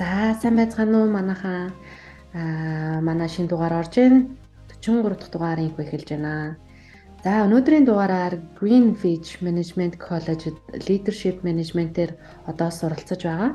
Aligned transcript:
За 0.00 0.32
сайн 0.40 0.56
байцгаана 0.56 0.96
уу 1.04 1.12
манайхаа 1.12 1.68
аа 2.32 3.04
манай 3.04 3.28
шинэ 3.28 3.52
дугаар 3.52 3.84
орж 3.84 3.94
ийн 4.00 4.14
43 4.80 5.12
дахь 5.20 5.28
дугаарыг 5.28 5.76
эхэлж 5.76 6.08
байна. 6.16 6.56
За 7.24 7.44
өнөөдрийн 7.44 7.84
дугаараар 7.84 8.40
Greenwich 8.56 9.44
Management 9.44 10.00
College 10.00 10.56
Leadership 10.88 11.44
Management-ээр 11.44 12.16
одоо 12.48 12.70
суралцаж 12.72 13.20
байгаа. 13.28 13.50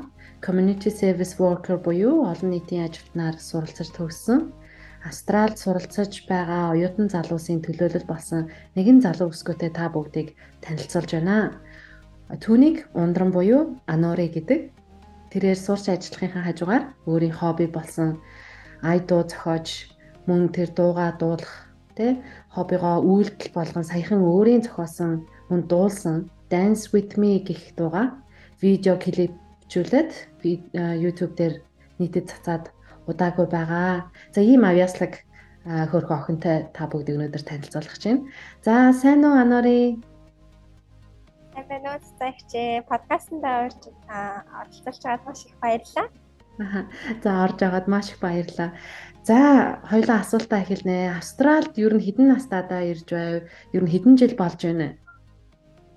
Community 0.46 0.90
Service 1.02 1.34
Worker 1.42 1.82
буюу 1.82 2.30
олон 2.30 2.50
нийтийн 2.54 2.86
ажилтнаар 2.86 3.36
суралцаж 3.42 3.90
төгссөн. 3.98 4.54
Австралид 5.02 5.58
суралцаж 5.58 6.12
байгаа 6.30 6.70
оюутан 6.78 7.10
залуусын 7.10 7.58
төлөөлөл 7.66 8.06
болсон 8.06 8.54
нэгэн 8.78 9.02
залуу 9.02 9.34
өсгөөтэй 9.34 9.74
та 9.74 9.90
бүгдийг 9.90 10.38
танилцуулж 10.62 11.10
байна. 11.10 11.58
Түүнийг 12.38 12.86
ундран 12.94 13.34
буюу 13.34 13.82
Анури 13.90 14.30
гэдэг 14.30 14.75
тэрээр 15.32 15.58
сурч 15.66 15.84
ажиллахынхаа 15.90 16.44
хажуугаар 16.46 16.84
өөрийн 17.10 17.34
хобби 17.38 17.66
болсон 17.76 18.08
ай 18.82 18.98
дуу 19.08 19.22
зохиож 19.30 19.66
мөн 20.28 20.42
тэр 20.56 20.68
дуугаа 20.78 21.10
дуулах 21.20 21.54
тэ 21.96 22.20
хоббигоо 22.54 22.96
үйлдэл 23.10 23.54
болгон 23.56 23.84
саяхан 23.86 24.20
өөрийн 24.20 24.62
зохиосон 24.66 25.12
мөн 25.48 25.60
дуулсан 25.70 26.30
Dance 26.50 26.94
with 26.94 27.18
me 27.18 27.42
гэх 27.42 27.74
дуугаа 27.74 28.06
видео 28.62 28.94
клипжүүлээд 29.02 30.10
YouTube 31.04 31.34
дээр 31.34 31.54
нийтэд 31.98 32.30
цацаад 32.30 32.70
удаагүй 33.10 33.46
байгаа. 33.50 34.06
За 34.34 34.40
ийм 34.40 34.62
авьяаслаг 34.62 35.26
хөрхөн 35.66 36.18
охинтой 36.18 36.56
та 36.70 36.86
бүгдийг 36.86 37.18
өнөөдөр 37.18 37.42
танилцуулах 37.42 37.98
байна. 37.98 38.30
За 38.62 38.94
сайн 38.94 39.26
уу 39.26 39.34
Анори? 39.34 39.98
Сайн 41.56 41.72
байна 41.72 41.96
уу 41.96 42.04
цагчээ 42.20 42.84
подкастт 42.84 43.32
орж 43.32 43.88
оролцож 44.12 44.96
байгаад 45.00 45.24
маш 45.24 45.40
их 45.48 45.56
баярлалаа. 45.56 46.08
Аа. 46.60 46.82
За 47.24 47.30
орж 47.44 47.56
байгаад 47.64 47.88
маш 47.88 48.06
их 48.12 48.20
баярлалаа. 48.20 48.70
За 49.24 49.38
хоёлаа 49.88 50.20
асуултаа 50.20 50.60
эхэлнэ. 50.60 51.16
Австралид 51.16 51.72
ер 51.80 51.96
нь 51.96 52.04
хэдэн 52.04 52.28
настайдаа 52.28 52.82
ирж 52.92 53.08
байв? 53.08 53.48
Ер 53.72 53.82
нь 53.88 53.92
хэдэн 53.92 54.20
жил 54.20 54.36
болж 54.36 54.60
байна? 54.68 55.00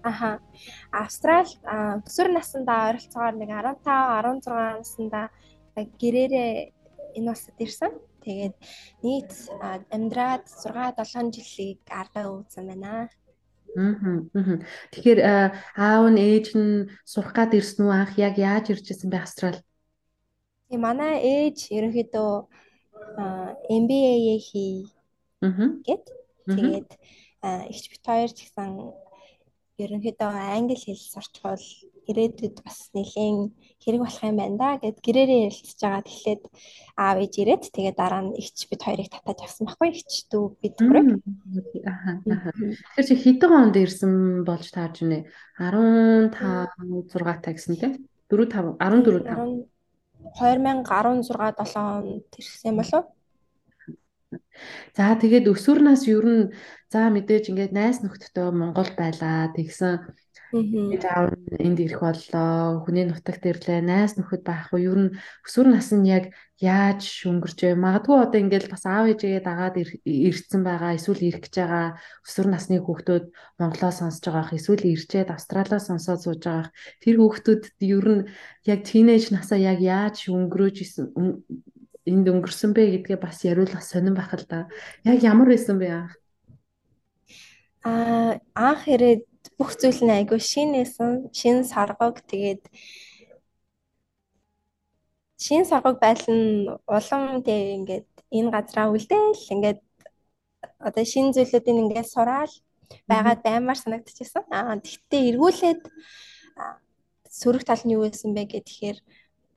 Аха. 0.07 0.39
Австралид 0.95 1.59
өсвөр 2.07 2.29
насндаа 2.31 2.95
ойролцоогоор 2.95 3.35
нэг 3.35 3.51
15 3.51 3.83
16 3.83 4.79
наснда 4.79 5.27
гэрээрээ 5.75 6.71
энэ 7.19 7.31
улсад 7.35 7.59
ирсэн. 7.59 7.91
Тэгээд 8.23 8.55
нийт 9.03 9.31
амьдраад 9.91 10.47
6 10.47 11.03
7 11.03 11.35
жилийг 11.35 11.83
ардаа 11.91 12.31
үүсэн 12.31 12.63
байна. 12.63 13.11
Тэгэхээр 13.75 15.20
аав 15.78 16.06
нь 16.09 16.20
ээж 16.20 16.48
нь 16.58 16.89
сурах 17.06 17.34
гад 17.38 17.53
ирсэн 17.53 17.86
үү 17.86 17.94
анх 17.94 18.14
яг 18.17 18.36
яаж 18.42 18.73
ирж 18.73 18.86
ирсэн 18.89 19.09
бэ 19.14 19.22
Австрал? 19.22 19.59
Тийм 20.70 20.81
манай 20.81 21.22
ээж 21.22 21.70
ерөнхийдөө 21.70 22.31
MBA 23.70 24.38
хий. 24.42 24.90
Аа. 25.42 25.78
Гэт. 25.86 26.06
Тэгээд 26.50 26.90
ихч 27.70 27.86
бит 27.92 28.03
хоёр 28.06 28.31
ч 28.34 28.40
гэсэн 28.44 28.70
ерөнхийдөө 29.83 30.31
англи 30.55 30.75
хэл 30.75 30.99
сурчвал 30.99 31.66
ирээдүйд 32.09 32.58
бас 32.66 32.89
нэлийн 32.95 33.53
хэрэг 33.80 34.02
болох 34.02 34.23
юм 34.25 34.38
байна 34.41 34.58
да 34.58 34.69
гэд 34.81 34.97
гэрээрээ 35.05 35.45
ярилцж 35.47 35.80
байгаа. 35.80 36.03
Тэгэхээр 36.03 36.41
аав 36.97 37.17
ээж 37.23 37.33
ирээд 37.41 37.63
тэгээ 37.75 37.94
дараа 37.95 38.22
нь 38.25 38.38
ихч 38.41 38.57
бид 38.69 38.81
хоёрыг 38.83 39.09
татаж 39.13 39.39
авсан 39.45 39.66
байхгүй 39.69 39.88
ихч 39.94 40.11
дүү 40.31 40.45
бид 40.61 40.75
бүрэг. 40.81 41.07
Тэгэхээр 42.25 43.07
чи 43.07 43.16
хэдэн 43.16 43.52
онд 43.61 43.75
ирсэн 43.77 44.13
болж 44.44 44.67
тааж 44.73 44.95
байна? 45.05 45.23
15 45.61 46.33
6 47.13 47.45
та 47.45 47.50
гэсэн 47.53 47.75
тийм 47.77 47.94
4 48.27 48.45
5 48.52 48.80
14 48.81 49.30
5 50.35 50.83
2016 50.89 51.55
7 51.63 51.80
онд 52.03 52.29
ирсэн 52.41 52.75
болов 52.75 53.06
уу? 53.06 53.19
За 54.97 55.16
тэгээд 55.22 55.50
өсвөр 55.50 55.79
нас 55.81 56.01
ер 56.06 56.25
нь 56.25 56.44
за 56.94 57.09
мэдээж 57.13 57.50
ингээд 57.50 57.73
найс 57.73 57.97
нөхдөдөө 58.01 58.47
Монгол 58.53 58.91
байлаа. 59.00 59.50
Тэгсэн 59.57 59.94
аав 60.50 61.34
энд 61.66 61.78
ирэх 61.81 62.01
боллоо. 62.01 62.81
Хүний 62.85 63.06
нутагт 63.09 63.45
ирлээ. 63.45 63.81
Найс 63.85 64.17
нөхөд 64.17 64.41
байхгүй. 64.45 64.81
Ер 64.90 64.97
нь 65.01 65.09
өсвөр 65.45 65.67
нас 65.73 65.90
нь 65.94 66.06
яг 66.09 66.34
яаж 66.62 67.01
өнгөрч 67.29 67.59
вэ? 67.62 67.73
Магадгүй 67.78 68.17
одоо 68.17 68.40
ингээд 68.41 68.66
бас 68.73 68.84
аав 68.85 69.06
ээжээ 69.13 69.45
дагаад 69.45 69.75
ирсэн 70.06 70.61
байгаа. 70.66 70.97
Эсвэл 70.97 71.22
ирэх 71.29 71.46
гэж 71.46 71.56
байгаа 71.61 71.88
өсвөр 72.25 72.47
насны 72.50 72.78
хүүхдүүд 72.81 73.25
Монголоо 73.61 73.91
сонсож 73.94 74.25
байгаах. 74.25 74.57
Эсвэл 74.57 74.90
ирчээд 74.94 75.29
Австралиа 75.29 75.79
сонсоод 75.81 76.22
сууж 76.25 76.41
байгаах. 76.46 76.73
Тэр 77.01 77.16
хүүхдүүдэд 77.22 77.78
ер 77.85 78.06
нь 78.09 78.22
яг 78.66 78.79
тийнейж 78.90 79.29
насаа 79.34 79.57
яг 79.57 79.79
яаж 79.81 80.29
өнгөрөөж 80.34 80.78
исэн 80.81 81.06
энд 82.09 82.25
өнгөрсөн 82.28 82.72
бэ 82.74 82.84
гэдгээ 82.94 83.20
бас 83.22 83.38
яриулах 83.46 83.84
сонирн 83.86 84.18
байх 84.18 84.34
л 84.34 84.46
да. 84.50 84.68
Яг 85.06 85.22
ямар 85.24 85.47
байсан 85.53 85.78
бэ 85.80 85.88
аа? 85.94 86.08
Аа 87.86 88.31
анх 88.58 88.84
ирээд 88.94 89.24
бүх 89.58 89.72
зүйл 89.80 90.02
нь 90.03 90.16
айгүй 90.18 90.40
шинээсэн 90.52 91.31
шин 91.40 91.58
саргог 91.72 92.16
тэгээд 92.31 92.64
шин 95.44 95.64
саргог 95.70 95.96
байдал 96.03 96.28
нь 96.36 96.68
улам 96.97 97.24
тэг 97.47 97.59
ингээд 97.78 98.08
энэ 98.38 98.50
газраа 98.56 98.91
үлдээл 98.94 99.53
ингээд 99.56 99.80
одоо 100.88 101.06
шин 101.12 101.31
зүйлүүдийг 101.36 101.78
ингээд 101.84 102.08
сураал 102.14 102.53
байгаад 103.09 103.40
баймаар 103.47 103.80
санагдчихсан. 103.80 104.44
Аа 104.52 104.76
тэгтээ 104.86 105.22
эргүүлээд 105.30 105.81
сөрөг 107.40 107.64
тал 107.66 107.84
нь 107.86 107.94
юу 107.96 108.03
байсан 108.06 108.31
бэ 108.36 108.44
гэхээр 108.52 108.97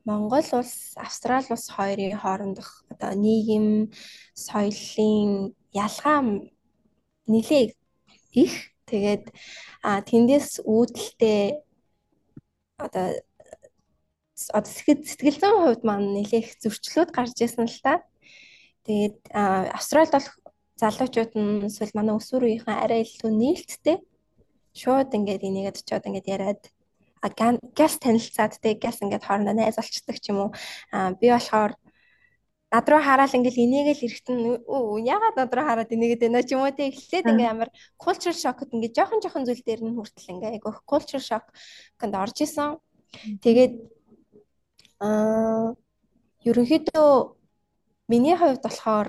Монгол 0.05 0.47
улс, 0.59 0.95
Австрали 0.97 1.47
улс 1.51 1.67
хоёрын 1.77 2.19
хоорондох 2.19 2.85
одоо 2.93 3.13
нийгэм, 3.15 3.93
соёлын 4.35 5.55
ялгаа 5.73 6.21
нэлээ 7.31 7.73
их. 8.35 8.55
Тэгээд 8.91 9.25
а 9.83 10.03
тэндээс 10.03 10.61
үүдэлтэй 10.67 11.63
одоо 12.77 13.07
одоо 14.51 14.73
сэтгэл 14.73 15.39
зүйн 15.39 15.59
хувьд 15.63 15.83
маань 15.87 16.13
нэлээх 16.19 16.59
зөрчлүүд 16.63 17.11
гарч 17.15 17.39
ирсэн 17.39 17.71
л 17.71 17.81
та. 17.87 18.03
Тэгээд 18.85 19.31
Австралид 19.31 20.13
бол 20.13 20.29
залуучууд 20.83 21.33
нь 21.39 21.67
эсвэл 21.71 21.95
манай 21.95 22.19
өсвөр 22.19 22.51
үеийнхэн 22.51 22.83
арай 22.83 23.07
илүү 23.07 23.31
нээлттэй 23.31 23.97
шууд 24.75 25.15
ингээд 25.15 25.47
энийгээд 25.47 25.81
очиод 25.81 26.07
ингээд 26.09 26.33
яриад 26.35 26.63
газ 27.23 27.99
танилцаад 28.03 28.59
тэг 28.59 28.83
газ 28.83 28.99
ингээд 29.03 29.23
хоорондоо 29.25 29.55
найз 29.55 29.79
олцдог 29.79 30.17
ч 30.19 30.35
юм 30.35 30.39
уу. 30.47 30.51
А 30.91 31.15
би 31.15 31.31
болохоор 31.31 31.79
над 32.73 32.89
руу 32.89 33.03
хараад 33.05 33.37
ингээл 33.37 33.63
энийг 33.63 33.89
л 33.95 34.05
эрэхтэн 34.07 34.39
яагаад 35.05 35.37
над 35.37 35.53
руу 35.55 35.67
хараад 35.69 35.93
энийгээд 35.93 36.25
байна 36.25 36.43
ч 36.43 36.57
юм 36.57 36.65
уу 36.65 36.73
те 36.73 36.89
эхлээд 36.89 37.31
ингээ 37.31 37.53
ямар 37.53 37.71
culture 38.01 38.35
shock-д 38.35 38.73
ингээ 38.75 38.97
жоохон 38.97 39.21
жоохон 39.21 39.45
зүйл 39.45 39.63
дээр 39.63 39.81
нь 39.85 39.95
хүртэл 39.95 40.33
ингээ 40.35 40.53
айгу 40.57 40.73
culture 40.89 41.21
shock-д 41.21 42.13
орж 42.17 42.37
исэн. 42.43 42.81
Тэгээд 43.45 43.75
аа 45.05 45.77
ерөнхийдөө 46.49 47.13
миний 48.09 48.37
хувьд 48.41 48.65
болохоор 48.65 49.09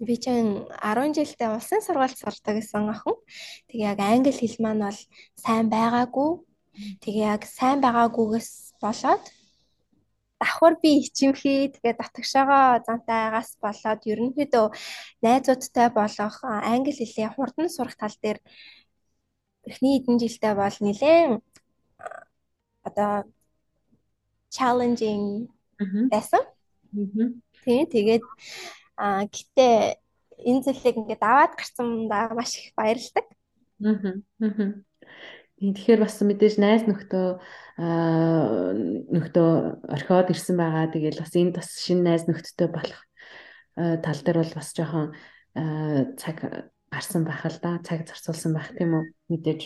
би 0.00 0.16
чинь 0.16 0.64
10 0.80 1.12
жилдээ 1.12 1.50
улсын 1.58 1.82
сургуульд 1.82 2.18
сурдаг 2.18 2.54
гэсэн 2.56 2.88
охин. 2.88 3.16
Тэгээ 3.68 3.90
яг 3.92 4.00
англи 4.00 4.32
хэл 4.32 4.56
маань 4.64 4.82
бол 4.86 5.00
сайн 5.36 5.66
байгаагүй. 5.68 6.47
Тэгээ 7.02 7.26
яг 7.34 7.42
сайн 7.44 7.78
байгаагүйгээс 7.84 8.78
болоод 8.82 9.24
давхар 10.38 10.74
би 10.82 10.90
ичимхий 11.02 11.68
тэгээд 11.74 11.98
татагшаага 11.98 12.82
зантайгаас 12.86 13.58
болоод 13.64 14.00
ерөнхийдөө 14.06 14.66
найзуудтай 15.24 15.88
болох 15.90 16.36
англи 16.44 16.92
хэлээ 16.94 17.34
хурдан 17.34 17.68
сурах 17.68 17.96
тал 17.98 18.14
дээр 18.22 18.38
эхний 19.66 19.98
хэдэн 19.98 20.16
жилдээ 20.22 20.54
бол 20.54 20.76
нэлээд 20.80 21.42
одоо 22.88 23.12
challenging 24.54 25.50
байсан. 26.12 26.42
Тийм 27.64 27.86
тэгээд 27.94 28.22
а 28.96 29.26
гэтээ 29.26 29.74
энэ 30.48 30.62
зүйлийг 30.64 30.96
ингээд 31.02 31.22
аваад 31.22 31.52
гарсандаа 31.58 32.30
маш 32.38 32.54
их 32.58 32.74
баярлагдав. 32.78 33.26
Аа. 33.82 34.82
Тэгэхээр 35.58 36.00
бас 36.06 36.22
мэдээж 36.22 36.54
найз 36.62 36.86
нөхдөө 36.86 37.28
нөхдөө 39.10 39.50
орхиод 39.90 40.30
ирсэн 40.30 40.54
байгаа. 40.54 40.86
Тэгээл 40.94 41.18
бас 41.18 41.34
энд 41.34 41.54
бас 41.58 41.68
шинэ 41.82 42.02
найз 42.06 42.30
нөхдтэй 42.30 42.70
болох 42.70 43.02
тал 43.74 44.20
дээр 44.22 44.38
бол 44.42 44.54
бас 44.54 44.70
жоохон 44.70 45.18
цаг 46.14 46.70
гарсан 46.90 47.22
байх 47.26 47.42
л 47.42 47.58
да. 47.58 47.82
Цаг 47.82 48.06
зарцуулсан 48.06 48.54
байх 48.54 48.70
тийм 48.78 49.02
үү? 49.02 49.04
Мэдээж. 49.34 49.60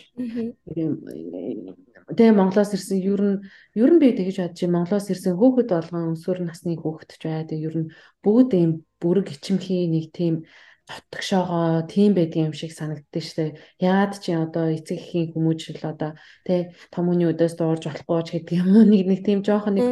Тэгээ 2.13 2.35
Монголоос 2.35 2.73
ирсэн 2.73 2.99
ер 2.99 3.23
нь 3.23 3.39
ер 3.77 3.91
нь 3.93 4.01
би 4.01 4.17
тэгэж 4.17 4.37
бодож 4.43 4.61
байна. 4.65 4.77
Монголоос 4.81 5.07
ирсэн 5.13 5.37
хөөхд 5.37 5.69
болгон 5.71 6.17
өсвөр 6.17 6.41
насны 6.43 6.75
хөөхд 6.75 7.21
ч 7.21 7.23
бай. 7.29 7.45
Тэгээ 7.47 7.67
ер 7.69 7.77
нь 7.79 7.89
бүгд 8.25 8.51
ийм 8.57 8.73
бүрэг 8.97 9.29
ичимхий 9.29 9.87
нэг 9.87 10.11
тийм 10.11 10.49
тотгшоогоо 10.89 11.87
тийм 11.87 12.13
байдгийн 12.15 12.51
юм 12.51 12.57
шиг 12.59 12.73
санагддээ 12.75 13.23
штэ. 13.23 13.45
Яагаад 13.79 14.19
чи 14.19 14.35
одоо 14.35 14.67
эцэг 14.75 14.99
эхийн 14.99 15.31
хүмүүжил 15.33 15.79
одоо 15.87 16.19
тэ 16.43 16.75
том 16.91 17.07
хүний 17.07 17.31
өдөөс 17.31 17.55
дуурж 17.55 17.87
болохгүй 17.87 18.21
ч 18.27 18.29
гэдэг 18.35 18.55
юм 18.61 18.69
уу 18.75 18.85
нэг 18.93 19.07
нэг 19.07 19.21
тийм 19.23 19.41
жоохон 19.47 19.79
нэг 19.79 19.87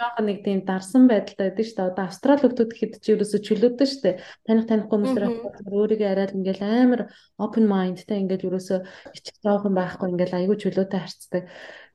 жоохон 0.00 0.26
нэг 0.26 0.38
тийм 0.40 0.64
дарсан 0.64 1.04
байдалтай 1.04 1.52
байдаг 1.52 1.66
штэ. 1.68 1.84
Одоо 1.84 2.04
австрал 2.08 2.40
хүмүүс 2.40 2.70
гэхэд 2.72 2.92
чи 3.04 3.12
ерөөсө 3.12 3.38
чөлөөдөө 3.44 3.88
штэ. 3.92 4.10
Таних 4.48 4.66
танихгүй 4.66 4.96
хүмүүстэр 4.96 5.24
өөрийгөө 5.68 6.08
арай 6.08 6.26
л 6.32 6.36
ингээл 6.40 6.64
амар 6.64 7.00
open 7.36 7.64
mindтэй 7.68 8.18
ингээл 8.24 8.48
ерөөсө 8.48 8.76
ичих 9.12 9.36
жоохон 9.44 9.76
байхгүй 9.76 10.16
ингээл 10.16 10.38
айгүй 10.40 10.56
чөлөөтэй 10.56 11.00
харцдаг. 11.00 11.44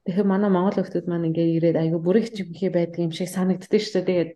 Тэгэхээр 0.05 0.29
манай 0.29 0.49
монгол 0.53 0.77
хүмүүс 0.85 1.09
маань 1.09 1.27
ингээд 1.33 1.55
ирээд 1.57 1.77
айгүй 1.81 1.99
бүрэх 2.05 2.29
чимхий 2.31 2.69
байдаг 2.69 3.01
юм 3.01 3.11
шиг 3.11 3.33
санагддээ 3.33 3.81
штэ. 3.81 4.05
Тэгээд 4.05 4.31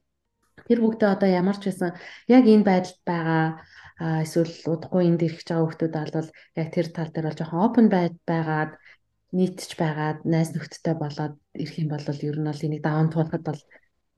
тэр 0.67 0.79
бүгдээ 0.83 1.09
одоо 1.15 1.29
ямар 1.29 1.57
ч 1.59 1.71
байсан 1.71 1.95
яг 2.27 2.43
энэ 2.47 2.67
байдалд 2.67 2.99
байгаа 3.07 3.63
эсвэл 4.01 4.53
удахгүй 4.73 5.01
энд 5.05 5.21
ирэх 5.21 5.45
байгаа 5.45 5.65
хүмүүс 5.69 6.13
бол 6.17 6.29
яг 6.57 6.67
тэр 6.73 6.87
тал 6.89 7.11
дээр 7.13 7.27
бол 7.29 7.39
жоохон 7.39 7.65
open 7.65 7.85
байгаад 7.91 8.73
нийтж 9.37 9.71
байгаад 9.77 10.19
найз 10.25 10.49
нөхдөдтэй 10.51 10.95
болоод 10.97 11.35
ирэх 11.55 11.75
юм 11.79 11.89
бол 11.93 12.05
ер 12.29 12.37
нь 12.41 12.49
бол 12.49 12.65
энийг 12.65 12.83
даун 12.83 13.07
туулахад 13.13 13.43
бол 13.45 13.61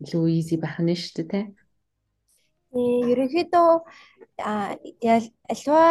илүү 0.01 0.23
easy 0.37 0.55
байх 0.57 0.79
нь 0.79 0.95
шүү 0.95 1.13
дээ 1.15 1.29
тий. 1.31 1.45
Э 2.73 2.81
ерөнхийдөө 3.11 3.69
альва 5.53 5.83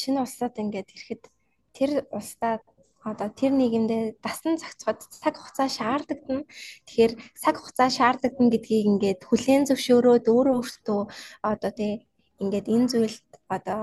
шинэ 0.00 0.18
улсад 0.22 0.54
ингээд 0.62 0.94
ирэхэд 0.94 1.22
тэр 1.74 1.90
улсад 2.14 2.62
одоо 3.02 3.28
тэр 3.34 3.52
нийгэмдээ 3.58 4.22
дасан 4.22 4.54
зохицоход 4.62 5.00
цаг 5.10 5.34
хугацаа 5.34 5.68
шаарддаг. 5.78 6.46
Тэгэхээр 6.86 7.12
цаг 7.42 7.54
хугацаа 7.58 7.90
шаарддаг 7.90 8.32
гэдгийг 8.38 8.86
ингээд 8.92 9.20
хүлээн 9.26 9.66
зөвшөөрөөд 9.66 10.24
өөрөө 10.30 10.54
өөртөө 10.62 11.00
одоо 11.42 11.72
тий 11.74 12.06
ингээд 12.42 12.66
энэ 12.74 12.90
зүйлд 12.92 13.28
одоо 13.56 13.82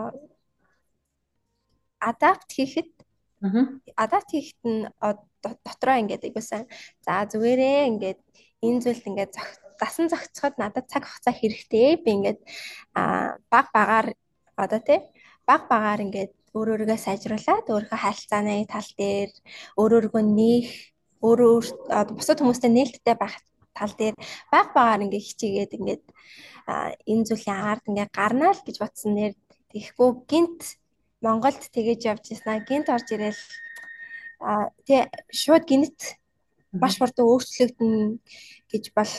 адапт 2.10 2.50
хийхэд 2.58 2.92
адапт 4.04 4.30
хийхэд 4.36 4.62
нь 4.68 4.84
дотроо 5.66 5.96
ингээд 6.02 6.26
айгуусан 6.28 6.64
за 7.06 7.24
зүгээрээ 7.32 7.90
ингээд 7.92 8.20
энэ 8.66 8.82
зүйлд 8.84 9.04
ингээд 9.10 9.34
дасан 9.80 10.12
зохицоход 10.12 10.56
надад 10.60 10.86
цаг 10.92 11.04
хугацаа 11.08 11.34
хэрэгтэй. 11.36 11.96
Би 12.04 12.10
ингээд 12.18 12.40
баг 13.54 13.66
багаар 13.76 14.08
одоо 14.64 14.80
тий 14.84 15.00
баг 15.48 15.62
багаар 15.72 16.04
ингээд 16.06 16.34
өөр 16.58 16.68
өөргөө 16.76 17.00
сайжруулад 17.00 17.66
өөрийнхөө 17.72 18.00
харилцааны 18.04 18.68
тал 18.68 18.90
дээр 19.00 19.32
өөр 19.80 19.92
өөргөө 19.98 20.24
нээх 20.40 20.70
өөрөө 21.24 21.56
бусад 22.18 22.40
хүмүүстэй 22.42 22.72
нээлттэй 22.74 23.16
байх 23.16 23.36
тал 23.78 23.94
дээр 24.00 24.16
баг 24.52 24.68
багаар 24.76 25.04
ингээд 25.06 25.28
хичээгээд 25.28 25.72
ингээд 25.78 26.06
энэ 27.12 27.28
зүйлийн 27.28 27.60
ард 27.72 27.84
ингээ 27.90 28.08
гарнаа 28.12 28.52
л 28.54 28.66
гэж 28.66 28.78
бодсон 28.80 29.12
нэр 29.16 29.34
тэгэхгүй. 29.72 30.10
Гинт 30.30 30.62
Монголд 31.22 31.62
тэгэж 31.76 32.00
явж 32.12 32.26
яснаа 32.32 32.60
гинт 32.64 32.88
орж 32.90 33.10
а 34.40 34.72
тий 34.88 35.04
шууд 35.36 35.64
гинт 35.68 36.00
маш 36.72 36.96
хурдан 36.98 37.26
өөрчлөгдөн 37.28 37.94
гэж 38.72 38.84
бол 38.96 39.14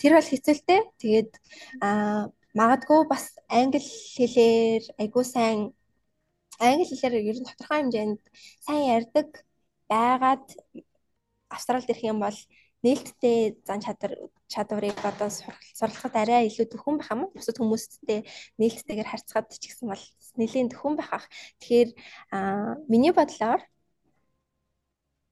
тэр 0.00 0.12
бол 0.16 0.28
хэцэлтэй. 0.30 0.80
Тэгээд 1.00 1.32
магадгүй 2.58 3.00
бас 3.12 3.24
англи 3.48 3.80
хэлээр 4.16 4.84
айгуу 5.00 5.24
сайн 5.24 5.72
англи 6.60 6.84
хэлээр 6.88 7.14
ер 7.30 7.38
нь 7.40 7.48
тодорхой 7.48 7.78
хэмжээнд 7.80 8.20
сайн 8.64 8.82
ярьдаг 8.96 9.28
байгаад 9.90 10.46
австралид 11.48 11.90
ирэх 11.90 12.04
юм 12.12 12.18
бол 12.24 12.38
нээлттэй 12.82 13.62
зан 13.66 13.80
чадвар 13.80 14.12
чадварыг 14.52 14.98
одоо 15.02 15.30
суралцахад 15.30 16.14
арай 16.18 16.46
илүү 16.50 16.66
төхөн 16.70 16.98
байх 16.98 17.10
юм. 17.14 17.30
Бусад 17.32 17.56
хүмүүстэй 17.58 18.26
нээлттэйгээр 18.58 19.08
харьцахад 19.10 19.48
ч 19.54 19.70
гэсэн 19.70 19.86
бол 19.88 20.04
нэлийн 20.36 20.68
төхөн 20.70 20.94
байх 20.98 21.10
ах. 21.14 21.26
Тэгэхээр 21.62 21.90
миний 22.90 23.14
бодлоор 23.14 23.62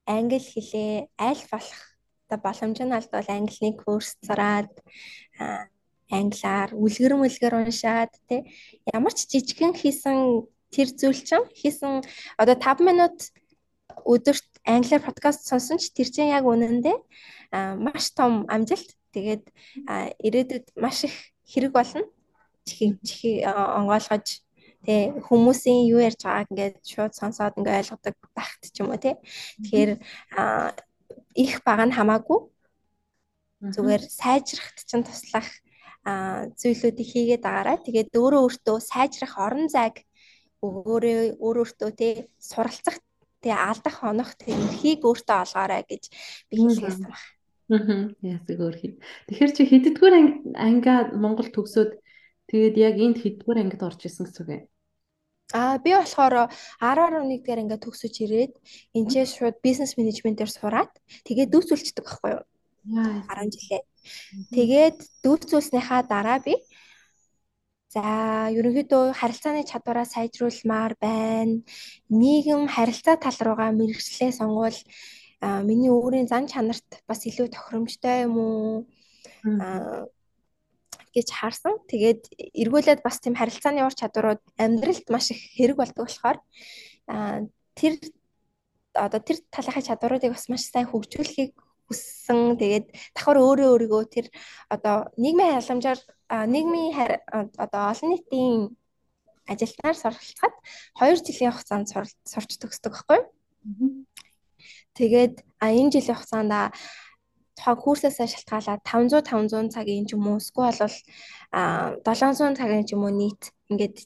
англи 0.06 0.38
хэлээ 0.38 1.11
аль 1.19 1.44
болох 1.52 1.81
одоо 2.31 2.38
боломж 2.47 2.79
нь 2.82 2.97
алдвал 2.97 3.29
английн 3.29 3.76
курс 3.82 4.17
зараад 4.23 4.70
англиар 6.11 6.70
үлгэр 6.75 7.14
мүлгэр 7.19 7.55
уншаад 7.58 8.12
тий 8.29 8.41
ямар 8.94 9.14
ч 9.14 9.26
жижигхэн 9.31 9.75
хийсэн 9.75 10.46
тэр 10.75 10.88
зүйл 10.94 11.20
чинь 11.29 11.46
хийсэн 11.55 12.03
одоо 12.38 12.56
5 12.58 12.82
минут 12.88 13.19
өдөрт 14.05 14.49
англиар 14.64 15.02
подкаст 15.02 15.47
сонсон 15.49 15.79
ч 15.79 15.93
тэр 15.93 16.08
чинь 16.11 16.32
яг 16.32 16.44
үнэндээ 16.44 16.97
маш 17.81 18.12
том 18.14 18.47
амжилт. 18.49 18.97
Тэгээд 19.11 19.44
ирээдүйд 20.23 20.67
маш 20.79 21.05
их 21.08 21.14
хэрэг 21.50 21.73
болно. 21.75 22.06
Чихи 22.64 23.43
онгойлгож 23.44 24.44
тэ 24.87 25.12
хүмүүсийн 25.26 25.91
юу 25.91 26.00
ярьж 26.00 26.23
байгааг 26.25 26.49
ингээд 26.50 26.76
шууд 26.87 27.12
сонсоод 27.19 27.58
ингээд 27.58 27.81
ойлгодог 27.85 28.17
багт 28.32 28.62
ч 28.70 28.76
юм 28.81 28.94
уу 28.94 29.00
тэ. 29.02 29.19
Тэгэхээр 29.67 29.93
их 31.35 31.53
бага 31.67 31.85
нь 31.88 31.96
хамаагүй 31.96 32.41
зүгээр 33.61 34.03
сайжрахт 34.08 34.79
чинь 34.88 35.05
туслах 35.05 35.49
зүйлүүдийг 36.61 37.08
хийгээд 37.12 37.43
байгаарай. 37.44 37.76
Тэгээд 37.85 38.17
өөрөө 38.17 38.41
өөртөө 38.46 38.79
сайжрах 38.81 39.35
орон 39.37 39.69
зайг 39.69 40.00
өөрөө 40.64 41.37
өөрөөсөө 41.44 41.91
тэ 42.00 42.08
суралцах 42.41 42.96
тэгээ 43.40 43.58
алдах 43.58 43.96
хонох 44.00 44.31
тэрхийг 44.37 45.00
өөртөө 45.04 45.37
олгоорой 45.44 45.82
гэж 45.88 46.02
би 46.48 46.54
хэлсэн 46.60 47.08
байна. 47.08 47.19
Аа. 47.70 48.10
Ясаг 48.20 48.58
өөр 48.58 48.76
хий. 48.76 48.92
Тэгэхээр 49.31 49.52
чи 49.54 49.62
хэддгээр 49.70 50.14
ангиа 50.58 51.14
Монгол 51.14 51.48
төгсөөд 51.54 52.02
тэгээд 52.50 52.75
яг 52.82 52.96
энд 52.98 53.19
хэддгээр 53.22 53.62
ангид 53.62 53.82
орж 53.87 54.00
исэн 54.10 54.26
гэсэн 54.26 54.42
үг 54.42 54.50
юм. 54.50 54.62
Аа 55.54 55.78
би 55.78 55.94
болохоор 55.94 56.50
10-11 56.82 57.46
дээр 57.46 57.62
ингээд 57.62 57.84
төгсөж 57.87 58.14
ирээд 58.26 58.54
энэчээ 58.94 59.25
шууд 59.26 59.56
бизнес 59.62 59.94
менежментээр 59.98 60.50
сураад 60.50 60.90
тэгээд 61.26 61.50
дүүцүүлчихдэг 61.54 62.04
байхгүй 62.06 62.31
юу? 62.38 62.43
10 62.90 63.54
жилээ. 63.54 63.82
Тэгээд 64.54 64.98
дүүцүүлснийхаа 65.22 66.06
дараа 66.06 66.38
би 66.43 66.54
за 67.90 68.02
ерөнхийдөө 68.54 69.19
харилцааны 69.19 69.66
чадвараа 69.66 70.06
сайжруулмаар 70.06 70.94
байна. 71.02 71.66
Нийгэм 72.06 72.70
харилцаа 72.70 73.19
тал 73.19 73.38
руугаа 73.42 73.75
мэрэгчлээ 73.75 74.31
сонгуул 74.31 74.78
миний 75.66 75.90
өөрийн 75.90 76.31
зан 76.31 76.46
чанарт 76.46 77.02
бас 77.10 77.26
илүү 77.26 77.50
тохиромжтой 77.50 78.31
юм 78.31 78.34
уу 78.38 78.87
гэж 81.10 81.28
харсан. 81.34 81.75
Тэгээд 81.90 82.31
эргүүлээд 82.62 83.02
бас 83.02 83.19
тийм 83.19 83.34
харилцааны 83.34 83.82
ур 83.82 83.94
чадварууд 83.94 84.43
амьдралд 84.54 85.06
маш 85.10 85.34
их 85.34 85.40
хэрэг 85.58 85.76
болдог 85.82 86.06
болохоор 86.06 86.38
тэр 87.75 87.93
одоо 88.94 89.20
тэр 89.20 89.38
талынхаа 89.50 89.82
чадваруудыг 89.82 90.31
бас 90.31 90.46
маш 90.46 90.62
сайн 90.70 90.86
хөгжүүлэхийг 90.86 91.58
хүссэн. 91.91 92.55
Тэгээд 92.55 92.87
давхар 93.19 93.39
өөрөө 93.43 93.69
өөрийгөө 93.75 94.03
тэр 94.06 94.27
одоо 94.70 95.11
нийгмийн 95.19 95.59
халамжаар 95.59 96.01
нийгмийн 96.47 97.19
одоо 97.59 97.82
олон 97.91 98.09
нийтийн 98.15 98.79
ажилтнаар 99.51 99.97
суралцахад 99.99 100.55
2 100.94 101.27
жилийн 101.27 101.51
хугацаанд 101.51 101.91
сурч 102.32 102.51
төгсдөг 102.63 102.94
байхгүй? 102.94 103.20
Тэгээд 104.94 105.35
а 105.59 105.75
энэ 105.75 105.91
жилийн 105.99 106.15
хугацаанд 106.15 106.55
тухайн 107.59 107.82
курсаасаа 107.82 108.29
шалтгаалаад 108.31 108.81
500 108.87 109.27
500 109.27 109.75
цагийн 109.75 110.06
ч 110.09 110.15
юм 110.17 110.27
уу 110.31 110.39
эсвэл 110.41 110.79
бол 110.81 110.97
а 111.53 111.93
700 112.06 112.56
цагийн 112.56 112.87
ч 112.87 112.94
юм 112.94 113.05
уу 113.05 113.13
нийт 113.13 113.43
ингээд 113.70 113.97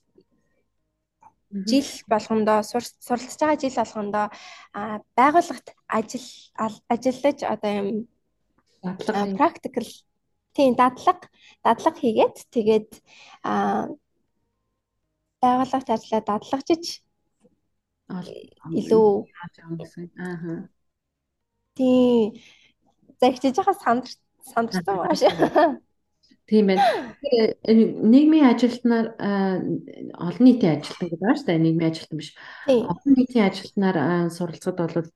жил 1.69 1.89
болгондоо 2.11 2.59
суралцж 2.63 3.39
байгаа 3.41 3.61
жил 3.63 3.77
болгондоо 3.79 4.27
байгууллагт 5.19 5.69
ажил 5.89 6.27
ажиллаж 6.89 7.39
одоо 7.55 7.73
юм 7.81 7.89
практикл 9.39 9.89
тийм 10.55 10.75
дадлага 10.75 11.29
дадлага 11.65 11.99
хийгээд 12.01 12.37
тэгээд 12.55 12.91
байгууллагт 15.43 15.89
ажиллаа 15.95 16.23
дадлагжиж 16.27 16.85
илүү. 18.09 19.11
Аа 20.21 20.69
Тийм. 21.75 22.35
Загчиж 23.21 23.57
байгаа 23.57 23.75
сандар 23.83 24.13
сандарсан 24.53 24.97
маш. 24.97 25.21
Тийм 26.45 26.69
байна. 26.69 26.85
Нийгмийн 27.65 28.47
ажилтнаар 28.53 29.07
олон 30.13 30.45
нийтийн 30.45 30.77
ажилтан 30.77 31.09
гэдэг 31.09 31.21
байна 31.25 31.37
шүү 31.41 31.49
дээ. 31.49 31.65
Нийгмийн 31.65 31.91
ажилтан 31.91 32.19
биш. 32.21 32.31
Олон 32.69 33.13
нийтийн 33.17 33.49
ажилтнаар 33.49 33.97
суралцахад 34.29 34.79
бол 34.81 35.09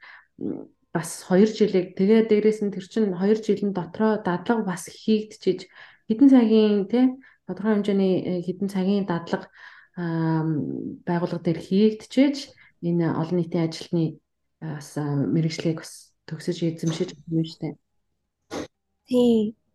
бас 0.93 1.11
2 1.29 1.53
жилиг 1.53 1.93
тэгээ 1.99 2.33
дээрээс 2.33 2.61
нь 2.65 2.73
тэр 2.73 2.87
чинь 2.89 3.13
2 3.13 3.45
жилийн 3.45 3.77
дотроо 3.77 4.25
дадлага 4.25 4.65
бас 4.65 4.89
хийгдчихэж 4.89 5.69
хэдэн 6.09 6.29
цагийн 6.33 6.89
тий 6.89 7.05
тодорхой 7.45 7.77
хэмжээний 7.77 8.15
э, 8.25 8.33
хэдэн 8.47 8.69
цагийн 8.73 9.05
дадлага 9.05 9.53
байгууллага 9.99 11.45
дээр 11.45 11.61
хийгдчихэж 11.61 12.37
энэ 12.89 13.07
олон 13.21 13.37
нийтийн 13.37 13.67
ажилтны 13.67 14.05
бас 14.63 14.97
мэрэгжлийг 14.97 15.83
бас 15.83 16.15
төгсөж 16.25 16.57
эзэмшиж 16.63 17.11
байгаа 17.13 17.37
юм 17.37 17.47
шүү 17.51 17.61
дээ. 17.63 17.75
Тийм. 19.09 19.68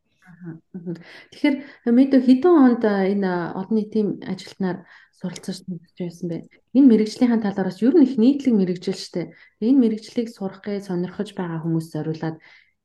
Тэгэхээр 1.31 1.55
мэдээ 1.89 2.21
хэдэн 2.23 2.53
онд 2.53 2.83
энэ 2.83 3.31
олон 3.59 3.75
нийтийн 3.77 4.07
ажилтнаар 4.25 4.85
суралцаж 5.17 5.63
байсан 5.97 6.27
бэ? 6.29 6.47
Энэ 6.75 6.89
мэрэгжлийн 6.89 7.39
талаараас 7.41 7.79
ер 7.79 7.95
нь 7.95 8.05
их 8.07 8.19
нийтлэг 8.19 8.53
мэрэгжил 8.57 8.97
штэ. 8.97 9.31
Энэ 9.63 9.81
мэрэгжлийг 9.81 10.27
сурах 10.27 10.61
гэж 10.65 10.91
сонирхож 10.91 11.31
байгаа 11.37 11.63
хүмүүс 11.63 11.87
зориулаад 11.93 12.37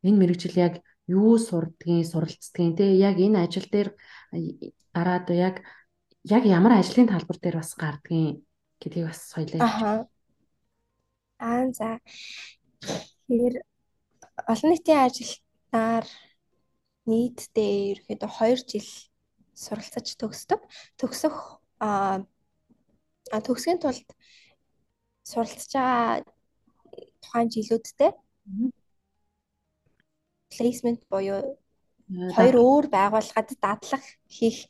энэ 0.06 0.20
мэрэгжил 0.20 0.54
яг 0.54 0.74
юу 1.08 1.34
сурдгийг, 1.40 2.06
суралцдгийг 2.06 2.76
те 2.78 2.86
яг 2.94 3.16
энэ 3.18 3.42
ажил 3.42 3.66
дээр 3.66 3.88
дараад 4.94 5.26
яг 5.32 5.64
яг 6.28 6.44
ямар 6.44 6.78
ажлын 6.78 7.08
талбар 7.08 7.38
дээр 7.40 7.56
бас 7.58 7.72
гардгийг 7.74 8.44
гэдгийг 8.80 9.08
бас 9.08 9.20
соёлоо. 9.32 9.64
Аха. 9.64 10.06
Аа 11.40 11.72
за. 11.72 11.98
Тэгэхээр 13.26 13.56
олон 14.46 14.70
нийтийн 14.70 15.00
ажилтнаар 15.06 16.04
нийтдээ 17.08 17.72
ерөөхдөө 17.96 18.30
2 18.30 18.68
жил 18.70 18.88
суралцаж 19.58 20.06
төгсдөг. 20.20 20.60
Төгсөх 21.00 21.34
а 21.80 22.22
төгсгийн 23.44 23.80
тулд 23.82 24.08
суралцж 25.26 25.72
байгаа 25.72 26.22
тухайн 27.22 27.48
жилүүдтэй 27.52 28.12
placement 30.52 31.02
буюу 31.12 31.58
хоёр 32.08 32.56
өөр 32.56 32.86
байгууллагад 32.88 33.52
дадлах 33.60 34.04
хийх 34.32 34.68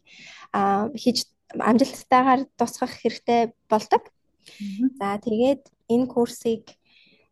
хийж 0.98 1.18
амжилттайгаар 1.54 2.50
тусгах 2.58 2.92
хэрэгтэй 2.98 3.54
болдог. 3.70 4.02
За 4.98 5.16
тэгээд 5.22 5.62
энэ 5.86 6.10
курсыг 6.10 6.64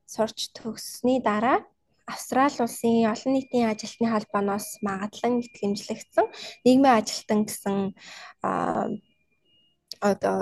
сурч 0.07 0.55
төгссөний 0.55 1.19
дараа 1.19 1.67
Австрали 2.07 2.63
улсын 2.63 3.11
олон 3.13 3.33
нийтийн 3.35 3.67
ажилтны 3.73 4.07
холбооноос 4.11 4.79
магадлан 4.87 5.43
итгэмжлэгдсэн 5.43 6.27
нийгмийн 6.65 6.99
ажилтан 7.01 7.41
гэсэн 7.49 7.77
одоо 10.11 10.39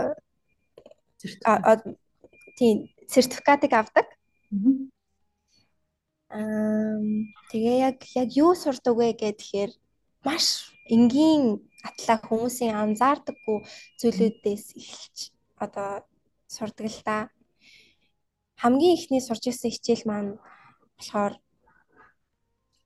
тийм 2.59 2.76
сертификатыг 3.09 3.73
авдаг. 3.73 4.06
Аа 6.28 7.00
тэгээ 7.50 7.76
яг 7.88 7.99
яг 8.23 8.28
юу 8.37 8.52
сурдаг 8.54 8.94
вэ 8.97 9.09
гэхээр 9.16 9.73
маш 10.26 10.75
энгийн 10.94 11.64
атлаа 11.88 12.18
хүмүүсийн 12.21 12.75
анзаардаггүй 12.75 13.59
зүйлүүдээс 14.00 14.64
эхэлж 14.80 15.18
одоо 15.64 15.90
сурдаг 16.49 16.87
л 16.92 17.00
та. 17.06 17.16
Хамгийн 18.61 18.97
ихний 18.97 19.23
сурч 19.25 19.44
ирсэн 19.49 19.71
хичээл 19.73 20.09
маань 20.09 20.30
болохоор 20.97 21.35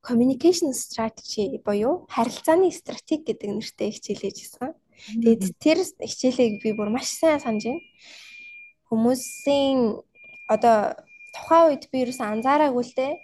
communication 0.08 0.72
strategy 0.72 1.60
буюу 1.60 2.08
харилцааны 2.08 2.72
стратеги 2.72 3.28
гэдэг 3.28 3.50
нэртэй 3.52 3.90
хичээл 3.92 4.24
хийжсэн. 4.24 4.72
Тэгээд 5.20 5.44
тэр 5.60 5.78
хичээлийг 5.84 6.64
би 6.64 6.72
бүр 6.72 6.88
маш 6.88 7.12
сайн 7.12 7.38
санаж 7.44 7.68
байна. 7.68 7.84
Хүмүүсийн 8.88 10.00
одоо 10.48 10.96
тухайн 11.36 11.76
үед 11.76 11.84
би 11.92 12.08
ерөөс 12.08 12.20
анзаараагүй 12.24 12.84
л 12.88 12.96
дээ. 12.96 13.14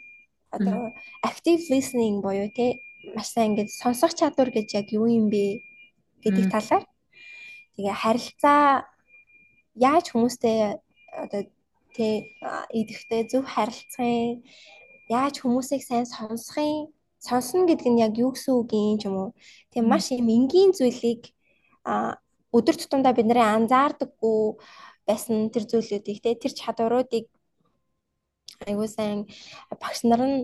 Одоо 0.52 0.92
active 1.24 1.64
listening 1.72 2.20
буюу 2.20 2.52
те 2.52 2.84
маш 3.16 3.32
сайн 3.32 3.56
ингэж 3.56 3.72
сонсох 3.72 4.12
чадвар 4.12 4.52
гэж 4.52 4.68
яг 4.76 4.92
юу 4.92 5.08
юм 5.08 5.32
бэ 5.32 5.64
гэдэг 6.20 6.52
талаар. 6.52 6.84
Тэгээ 7.80 7.96
харилцаа 7.96 8.84
яаж 9.74 10.12
хүмүүстэй 10.12 10.78
одоо 11.10 11.42
тэ 11.96 12.28
идэвхтэй 12.70 13.22
зөв 13.30 13.48
харилцахын 13.48 14.44
яаж 15.08 15.40
хүмүүсийг 15.40 15.82
сайн 15.84 16.06
сонсохын 16.06 16.88
сонсно 17.20 17.64
гэдэг 17.68 17.88
нь 17.92 18.02
яг 18.04 18.12
юу 18.20 18.32
гэсэн 18.32 18.52
үг 18.54 18.72
юм 19.04 19.14
уу. 19.16 19.30
Тэгээ 19.72 19.88
маш 19.88 20.12
юм 20.12 20.28
энгийн 20.28 20.72
зүйлийг 20.76 21.32
а 21.84 22.16
өдөр 22.52 22.76
тутамдаа 22.78 23.12
бид 23.16 23.28
нарын 23.28 23.64
анзаардаггүй 23.64 24.60
байсан 25.08 25.48
тэр 25.52 25.64
зүйлүүдийг 25.68 26.18
те 26.20 26.36
тэр 26.36 26.52
чадваруудыг 26.52 27.26
айгуу 28.68 28.88
сайн 28.88 29.28
багш 29.80 30.04
нар 30.04 30.22
нь 30.24 30.38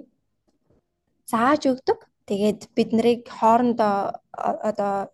зааж 1.31 1.63
өгдөг. 1.71 1.99
Тэгээд 2.29 2.61
бид 2.77 2.91
нарыг 2.97 3.21
хоорондоо 3.29 4.21
одоо 4.37 5.11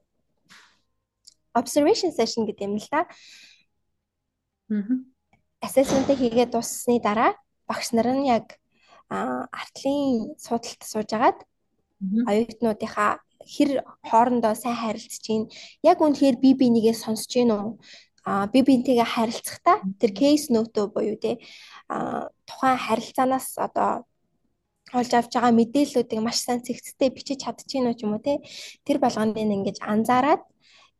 observation 1.56 2.10
session 2.12 2.44
гэдэг 2.46 2.66
юм 2.68 2.76
л 2.76 2.88
да. 2.90 3.06
Аа. 4.70 4.96
Assessment 5.66 6.08
хийгээд 6.10 6.52
дуссны 6.52 7.00
дараа 7.00 7.32
багш 7.66 7.92
нар 7.96 8.08
нь 8.12 8.28
яг 8.28 8.60
артлын 9.10 10.34
судалт 10.40 10.82
суужгаад 10.82 11.38
оюутнуудынхаа 12.30 13.22
хэр 13.46 13.70
хоорондоо 14.08 14.54
сайн 14.58 14.76
харилцаж 14.76 15.22
чинь 15.22 15.46
яг 15.82 15.98
үнэхээр 16.02 16.36
би 16.42 16.50
бинийгээ 16.58 16.96
сонсож 16.98 17.30
гин 17.30 17.50
үү? 17.54 17.66
А 18.26 18.50
би 18.50 18.60
бинтэйгээ 18.66 19.06
харилцахдаа 19.06 19.76
тэр 20.02 20.10
кейс 20.10 20.50
нөтөө 20.50 20.86
буюу 20.90 21.14
те 21.14 21.38
а 21.86 22.26
тухайн 22.48 22.78
харилцаанаас 22.86 23.54
одоо 23.66 24.02
олж 24.90 25.12
авч 25.14 25.32
байгаа 25.34 25.54
мэдээллүүдийг 25.54 26.20
маш 26.22 26.42
сайн 26.42 26.58
цэгцтэй 26.66 27.10
бичиж 27.14 27.46
чадчихэв 27.46 27.86
үү 27.86 27.94
ч 27.94 28.02
юм 28.02 28.18
уу 28.18 28.22
те? 28.26 28.42
Тэр 28.82 28.98
болгонд 28.98 29.38
нь 29.38 29.54
ингэж 29.54 29.78
анзаараад 29.82 30.42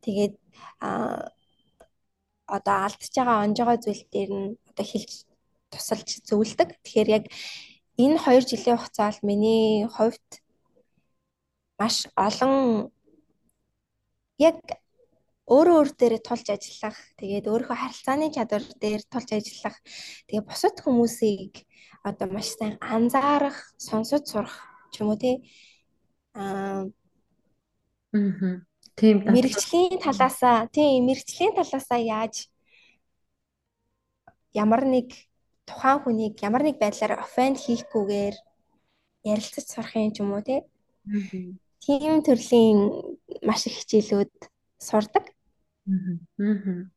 тэгээд 0.03 0.33
а 0.79 1.27
одоо 2.47 2.75
алдчихж 2.87 3.15
байгаа 3.19 3.43
онж 3.43 3.57
байгаа 3.59 3.77
зүйл 3.83 4.03
дээр 4.07 4.31
нь 4.31 4.49
одоо 4.71 4.85
хэлж 4.87 5.11
тусалж 5.71 6.09
зөвлөдөг. 6.27 6.69
Тэгэхээр 6.83 7.09
яг 7.11 7.23
энэ 8.03 8.17
2 8.21 8.49
жилийн 8.49 8.77
хугацаанд 8.77 9.19
миний 9.27 9.87
хувьд 9.95 10.29
маш 11.79 11.95
олон 12.15 12.91
яг 14.37 14.57
өөрөө 15.47 15.75
өөр 15.79 15.89
дээрээ 15.95 16.21
тулж 16.27 16.47
ажиллах, 16.51 16.99
тэгээд 17.19 17.47
өөрийнхөө 17.47 17.77
харилцааны 17.79 18.27
чадвар 18.35 18.65
дээр 18.83 19.01
тулж 19.07 19.29
ажиллах, 19.31 19.77
тэгээд 20.27 20.45
бусад 20.49 20.75
хүмүүсийг 20.83 21.63
одоо 22.03 22.27
маш 22.27 22.51
сайн 22.59 22.75
анзаарах, 22.83 23.57
сонсож 23.79 24.23
сурах 24.27 24.55
ч 24.91 25.01
юм 25.01 25.15
уу 25.15 25.19
тий. 25.23 25.35
Аа 26.35 26.91
Тийм 28.97 29.21
мэрэгчлийн 29.23 30.01
талаасаа 30.01 30.67
тийм 30.73 31.05
мэрэгчлийн 31.07 31.53
талаасаа 31.53 31.99
яаж 32.01 32.35
ямар 34.57 34.83
нэг 34.89 35.13
тухайн 35.67 35.99
хүнийг 36.01 36.35
ямар 36.47 36.63
нэг 36.63 36.79
байдлаар 36.79 37.19
офенд 37.19 37.59
хийхгүйгээр 37.59 38.35
ярилцаж 39.27 39.65
сурах 39.67 39.93
юм 39.99 40.11
ч 40.15 40.23
юм 40.23 40.31
уу 40.31 40.43
тий. 40.47 40.63
Тийм 41.83 42.23
төрлийн 42.23 42.79
маш 43.43 43.67
их 43.67 43.75
хичээлүүд 43.83 44.33
сурдаг. 44.79 45.25
Аа. 46.39 46.87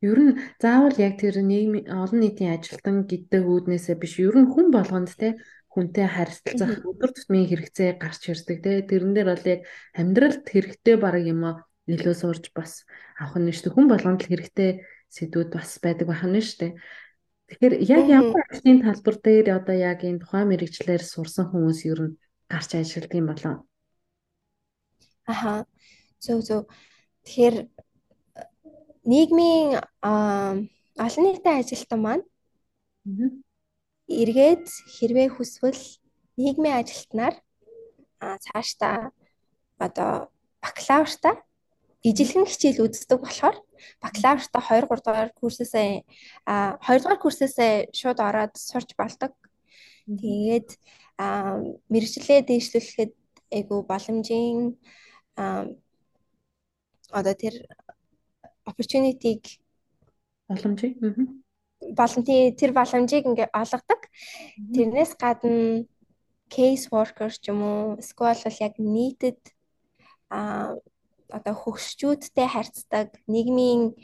Ер 0.00 0.18
нь 0.22 0.32
заавал 0.62 0.96
яг 1.02 1.18
тэр 1.18 1.42
нийгмийн 1.42 1.90
олон 1.90 2.20
нийтийн 2.22 2.54
ажилтан 2.54 2.96
гэдэг 3.10 3.42
үүднээсээ 3.42 3.96
биш 3.98 4.14
ер 4.22 4.36
нь 4.38 4.50
хүн 4.52 4.70
болгонд 4.70 5.10
те 5.18 5.38
хүнтэй 5.72 6.06
харилцах 6.06 6.86
өдөр 6.90 7.10
тутмын 7.12 7.48
хэрэгцээ 7.50 7.90
гарч 8.02 8.22
ирдэг 8.32 8.58
те 8.64 8.70
тэрэн 8.88 9.12
дээр 9.14 9.28
бол 9.32 9.46
яг 9.54 9.60
амьдралд 10.00 10.44
хэрэгтэй 10.48 10.96
баг 10.96 11.16
юм 11.20 11.42
аа 11.48 11.54
илүү 11.90 12.14
сурж 12.18 12.44
бас 12.56 12.86
авах 13.20 13.38
нь 13.40 13.50
шүү 13.52 13.70
дээ. 13.70 13.74
Хүн 13.76 13.86
болгонд 13.90 14.20
л 14.22 14.30
хэрэгтэй 14.30 14.70
сэдвүүд 15.14 15.50
бас 15.54 15.70
байдаг 15.84 16.06
байх 16.08 16.22
нь 16.26 16.40
шүү 16.42 16.58
дээ 16.60 16.72
Тэгэхээр 17.46 17.74
яг 17.86 18.04
ямар 18.10 18.42
ажлын 18.50 18.82
талбар 18.82 19.16
дээр 19.22 19.46
одоо 19.58 19.76
яг 19.78 20.02
энэ 20.02 20.20
тухайн 20.22 20.50
мэрэгчлэр 20.50 21.02
сурсан 21.02 21.46
хүмүүс 21.48 21.80
ер 21.86 22.00
нь 22.10 22.18
гарч 22.50 22.70
ажилладаг 22.74 23.14
юм 23.14 23.26
болоо. 23.30 23.54
Аха. 25.26 25.66
Зөв 26.18 26.42
зөв. 26.42 26.62
Тэгэхээр 27.22 27.56
нийгмийн 29.06 29.78
олон 30.02 31.22
нийтийн 31.24 31.60
ажилтан 31.62 32.00
маань 32.02 32.24
эргээд 34.10 34.66
хэрвээ 34.94 35.28
хүсвэл 35.34 36.02
нийгмийн 36.34 36.78
ажилтнаар 36.82 37.34
цаашдаа 38.18 39.14
одоо 39.78 40.12
бакалавртаа 40.62 41.34
ижилхэн 42.02 42.46
хичээл 42.46 42.84
үздэг 42.86 43.18
болохоор 43.22 43.56
бакалавртаа 44.02 44.62
2 44.62 44.86
3 44.88 45.04
дугаар 45.04 45.30
курсээсээ 45.40 45.90
а 46.46 46.76
2 46.84 47.02
дугаар 47.02 47.20
курсээсээ 47.22 47.72
шууд 47.98 48.18
ороод 48.28 48.54
сурч 48.56 48.90
болдог. 49.00 49.32
Тэгээд 50.06 50.68
мэрэгчлээ 51.92 52.40
дэвшлүүлэхэд 52.48 53.12
айгу 53.56 53.76
боломжийн 53.90 54.76
одоо 57.18 57.34
тэр 57.42 57.54
opportunity-г 58.70 59.44
боломжийг 60.48 60.94
боломжтой 61.98 62.52
тэр 62.60 62.70
боломжийг 62.72 63.24
ингээ 63.26 63.48
олгодог. 63.52 64.00
Тэрнээс 64.74 65.12
гадна 65.20 65.84
case 66.48 66.86
worker 66.94 67.30
ч 67.30 67.50
юм 67.50 67.60
уу 67.62 67.98
эсвэл 68.00 68.34
бол 68.46 68.60
яг 68.66 68.74
нийтэд 68.78 69.40
а 70.30 70.74
одоо 71.30 71.54
хөгшчүүдтэй 71.54 72.48
харьцдаг, 72.48 73.08
нийгмийн 73.26 73.94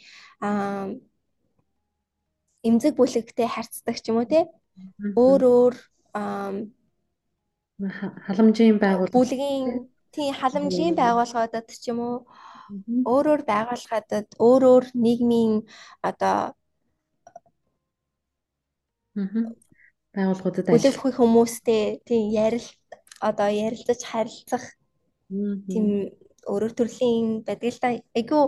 эмзэг 2.62 2.94
бүлэгтэй 2.96 3.48
харьцдаг 3.48 3.96
ч 4.02 4.10
юм 4.10 4.22
уу 4.22 4.28
те. 4.28 4.46
Өөр 5.16 5.42
өөр 5.42 5.74
халамжийн 8.26 8.78
байгууллага 8.78 9.16
бүлгийн 9.16 9.92
Тийм 10.12 10.34
халамжийн 10.36 10.94
байгууллагуудад 10.94 11.68
ч 11.72 11.88
юм 11.88 11.98
уу? 12.04 12.16
Өөрөөр 13.08 13.42
байгууллагуудад 13.48 14.28
өөр 14.36 14.62
өөр 14.72 14.84
нийгмийн 15.04 15.64
одоо 16.04 16.52
байгууллагуудад 20.12 20.68
ажиллах 20.68 21.16
хүмүүстэй 21.16 22.04
тийм 22.04 22.24
ярил 22.44 22.68
одоо 23.24 23.48
ярилцаж 23.48 24.00
харилцах 24.04 24.64
тийм 25.72 26.12
өөрөөр 26.46 26.74
төрлийн 26.74 27.44
байдаг 27.46 27.70
л 27.72 27.80
да. 27.82 27.88
Айгу 28.16 28.40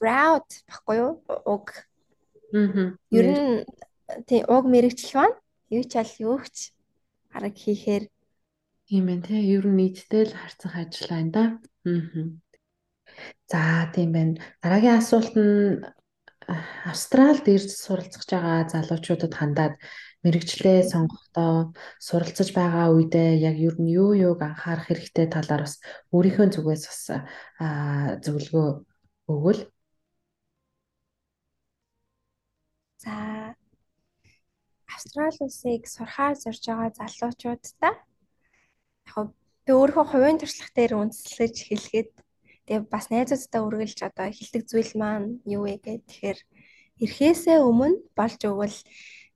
proud 0.00 0.48
баггүй 0.68 0.96
юу? 1.00 1.12
Уг. 1.44 1.66
Аа. 2.54 2.96
Ер 3.12 3.26
нь 3.28 3.64
тий 4.26 4.42
уг 4.44 4.64
мэрэгчлэл 4.66 5.16
байна. 5.20 5.36
Юу 5.70 5.84
ч 5.84 5.92
аль 6.00 6.14
юу 6.20 6.40
ч 6.44 6.74
арга 7.32 7.54
хийхээр 7.54 8.04
Тийм 8.90 9.06
байна 9.06 9.22
те. 9.22 9.38
Ер 9.38 9.64
нь 9.70 9.78
нийтдээ 9.78 10.24
л 10.28 10.34
харьцах 10.34 10.74
ажил 10.74 11.08
байна 11.14 11.30
да. 11.30 11.44
Аа. 11.86 12.26
За 13.46 13.60
тийм 13.94 14.10
байна. 14.12 14.34
Дараагийн 14.62 14.98
асуулт 14.98 15.34
нь 15.38 15.78
Австралид 16.90 17.46
ирж 17.46 17.70
суралцж 17.78 18.26
байгаа 18.26 18.66
залуучуудад 18.72 19.32
хандаад 19.38 19.74
мэрэгчлээ 20.24 20.78
сонгохдоо 20.92 21.72
суралцж 22.06 22.48
байгаа 22.52 22.86
үедээ 22.92 23.30
яг 23.48 23.56
ер 23.68 23.76
нь 23.80 23.92
юу 24.00 24.12
юуг 24.28 24.40
анхаарах 24.44 24.86
хэрэгтэй 24.88 25.26
талаар 25.32 25.62
бас 25.64 25.74
өөрийнхөө 26.14 26.46
зүгээс 26.54 26.84
бас 26.90 27.02
зөвлөгөө 28.24 28.68
өгвөл. 29.32 29.62
За 33.02 33.14
Австрали 34.92 35.40
улсыг 35.40 35.82
сурахаар 35.88 36.36
зорж 36.36 36.62
байгаа 36.68 36.90
залуучуудаа 37.00 37.94
яг 39.08 39.28
би 39.64 39.72
өөрөө 39.72 40.04
хувийн 40.12 40.38
туршлага 40.40 40.72
дээр 40.76 40.92
үндэслэж 41.00 41.56
хэлгээд 41.64 42.10
тэгээ 42.68 42.92
бас 42.92 43.08
найзуудтай 43.08 43.60
үргэлж 43.64 43.98
одоо 44.04 44.28
хилдэг 44.28 44.62
зүйл 44.68 44.92
маань 45.00 45.40
юу 45.56 45.64
вэ 45.64 45.80
гэхээр 45.80 46.04
тэгэхээр 46.04 46.38
эрхээсээ 47.04 47.58
өмнө 47.68 47.96
болж 48.18 48.40
өгвөл 48.44 48.76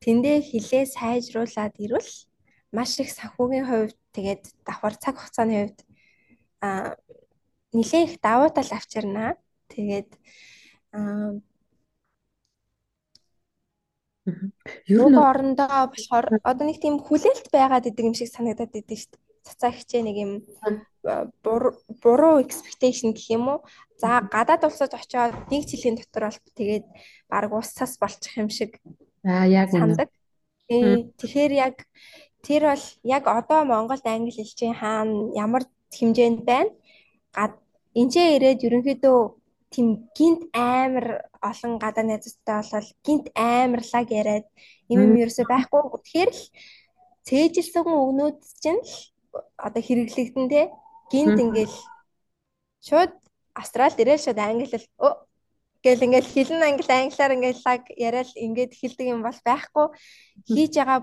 тэндээ 0.05 0.39
хилээ 0.51 0.85
сайжруулад 0.97 1.75
ирвэл 1.85 2.13
маш 2.77 3.01
их 3.03 3.11
санхүүгийн 3.17 3.67
хувьд 3.69 3.97
тэгээд 4.17 4.43
давхар 4.67 4.95
цаг 5.01 5.15
хугацааны 5.17 5.55
хувьд 5.57 5.79
а 6.65 6.69
нэлээд 7.73 8.07
их 8.09 8.15
давуу 8.21 8.51
тал 8.53 8.71
авчирнаа. 8.77 9.31
Тэгээд 9.73 10.11
аа 10.93 11.41
Ер 14.89 15.05
нь 15.13 15.21
орондоо 15.31 15.93
болохоор 15.93 16.27
одоо 16.51 16.65
нэг 16.67 16.79
тийм 16.81 16.97
хүлээлт 16.97 17.47
байгаад 17.53 17.89
идэг 17.89 18.09
юм 18.09 18.17
шиг 18.17 18.33
санагдаад 18.33 18.73
идэв 18.73 18.97
шүү 18.97 19.13
дээ 19.13 19.25
цацаа 19.45 19.73
хичээ 19.77 20.03
нэг 20.03 20.17
юм 20.25 20.33
буруу 22.01 22.41
expectation 22.41 23.13
гэх 23.13 23.29
юм 23.37 23.45
уу. 23.53 23.61
За 24.01 24.25
гадаад 24.25 24.65
улсад 24.65 24.97
очиод 24.97 25.37
нэг 25.53 25.69
жилийн 25.69 26.01
дотор 26.01 26.33
бол 26.33 26.41
тэгээд 26.57 26.87
баг 27.29 27.53
ус 27.53 27.69
цас 27.77 28.01
болчих 28.01 28.33
юм 28.41 28.49
шиг 28.49 28.81
аа 29.25 29.47
яг 29.49 29.69
сандаг. 29.71 30.09
Тэгэхээр 30.69 31.53
яг 31.67 31.75
тэр 32.45 32.63
бол 32.71 32.85
яг 33.03 33.25
одоо 33.29 33.65
Монголд 33.65 34.05
англи 34.05 34.33
хэлчийн 34.35 34.75
хаана 34.77 35.33
ямар 35.45 35.65
хэмжээнд 35.97 36.41
байна. 36.45 36.71
Гад 37.37 37.53
энчээ 38.01 38.37
ирээд 38.37 38.65
ерөнхийдөө 38.67 39.19
тийм 39.73 39.89
гинт 40.17 40.43
амар 40.53 41.07
олон 41.43 41.73
гадаа 41.83 42.05
найзтай 42.05 42.61
болол 42.61 42.89
гинт 43.07 43.27
амарлаг 43.35 44.07
яриад 44.21 44.47
юм 44.93 45.01
юм 45.07 45.15
ерөөсөй 45.23 45.47
байхгүй. 45.49 45.83
Тэгэхээр 46.05 46.31
л 46.31 46.43
цээжилсэн 47.27 47.85
өгнүүд 47.89 48.39
чинь 48.63 48.83
л 48.85 48.95
одоо 49.67 49.83
хэрэглэгдэн 49.83 50.47
те 50.53 50.63
гинт 51.11 51.37
ингээл 51.45 51.77
шууд 52.87 53.13
австрал 53.61 53.95
дээрээ 53.97 54.19
шууд 54.21 54.39
англи 54.39 54.67
хэл 54.69 54.87
гэл 55.85 56.05
ингээл 56.07 56.33
хэлэн 56.33 56.63
англи 56.65 56.93
англиар 56.97 57.37
ингээл 57.37 57.65
лаг 57.67 57.83
яриад 57.93 58.31
ингээд 58.33 58.73
хэлдэг 58.73 59.07
юм 59.13 59.21
бол 59.21 59.39
байхгүй. 59.45 59.87
Хийж 60.49 60.73
байгаа 60.81 61.01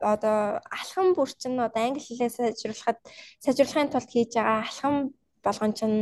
одоо 0.00 0.60
алхам 0.70 1.16
бүр 1.16 1.30
чинь 1.32 1.58
одоо 1.58 1.82
англи 1.82 2.04
хэлээ 2.04 2.28
сайжруулахад 2.28 2.98
сайжруулахын 3.40 3.90
тулд 3.90 4.10
хийж 4.12 4.30
байгаа 4.36 4.60
алхам 4.62 4.94
болгон 5.44 5.72
чинь 5.78 5.98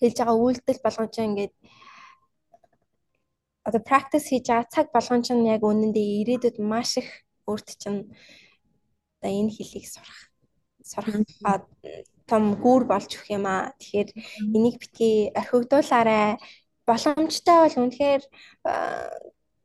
хийж 0.00 0.14
байгаа 0.16 0.36
үйлдэл 0.38 0.84
болгон 0.84 1.08
чинь 1.12 1.28
ингээд 1.30 1.54
одоо 3.68 3.80
practice 3.88 4.26
хийж 4.30 4.46
байгаа 4.48 4.72
цаг 4.74 4.86
болгон 4.94 5.22
чинь 5.26 5.44
яг 5.54 5.62
үнэндээ 5.66 6.08
ирээдүйд 6.22 6.56
маш 6.62 6.96
их 7.02 7.08
өөрт 7.50 7.68
чинь 7.82 8.00
одоо 9.20 9.30
энэ 9.30 9.52
хэлийг 9.52 9.86
сурах 9.90 10.20
сурах 10.90 11.14
том 12.30 12.54
гүүр 12.62 12.86
болж 12.86 13.10
өгөх 13.10 13.28
юм 13.34 13.44
аа. 13.50 13.74
Тэгэхээр 13.76 14.08
энийг 14.54 14.76
битгий 14.78 15.34
орхигдуулаарай. 15.34 16.38
Боломжтой 16.86 17.58
бол 17.66 17.76
үнэхээр 17.82 18.22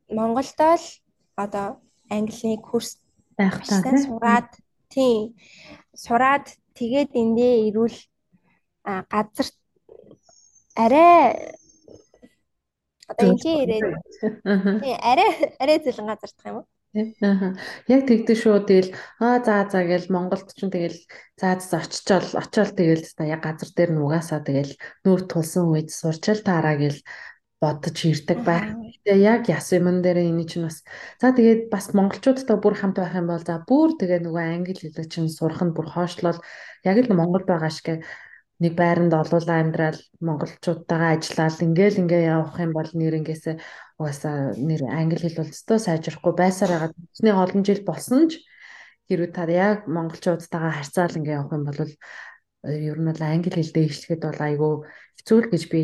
Монголдоо 0.10 0.73
л 0.82 0.88
одоо 1.38 1.67
английн 2.10 2.62
курс 2.62 2.97
байх 3.38 3.62
таа 3.67 3.82
сураад 4.06 4.49
тийм 4.89 5.36
сураад 5.93 6.45
тэгээд 6.78 7.12
эндээ 7.21 7.56
ирүүл 7.69 7.97
газар 8.86 9.47
арай 10.75 11.49
одоо 13.08 13.25
энэ 13.32 13.51
ирээд 13.63 13.86
тийм 14.84 14.97
арай 15.12 15.30
арай 15.62 15.78
зэлэн 15.82 16.10
газардах 16.10 16.45
юм 16.49 16.58
уу? 16.60 16.65
Аа. 16.96 17.52
Яг 17.92 18.08
тэгдэж 18.08 18.40
шүү. 18.40 18.64
Тэгэл 18.64 18.90
аа 19.20 19.44
за 19.44 19.68
за 19.68 19.84
гэл 19.84 20.08
Монголд 20.08 20.48
ч 20.56 20.64
тэгэл 20.64 21.00
за 21.36 21.60
за 21.60 21.84
очичоол 21.84 22.28
очиол 22.40 22.72
тэгэл 22.72 23.04
яг 23.28 23.42
газар 23.44 23.70
дээр 23.76 23.92
нугасаа 23.92 24.40
тэгэл 24.40 24.80
нүүр 25.04 25.22
тулсан 25.28 25.68
үед 25.76 25.92
сурчил 25.92 26.40
таараа 26.40 26.80
гэл 26.80 27.00
бодож 27.60 27.98
ирдэг 28.00 28.40
байх. 28.48 28.80
Тэгээ 29.04 29.28
яг 29.28 29.44
яс 29.52 29.68
юмн 29.76 30.00
дээр 30.00 30.24
энэ 30.24 30.48
чинь 30.48 30.68
бас 30.68 30.88
за 31.20 31.36
тэгээд 31.36 31.68
бас 31.68 31.92
монголчуудтай 31.92 32.58
бүр 32.64 32.76
хамт 32.80 32.96
байх 32.96 33.12
юм 33.12 33.28
бол 33.28 33.44
за 33.44 33.60
бүр 33.68 34.00
тэгээ 34.00 34.24
нөгөө 34.24 34.46
англи 34.56 34.80
хэлийг 34.80 35.12
чинь 35.12 35.28
сурах 35.28 35.60
нь 35.68 35.76
бүр 35.76 35.88
хоошлол 35.92 36.40
яг 36.88 36.98
л 37.04 37.12
Монгол 37.12 37.44
байгаа 37.44 37.72
шиг 37.76 38.08
нэг 38.64 38.74
байранд 38.80 39.12
олуулаа 39.12 39.60
амьдрал 39.60 40.00
монголчуудтайгаа 40.24 41.12
ажиллаад 41.20 41.60
ингээл 41.60 42.02
ингээ 42.08 42.24
явах 42.32 42.56
юм 42.64 42.72
бол 42.72 42.90
нэр 42.96 43.20
ингээсээ 43.20 43.60
угаасаа 44.00 44.54
нэр 44.60 44.82
англи 44.92 45.20
хэл 45.22 45.40
бол 45.40 45.52
өстой 45.54 45.80
сайжрахгүй 45.80 46.34
байсаар 46.36 46.72
байгаа. 46.72 46.92
Тэсний 47.16 47.36
олон 47.36 47.64
жил 47.64 47.82
болсон 47.88 48.28
ч 48.30 48.44
хэрвээ 49.08 49.32
та 49.32 49.44
яг 49.48 49.80
монголчуудтайгаа 49.88 50.74
харьцаал 50.76 51.18
ингээ 51.18 51.38
явах 51.40 51.56
юм 51.56 51.64
бол 51.70 51.80
ер 52.66 52.98
нь 53.00 53.10
бол 53.10 53.22
англи 53.22 53.52
хэл 53.56 53.76
дээшлэхэд 53.76 54.22
бол 54.26 54.42
айгүй 54.42 54.74
хэцүү 55.18 55.38
л 55.46 55.52
гэж 55.54 55.64
би 55.72 55.80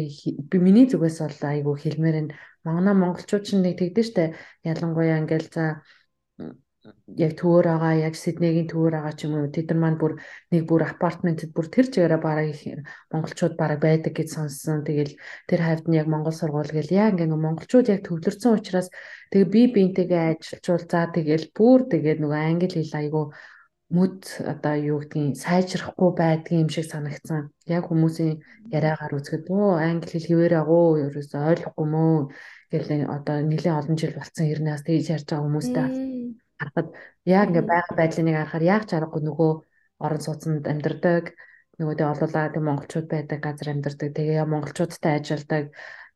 би 0.50 0.58
миний 0.58 0.86
зүгээс 0.90 1.18
бол 1.22 1.40
айгүй 1.54 1.76
хэлмээр 1.80 2.20
энэ 2.22 2.34
манай 2.66 2.96
монголчууд 2.98 3.44
ч 3.46 3.50
нэг 3.56 3.78
тэгдэж 3.78 4.06
штэ 4.10 4.24
ялангуяа 4.66 5.22
ингээл 5.22 5.50
за 5.54 5.66
яг 7.24 7.34
төвөр 7.38 7.66
байгаа 7.70 7.94
яг 8.08 8.16
Сиднейгийн 8.18 8.68
төвөр 8.72 8.94
байгаа 8.98 9.14
ч 9.14 9.30
юм 9.30 9.34
уу. 9.38 9.54
Тэд 9.54 9.70
нар 9.70 9.80
маань 9.82 10.00
бүр 10.02 10.14
нэг 10.50 10.64
бүр 10.66 10.82
апартментэд 10.90 11.54
бүр 11.54 11.68
тэр 11.70 11.86
чигээрээ 11.94 12.22
бараг 12.26 12.48
их 12.50 12.62
монголчууд 13.14 13.54
бараг 13.62 13.80
байдаг 13.86 14.14
гэж 14.18 14.30
сонссон. 14.34 14.82
Тэгэл 14.82 15.14
тэр 15.50 15.62
хавьд 15.62 15.86
нь 15.86 15.98
яг 16.02 16.08
монгол 16.10 16.34
сургууль 16.34 16.74
гэл 16.74 16.90
яа 16.90 17.12
ингээ 17.14 17.30
монголчууд 17.30 17.88
яг 17.94 18.02
төвлөрсөн 18.08 18.58
учраас 18.58 18.88
тэгээ 19.30 19.54
би 19.54 19.62
биентэйгээ 19.76 20.24
ажиллажуул 20.42 20.86
за 20.90 21.02
тэгэл 21.14 21.46
бүр 21.54 21.80
тэгээд 21.94 22.20
нөгөө 22.22 22.42
англи 22.50 22.82
хэл 22.82 23.00
айгу 23.02 23.24
мүд 23.92 24.18
одоо 24.54 24.76
юу 24.80 24.98
гэдгийг 25.04 25.36
сайжрахгүй 25.38 26.10
байдгийн 26.18 26.64
юм 26.66 26.70
шиг 26.74 26.88
санагдсан. 26.90 27.52
Яг 27.68 27.84
хүмүүсийн 27.92 28.40
яриагаар 28.72 29.20
үзэхэд 29.20 29.46
оо 29.52 29.78
англи 29.78 30.10
хэл 30.16 30.30
хэвээр 30.32 30.54
агуу 30.64 30.98
ерөөсөй 31.06 31.42
ойлгохгүй 31.52 31.88
мөө 31.92 32.16
гэл 32.72 32.90
одоо 33.18 33.38
нэлээд 33.44 33.78
олон 33.80 33.96
жил 34.00 34.16
болцсон 34.16 34.48
хэрнээс 34.48 34.84
тэгж 34.88 35.06
ярьж 35.12 35.28
байгаа 35.28 35.44
хүмүүстэй 35.44 35.88
харахад 36.62 36.88
яг 37.26 37.48
ингээ 37.50 37.66
байгаль 37.72 37.98
байдлыг 38.00 38.36
харахаар 38.38 38.66
яг 38.76 38.84
чаргагүй 38.92 39.22
нөгөө 39.26 39.52
орон 40.06 40.22
сууцнд 40.26 40.64
амьдардаг 40.72 41.26
нөгөөдөө 41.80 42.08
олуулаа 42.14 42.46
тэг 42.54 42.64
монголчууд 42.68 43.08
байдаг 43.14 43.40
газар 43.46 43.68
амьдардаг 43.74 44.10
тэгээ 44.18 44.46
монголчуудтай 44.54 45.14
ажилладаг 45.18 45.66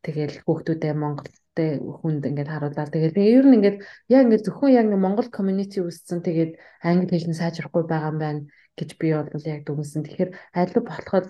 тэгээл 0.05 0.35
хүүхдүүдээ 0.45 0.93
монголтэй 0.93 1.71
хүнд 1.81 2.23
ингээд 2.29 2.51
харуулаад 2.53 2.93
тэгээд 2.93 3.15
ер 3.17 3.45
нь 3.49 3.55
ингээд 3.57 3.77
яг 4.13 4.21
ингээд 4.25 4.45
зөвхөн 4.45 4.77
яг 4.79 4.87
монгол 4.93 5.29
комьюнити 5.33 5.81
үүссэн 5.81 6.21
тэгээд 6.21 6.51
англи 6.85 7.09
хэл 7.09 7.29
нь 7.33 7.39
сайжрахгүй 7.41 7.83
байгаа 7.89 8.13
юм 8.13 8.19
байна 8.21 8.41
гэж 8.77 8.89
би 8.99 9.07
бол 9.15 9.45
яг 9.47 9.61
дүгнсэн. 9.65 10.03
Тэгэхээр 10.03 10.31
аль 10.59 10.75
болоход 10.83 11.27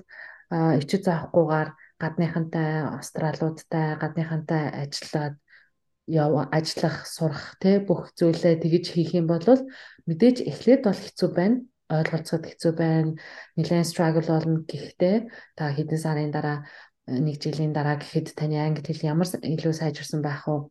ичиж 0.81 1.01
заахгүйгээр 1.05 1.69
гадныхантай 2.01 2.69
австралиудтай 2.97 3.87
гадныхантай 4.01 4.63
ажиллаад 4.83 5.35
яв 6.07 6.49
ажиллах, 6.53 7.05
сурах 7.09 7.57
те 7.57 7.81
бүх 7.81 8.13
зүйлээ 8.13 8.61
тэгж 8.61 8.85
хийх 8.93 9.17
юм 9.17 9.25
бол 9.25 9.41
мэдээж 10.05 10.45
эхлээд 10.45 10.81
бол 10.85 10.93
хэцүү 10.93 11.29
байна. 11.33 11.65
ойлголцоход 11.89 12.45
хэцүү 12.45 12.71
байна. 12.77 13.17
Нэлээд 13.57 13.89
struggle 13.89 14.25
болно 14.29 14.61
гэхдээ 14.65 15.17
та 15.57 15.73
хэдэн 15.73 15.99
сарын 16.01 16.31
дараа 16.33 16.65
нэг 17.05 17.37
жилийн 17.41 17.73
дараа 17.73 17.97
гэхэд 17.97 18.33
таны 18.37 18.57
англи 18.57 18.81
хэл 18.85 19.09
ямар 19.13 19.29
илүү 19.29 19.73
сайжирсан 19.73 20.21
байх 20.25 20.45
вэ 20.49 20.69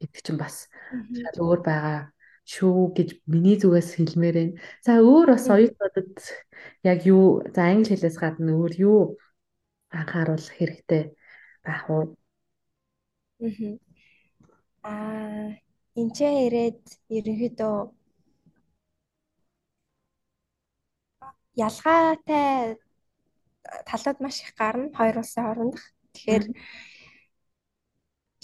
гэдэг 0.00 0.20
чинь 0.24 0.40
бас 0.40 0.68
шал 1.16 1.36
өөр 1.44 1.60
байгаа 1.64 2.12
шүү 2.44 2.92
гэж 2.96 3.08
миний 3.28 3.56
зүгээс 3.60 3.96
хэлмээр 3.96 4.36
байна. 4.36 4.54
За 4.84 5.00
өөр 5.00 5.28
бас 5.32 5.44
оюутнуудад 5.48 6.12
яг 6.84 6.98
юу 7.08 7.44
за 7.52 7.60
англи 7.68 7.96
хэлээс 7.96 8.16
гадна 8.20 8.52
өөр 8.56 8.72
юу 8.80 9.00
анхааруулах 9.92 10.56
хэрэгтэй 10.56 11.16
байх 11.64 11.84
уу? 11.88 12.16
Аа 13.40 13.89
энэ 14.84 16.12
ч 16.16 16.18
ирээд 16.24 16.82
ерөнхийдөө 17.16 17.76
ялгаатай 21.66 22.80
талууд 23.88 24.18
маш 24.20 24.36
их 24.40 24.52
гарна 24.56 24.88
хоёр 24.96 25.16
улсын 25.20 25.44
хоорондох. 25.44 25.84
Тэгэхээр 26.14 26.44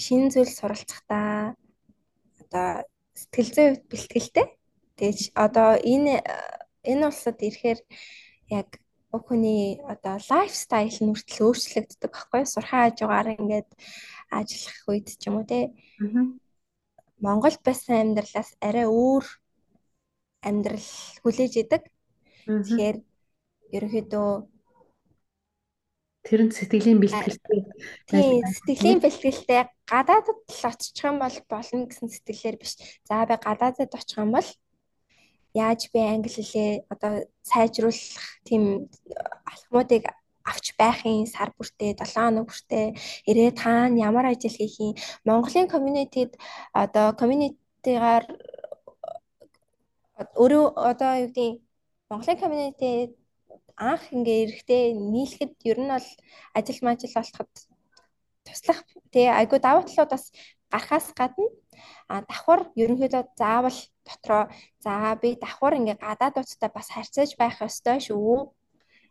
шинэ 0.05 0.29
зүйл 0.33 0.53
суралцахдаа 0.53 1.57
одоо 2.43 2.69
сэтгэл 3.17 3.51
зүйн 3.55 3.75
бэлтгэлтэй. 3.91 4.47
Тэгэж 4.99 5.21
одоо 5.45 5.71
энэ 5.93 6.15
энэ 6.85 7.07
улсад 7.09 7.39
ирэхээр 7.41 7.81
яг 8.61 8.69
бүх 9.11 9.23
хүний 9.29 9.81
одоо 9.93 10.21
лайфстайл 10.31 10.99
нь 11.01 11.11
хүртэл 11.13 11.45
өөрчлөгддөг 11.49 12.13
байхгүй? 12.13 12.43
Сурхаа 12.45 12.93
хажуугаар 12.93 13.29
ингээд 13.41 13.71
ажиллах 14.31 14.79
үед 14.89 15.09
ч 15.19 15.23
юм 15.29 15.41
уу 15.41 15.47
те. 15.47 15.73
Монгол 17.23 17.57
байсан 17.65 18.17
амьдралаас 18.17 18.51
арай 18.61 18.87
өөр 18.87 19.25
амьдрал 20.45 20.89
хүлээж 21.23 21.55
идэг. 21.63 21.83
Тэгэхээр 22.47 22.97
ерөнхийдөө 23.77 24.31
Тэр 26.27 26.43
нь 26.43 26.51
сэтгэлийн 26.51 26.99
бэлтгэлтэй. 26.99 27.61
Тийм, 28.11 28.43
сэтгэлийн 28.43 28.99
бэлтгэлтэй 28.99 29.71
гадаадд 29.87 30.43
л 30.43 30.63
очих 30.67 30.99
юм 31.07 31.23
бол 31.23 31.39
болно 31.47 31.87
гэсэн 31.87 32.11
сэтгэлээр 32.11 32.57
биш. 32.59 32.75
За 33.07 33.23
би 33.31 33.39
гадаадд 33.39 33.95
очих 33.95 34.19
юм 34.19 34.35
бол 34.35 34.49
яаж 35.55 35.87
би 35.95 36.03
англи 36.03 36.27
хэлээ 36.35 36.91
одоо 36.91 37.31
сайжруулах 37.47 38.27
тийм 38.43 38.91
алхмуудыг 39.47 40.11
авч 40.51 40.67
байхын 40.81 41.27
сар 41.35 41.51
бүртээ 41.57 41.93
7 41.99 42.15
хоног 42.15 42.47
бүртээ 42.51 42.87
ирээд 43.31 43.57
хаана 43.65 43.99
ямар 44.09 44.27
ажил 44.33 44.57
хийх 44.57 44.77
юм. 44.81 44.95
Монголын 45.29 45.69
community-д 45.75 46.33
одоо 46.83 47.07
community-гаар 47.21 48.25
өөрөө 50.41 50.67
одоо 50.91 51.13
юу 51.23 51.29
гэдэг 51.29 51.53
Монголын 52.11 52.41
community 52.43 52.91
анх 53.77 54.05
ингээ 54.15 54.39
эрэхтэй 54.45 54.85
нийлэхэд 55.13 55.53
ер 55.71 55.79
нь 55.85 55.93
бол 55.93 56.09
ажил 56.57 56.81
мажил 56.87 57.13
болоход 57.17 57.53
туслах 58.47 58.81
тий 59.13 59.29
айгуу 59.29 59.61
давуу 59.61 59.85
талууд 59.85 60.11
бас 60.15 60.25
гарахаас 60.73 61.07
гадна 61.19 61.47
а 62.09 62.23
давхар 62.29 62.61
ерөнхийдөө 62.83 63.23
заавал 63.41 63.79
дотроо 64.09 64.43
за 64.85 64.93
би 65.21 65.37
давхар 65.45 65.75
ингээ 65.77 65.99
гадаадуудтай 66.07 66.71
бас 66.73 66.89
харьцаж 66.95 67.31
байх 67.37 67.57
ёстой 67.69 67.99
шүү 68.01 68.56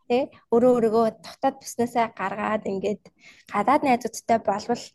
тий? 0.10 0.24
Өөрөө 0.54 0.72
өөрийгөө 0.76 1.06
дотоод 1.26 1.56
бүснээсээ 1.62 2.06
гаргаад 2.18 2.64
ингээд 2.66 3.04
гадаад 3.52 3.82
найзуудтай 3.86 4.40
болвол 4.42 4.86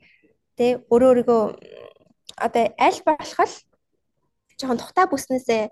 тий? 0.56 0.70
Өөрөө 0.90 1.10
өөрийгөө 1.10 1.42
одоо 2.38 2.64
аль 2.78 3.00
болох 3.06 3.40
л 3.44 3.56
жоохон 4.58 4.80
тухтай 4.80 5.06
бүснээсээ 5.10 5.62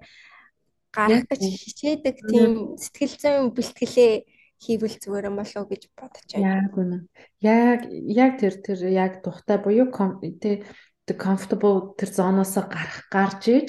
гарах 0.93 1.25
гэж 1.29 1.43
хичээдэг 1.45 2.17
тийм 2.29 2.53
сэтгэл 2.81 3.17
зүйн 3.21 3.47
бэлтгэлээ 3.53 4.13
хийвэл 4.59 4.97
зүгээр 4.99 5.29
юм 5.31 5.37
болов 5.39 5.57
уу 5.57 5.71
гэж 5.71 5.83
бодож 5.95 6.27
байна. 6.35 6.67
Яг 6.67 6.75
үнэ. 6.75 6.99
Яг 7.45 7.81
яг 7.93 8.33
тэр 8.43 8.55
тэр 8.59 8.81
яг 8.91 9.13
тухтай 9.23 9.59
буюу 9.63 9.89
тэ 9.89 11.15
comfortable 11.15 11.95
тэр 11.95 12.11
зоноос 12.11 12.59
гарах 12.59 13.07
гарч 13.09 13.43
иж 13.49 13.69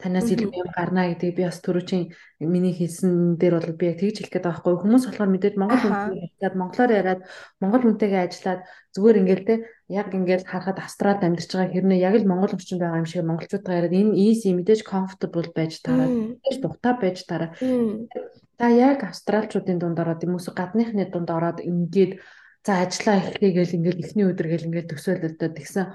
танаас 0.00 0.28
илүү 0.32 0.50
юм 0.50 0.70
гарна 0.72 1.12
гэдэг 1.12 1.36
би 1.36 1.44
бас 1.44 1.60
түрүүчийн 1.60 2.04
миний 2.42 2.74
хэлсэн 2.74 3.36
дээр 3.36 3.60
бол 3.60 3.76
би 3.76 3.86
яг 3.92 4.00
тэгж 4.00 4.16
хэлэх 4.24 4.32
гээд 4.32 4.46
байгаа 4.48 4.60
байхгүй. 4.64 4.80
Хүмүүс 4.80 5.04
болохоор 5.06 5.30
мэдээд 5.30 5.60
Монгол 5.60 5.80
хүнтэй 5.84 6.20
ажиллаад 6.24 6.56
монголоор 6.56 6.90
яриад 6.90 7.20
монгол 7.60 7.84
хүнтэйгээ 7.84 8.22
ажиллаад 8.24 8.60
зүгээр 8.96 9.20
ингээл 9.20 9.44
те 9.46 9.54
яг 9.92 10.08
ингээл 10.10 10.48
харахад 10.48 10.78
австралид 10.80 11.22
амьдарч 11.22 11.50
байгаа 11.52 11.74
хэрнээ 11.76 12.00
яг 12.00 12.14
л 12.18 12.30
монгол 12.30 12.54
орчинд 12.56 12.80
байгаа 12.80 13.02
юм 13.02 13.08
шиг 13.10 13.28
монголчуудаа 13.28 13.74
яриад 13.78 13.94
энэ 13.94 14.16
easy 14.16 14.50
мэдээж 14.56 14.80
comfortable 14.82 15.48
байж 15.52 15.72
таараа 15.84 16.08
мэдээж 16.08 16.56
дутаа 16.64 16.94
байж 16.98 17.18
таараа 17.28 17.50
та 18.58 18.66
яг 18.68 18.98
австралчуудын 19.04 19.78
дунд 19.78 19.98
ороод 20.02 20.24
юм 20.26 20.34
уу 20.36 20.52
гадныхны 20.52 21.04
дунд 21.12 21.30
ороод 21.30 21.58
ингээд 21.60 22.18
за 22.66 22.72
ажиллаа 22.84 23.16
эхлэе 23.24 23.52
гэл 23.56 23.76
ингээл 23.78 24.02
эхний 24.04 24.26
өдөр 24.28 24.46
гэл 24.52 24.68
ингээл 24.68 24.90
төсөөлөлтөд 24.92 25.52
тэгсэн 25.56 25.86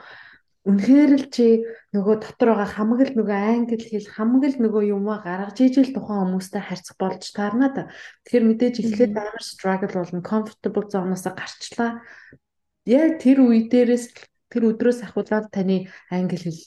Үнэхээр 0.66 1.12
л 1.22 1.26
чи 1.30 1.62
нөгөө 1.94 2.16
дотор 2.26 2.58
байгаа 2.58 2.70
хамаг 2.74 3.00
л 3.06 3.14
нөгөө 3.22 3.38
англи 3.38 3.78
хэл 3.78 4.10
хамаг 4.10 4.44
л 4.50 4.58
нөгөө 4.66 4.84
юмаа 4.98 5.22
гаргаж 5.22 5.62
ижил 5.62 5.94
тухайн 5.94 6.26
хүмүүстэй 6.26 6.58
харьцах 6.66 6.98
болж 6.98 7.22
таарна 7.38 7.70
да. 7.70 7.84
Тэгэхээр 8.26 8.46
мэдээж 8.50 8.76
эхлээд 8.82 9.14
амар 9.14 9.46
struggle 9.46 9.94
болно. 9.94 10.26
Comfortable 10.26 10.90
zone-оос 10.90 11.30
гарчлаа. 11.30 12.02
Яг 12.90 13.22
тэр 13.22 13.46
үе 13.46 13.70
дээрээс 13.70 14.10
тэр 14.50 14.74
өдрөөс 14.74 15.06
ахуулаад 15.06 15.54
таны 15.54 15.86
англи 16.10 16.38
хэл 16.42 16.60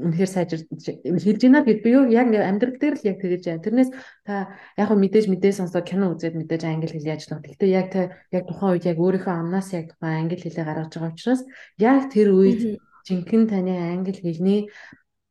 үнэхээр 0.00 0.30
сайжир 0.30 0.60
хэлж 0.70 1.40
байна 1.44 1.60
гэд 1.66 1.84
би 1.84 1.90
юу 1.92 2.08
яг 2.08 2.32
амьдрал 2.32 2.78
дээр 2.78 2.96
л 2.96 3.08
яг 3.10 3.18
тэгэж 3.20 3.42
байна. 3.52 3.64
Тэрнээс 3.68 3.90
та 4.24 4.56
яг 4.80 4.86
хөө 4.88 4.96
мэдээж 4.96 5.26
мэдээ 5.28 5.52
сонсоод 5.60 5.84
кино 5.84 6.14
үзээд 6.14 6.40
мэдээж 6.40 6.62
англи 6.64 6.88
хэл 6.88 7.10
яаж 7.10 7.26
нөх. 7.28 7.44
Гэхдээ 7.44 7.68
яг 7.68 7.86
та 7.92 8.00
яг 8.32 8.48
тухайн 8.48 8.80
үед 8.80 8.86
яг 8.86 8.96
өөрийнхөө 8.96 9.34
амнаас 9.34 9.68
яг 9.74 9.92
тухайн 9.92 10.24
англи 10.24 10.38
хэлээ 10.38 10.64
гаргаж 10.64 10.92
байгаа 10.94 11.12
учраас 11.12 11.42
яг 11.76 12.08
тэр 12.14 12.28
үед 12.32 12.80
жинхэнэ 13.06 13.46
таны 13.50 13.74
англи 13.92 14.12
хэлний 14.16 14.62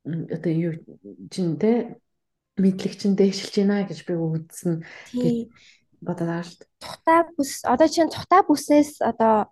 одоо 0.06 0.52
юу 0.52 0.74
чин 1.32 1.58
тэ 1.62 2.00
мэдлэг 2.58 2.94
чин 3.00 3.16
дээшилж 3.16 3.56
байна 3.56 3.88
гэж 3.88 4.00
би 4.08 4.14
үзсэн 4.16 4.84
гэж 5.14 5.38
бодоод 6.02 6.28
байгаа 6.28 6.48
шүү 6.48 6.60
дээ. 6.60 6.72
Тухтай 6.84 7.20
бүс 7.36 7.52
одоо 7.64 7.88
чинь 7.88 8.12
тухтай 8.12 8.42
бүсээс 8.48 8.92
одоо 9.04 9.52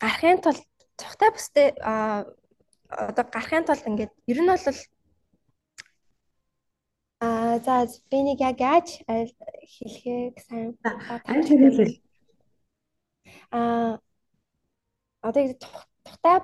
гарахын 0.00 0.38
тулд 0.44 0.64
тухтай 1.00 1.30
бүстэй 1.32 1.68
одоо 1.82 3.24
гарахын 3.32 3.64
тулд 3.64 3.84
ингээд 3.88 4.12
ер 4.28 4.40
нь 4.40 4.50
бол 4.50 4.78
а 7.24 7.58
за 7.64 7.88
би 8.10 8.18
нэг 8.22 8.38
яг 8.40 8.58
яаж 8.60 8.88
хэлхээ 9.08 10.36
сайн 10.44 10.76
аль 10.84 11.48
хэлэл 11.48 11.96
а 13.50 13.98
одоо 15.24 15.42
тухтай 16.04 16.36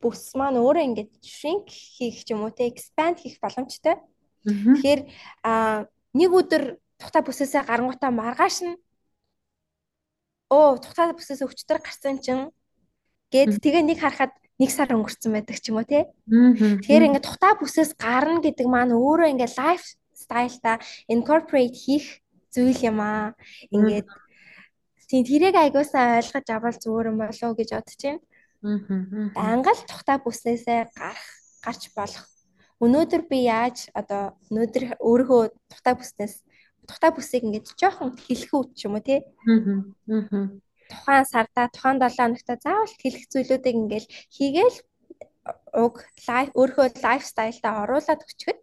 бүс 0.00 0.34
маань 0.34 0.58
өөрөө 0.58 0.84
ингээд 0.88 1.12
shrink 1.20 1.68
хийх 1.68 2.24
ч 2.24 2.32
юм 2.32 2.44
уу 2.48 2.52
те 2.52 2.66
expand 2.66 3.20
хийх 3.20 3.36
боломжтой. 3.38 4.00
Тэгэхээр 4.44 5.00
а 5.44 5.84
нэг 6.16 6.30
өдөр 6.32 6.80
тухтай 6.96 7.22
бүсээсээ 7.24 7.68
гарангуудаа 7.68 8.10
маргааш 8.10 8.56
нь 8.64 8.76
оо 10.50 10.80
тухтай 10.80 11.12
бүсээс 11.12 11.44
өвчтөр 11.44 11.78
гарсан 11.84 12.18
чинь 12.24 12.50
гээд 13.30 13.62
тэгээ 13.62 13.82
нэг 13.86 13.98
харахад 14.02 14.32
нэг 14.58 14.70
сар 14.72 14.90
өнгөрцөн 14.92 15.32
байдаг 15.32 15.56
ч 15.60 15.70
юм 15.70 15.78
уу 15.80 15.86
те. 15.88 16.10
Тэгэхээр 16.26 17.06
ингээд 17.08 17.26
тухтай 17.28 17.52
бүсээс 17.56 17.94
гарна 17.96 18.42
гэдэг 18.42 18.66
маань 18.66 18.96
өөрөө 18.96 19.32
ингээд 19.36 19.56
life 19.56 19.86
style-та 20.12 20.82
incorporate 21.08 21.76
хийх 21.76 22.20
зүйл 22.52 22.80
юм 22.90 22.98
аа. 23.00 23.32
Ингээд 23.70 24.08
тийм 25.08 25.22
тэрийг 25.24 25.56
айгуусаа 25.56 26.18
ойлгож 26.20 26.46
авал 26.50 26.76
зүгээр 26.76 27.10
юм 27.10 27.18
болов 27.22 27.42
уу 27.46 27.58
гэж 27.58 27.70
бодож 27.72 28.00
байна. 28.02 28.20
Ангал 28.62 29.80
тухтай 29.88 30.18
бүснээсээ 30.20 30.92
гарах 30.92 31.26
гарч 31.64 31.82
болох. 31.96 32.26
Өнөөдөр 32.80 33.22
би 33.28 33.48
яаж 33.48 33.88
одоо 33.96 34.36
өнөөдөр 34.48 34.84
өөрийнхөө 35.00 35.42
тухтай 35.68 35.94
бүснээс 35.96 36.34
тухтай 36.88 37.10
бүсийг 37.12 37.44
ингэж 37.44 37.76
жоохон 37.76 38.16
хэлэхүү 38.16 38.62
ч 38.76 38.88
юм 38.88 38.96
уу 38.96 39.04
тий. 39.04 39.20
Тухайн 40.90 41.24
сарда 41.28 41.68
тухайн 41.72 42.00
7 42.00 42.16
хоногта 42.18 42.56
заавал 42.60 42.94
хэлэх 43.00 43.24
зүйлүүдийг 43.32 43.76
ингээл 43.80 44.08
хийгээл 44.36 44.78
уг 45.84 45.94
лайф 46.26 46.50
өөрийнхөө 46.56 46.88
лайфстайлдаа 47.04 47.84
оруулаад 47.84 48.24
өчгöd 48.28 48.60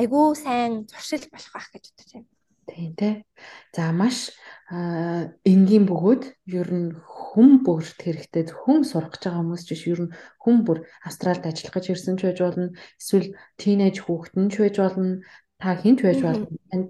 айгүй 0.00 0.26
сайн 0.36 0.72
зуршил 0.90 1.24
болох 1.32 1.52
байх 1.54 1.68
гэж 1.72 1.84
бодож 1.88 2.10
байна. 2.12 2.31
Тийм 2.66 2.94
тий. 2.94 3.14
За 3.74 3.92
маш 3.92 4.30
энгийн 4.70 5.84
бөгөөд 5.90 6.22
ер 6.46 6.68
нь 6.72 6.90
хүн 7.02 7.60
бүрт 7.66 7.98
хэрэгтэй 7.98 8.48
хүн 8.48 8.86
сурах 8.86 9.12
гэж 9.12 9.22
байгаа 9.28 9.42
хүмүүс 9.42 9.62
ч 9.66 9.68
биш 9.74 9.84
ер 9.90 10.00
нь 10.06 10.14
хүн 10.42 10.56
бүр 10.66 10.78
Австралид 11.02 11.44
ажиллах 11.44 11.74
гэж 11.76 11.84
ирсэн 11.92 12.16
ч 12.16 12.30
байж 12.30 12.38
болно 12.40 12.72
эсвэл 13.00 13.34
тийнейж 13.60 13.96
хүүхэд 14.00 14.34
нь 14.38 14.50
ч 14.52 14.54
байж 14.62 14.76
болно 14.78 15.20
та 15.60 15.74
хинч 15.76 15.98
байж 16.06 16.20
болно 16.22 16.46
танд 16.70 16.88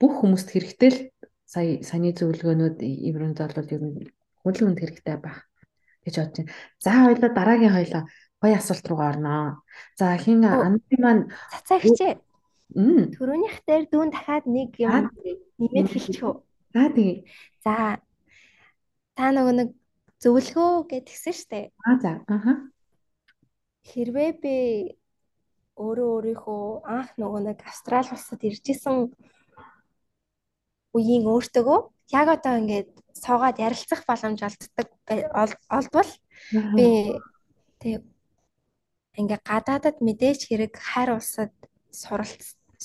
бүх 0.00 0.12
хүмүүст 0.22 0.48
хэрэгтэй 0.54 0.90
л 0.94 0.98
сая 1.52 1.82
саяны 1.84 2.16
зөвлөгөөнүүд 2.16 2.78
евронд 2.80 3.38
бол 3.42 3.74
ер 3.76 3.82
нь 3.82 3.96
хүн 4.40 4.54
хүнд 4.56 4.78
хэрэгтэй 4.80 5.16
байх 5.20 5.50
гэж 6.06 6.14
бодож 6.18 6.36
байна. 6.40 6.52
За 6.84 6.90
хоёлаа 7.06 7.30
дараагийн 7.34 7.74
хоёлаа 7.76 8.02
гоё 8.42 8.56
асуулт 8.58 8.86
руу 8.88 9.00
орноо. 9.02 9.62
За 9.98 10.16
хин 10.18 10.42
анди 10.46 10.96
маань 10.98 11.30
цацаагч 11.52 12.18
Төрөөнийх 12.72 13.56
дээр 13.68 13.84
дүүн 13.92 14.10
дахиад 14.12 14.46
нэг 14.48 14.76
юм 14.80 15.12
нэмээд 15.60 15.88
хэлчих 15.92 16.24
үү? 16.24 16.34
За 16.72 16.88
тэгээ. 16.88 17.18
За 17.64 18.00
та 19.16 19.24
нөгөө 19.32 19.54
нэг 19.60 19.68
зөвлөгөө 20.24 20.88
гэдгсэн 20.88 21.34
штэ. 21.36 21.60
Аа 21.84 21.96
за. 22.00 22.12
Аха. 22.26 22.72
Хэрвээ 23.84 24.30
би 24.40 24.54
өөрөө 25.76 26.08
өөрийнхөө 26.16 26.64
анх 26.86 27.10
нөгөө 27.20 27.40
нэг 27.48 27.58
Австрали 27.66 28.12
улсад 28.14 28.40
ирж 28.44 28.64
исэн 28.72 29.12
үеийн 30.96 31.24
өөртөөгөө 31.28 31.80
яг 32.12 32.26
одоо 32.28 32.54
ингээд 32.60 32.90
суугаад 33.16 33.56
ярилцах 33.58 34.04
боломж 34.04 34.40
олддог 34.44 34.88
олдвол 35.76 36.10
би 36.76 36.86
тэг 37.80 38.04
ингээ 39.16 39.40
гадаадад 39.44 39.96
мэдээж 40.04 40.40
хэрэг 40.48 40.76
хайр 40.76 41.16
улсад 41.16 41.52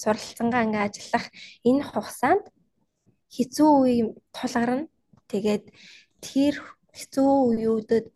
суралцсангаа 0.01 0.65
ингээ 0.65 0.83
ажиллах 0.87 1.25
энэ 1.69 1.83
хугацаанд 1.89 2.45
хэцүү 3.35 3.69
үе 3.81 3.95
тулгарна. 4.35 4.87
Тэгээд 5.31 5.65
тэр 6.23 6.55
хэцүү 6.97 7.29
үеүүдэд 7.49 8.09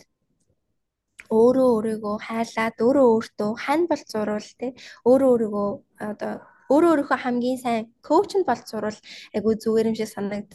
өөрөө 1.31 1.67
өөрийгөө 1.75 2.15
хайлаад 2.27 2.75
өөрөө 2.85 3.07
өөртөө 3.15 3.51
хань 3.63 3.85
бол 3.91 4.03
зурвал 4.11 4.49
тий 4.59 4.71
өөрөө 5.07 5.29
өөрийгөө 5.31 5.69
одоо 6.11 6.33
өөрөө 6.73 6.89
өөрийнхөө 6.91 7.19
хамгийн 7.23 7.59
сайн 7.63 7.83
коуч 8.07 8.31
нь 8.35 8.47
бол 8.49 8.61
зурвал 8.69 8.99
айгу 9.35 9.49
зүгээр 9.63 9.89
юм 9.91 9.95
шиг 9.99 10.11
санагд 10.11 10.51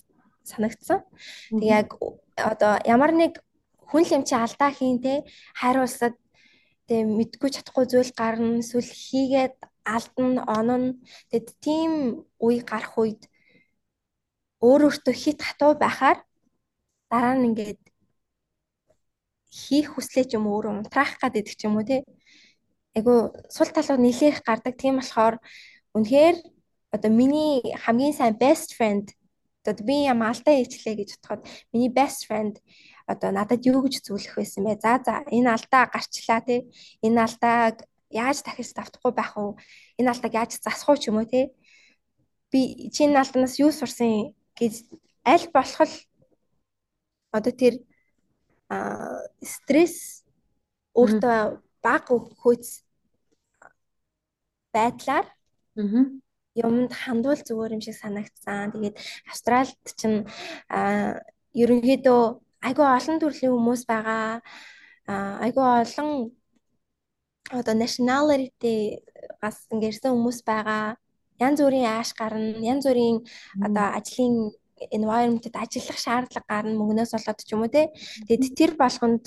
санагдсан. 0.50 1.00
Тэг 1.60 1.64
яг 1.64 1.88
одоо 2.36 2.72
ямар 2.84 3.12
нэг 3.16 3.32
хүн 3.88 4.04
л 4.04 4.14
юм 4.16 4.22
чи 4.28 4.34
алдаа 4.36 4.70
хийн 4.72 5.00
те 5.04 5.24
хайруулсад 5.60 6.14
тэг 6.88 7.00
мэдгүй 7.18 7.50
чадахгүй 7.56 7.84
зүйл 7.88 8.12
гарна 8.20 8.60
эсвэл 8.60 8.90
хийгээд 9.04 9.56
алдна 9.94 10.42
онно 10.59 10.77
тэгэд 11.31 11.49
тийм 11.64 11.92
үе 12.46 12.61
гарах 12.70 12.94
үед 13.01 13.22
өөр 14.66 14.81
өөртөө 14.88 15.14
хит 15.22 15.40
хатуу 15.46 15.72
байхаар 15.83 16.18
дараа 17.11 17.35
нь 17.37 17.46
ингээд 17.49 17.83
хийх 19.61 19.88
хүслээ 19.94 20.25
ч 20.29 20.33
юм 20.37 20.44
уу 20.46 20.57
өөрөө 20.59 20.72
унтраах 20.81 21.12
гэдэг 21.22 21.55
ч 21.59 21.62
юм 21.68 21.75
уу 21.79 21.87
тий 21.88 22.03
айгу 22.96 23.14
сул 23.55 23.70
талууд 23.72 24.03
нэлээх 24.03 24.38
гардаг 24.49 24.75
тийм 24.81 24.94
болохоор 24.99 25.37
үнэхээр 25.96 26.37
одоо 26.94 27.11
миний 27.20 27.53
хамгийн 27.85 28.14
сайн 28.16 28.35
best 28.42 28.70
friend 28.77 29.07
одоо 29.62 29.85
би 29.88 29.96
юм 30.12 30.20
алдаа 30.22 30.55
хийчлээ 30.57 30.94
гэж 30.99 31.11
бодоход 31.14 31.42
миний 31.72 31.92
best 31.99 32.20
friend 32.29 32.55
одоо 33.07 33.31
надад 33.31 33.62
юу 33.66 33.87
гэж 33.87 34.03
зөвлөх 34.03 34.35
байсан 34.37 34.66
бэ? 34.66 34.83
За 34.83 34.99
за 35.07 35.22
энэ 35.31 35.51
алдаа 35.55 35.87
гарчлаа 35.87 36.40
тий. 36.42 36.66
Энэ 37.07 37.22
алдааг 37.27 37.87
яаж 38.11 38.42
дахиж 38.42 38.73
давтахгүй 38.75 39.12
байх 39.12 39.37
вэ? 39.37 39.57
Энэ 39.99 40.11
алдааг 40.11 40.35
яаж 40.35 40.51
засах 40.61 40.88
уу 40.88 41.01
ч 41.01 41.09
юм 41.11 41.19
уу 41.19 41.27
тий. 41.27 41.51
Би 42.51 42.90
чи 42.95 43.05
энэ 43.07 43.19
алдаанаас 43.21 43.59
юу 43.59 43.71
сурсан 43.73 44.37
гэж 44.59 44.87
аль 45.25 45.47
болох 45.55 45.83
л 45.85 45.95
одоо 47.33 47.53
тэр 47.53 47.75
стресс 49.42 50.25
өөртөө 50.97 51.61
баг 51.85 52.05
хөөц 52.11 52.66
байдлаар 54.75 55.27
юмд 56.57 56.90
хандвал 56.92 57.40
зүгээр 57.45 57.77
юм 57.77 57.83
шиг 57.85 57.97
санагдсан. 58.01 58.73
Тэгээд 58.73 58.97
Австралид 59.29 59.87
чинь 60.01 60.25
ерөнхийдөө 61.53 62.23
айгүй 62.66 62.87
олон 62.87 63.16
төрлийн 63.21 63.53
хүмүүс 63.53 63.83
байгаа. 63.87 64.40
Айгүй 65.45 65.66
олон 65.85 66.11
одоо 67.50 67.74
nationality 67.74 68.98
гас 69.42 69.66
ингэрсэн 69.70 70.11
хүмүүс 70.12 70.42
байгаа. 70.42 70.96
Янз 71.38 71.61
бүрийн 71.61 71.87
ааш 71.87 72.11
гарна, 72.18 72.59
янз 72.72 72.85
бүрийн 72.88 73.22
одоо 73.66 73.87
ажлын 73.98 74.50
environment-д 74.90 75.56
ажиллах 75.56 75.98
шаардлага 76.00 76.48
гарна 76.48 76.74
мөнгнөөс 76.76 77.12
болоод 77.14 77.38
ч 77.44 77.50
юм 77.54 77.62
уу 77.64 77.72
те. 77.72 77.92
Тэгэд 78.26 78.56
тэр 78.59 78.72
болгонд 78.80 79.24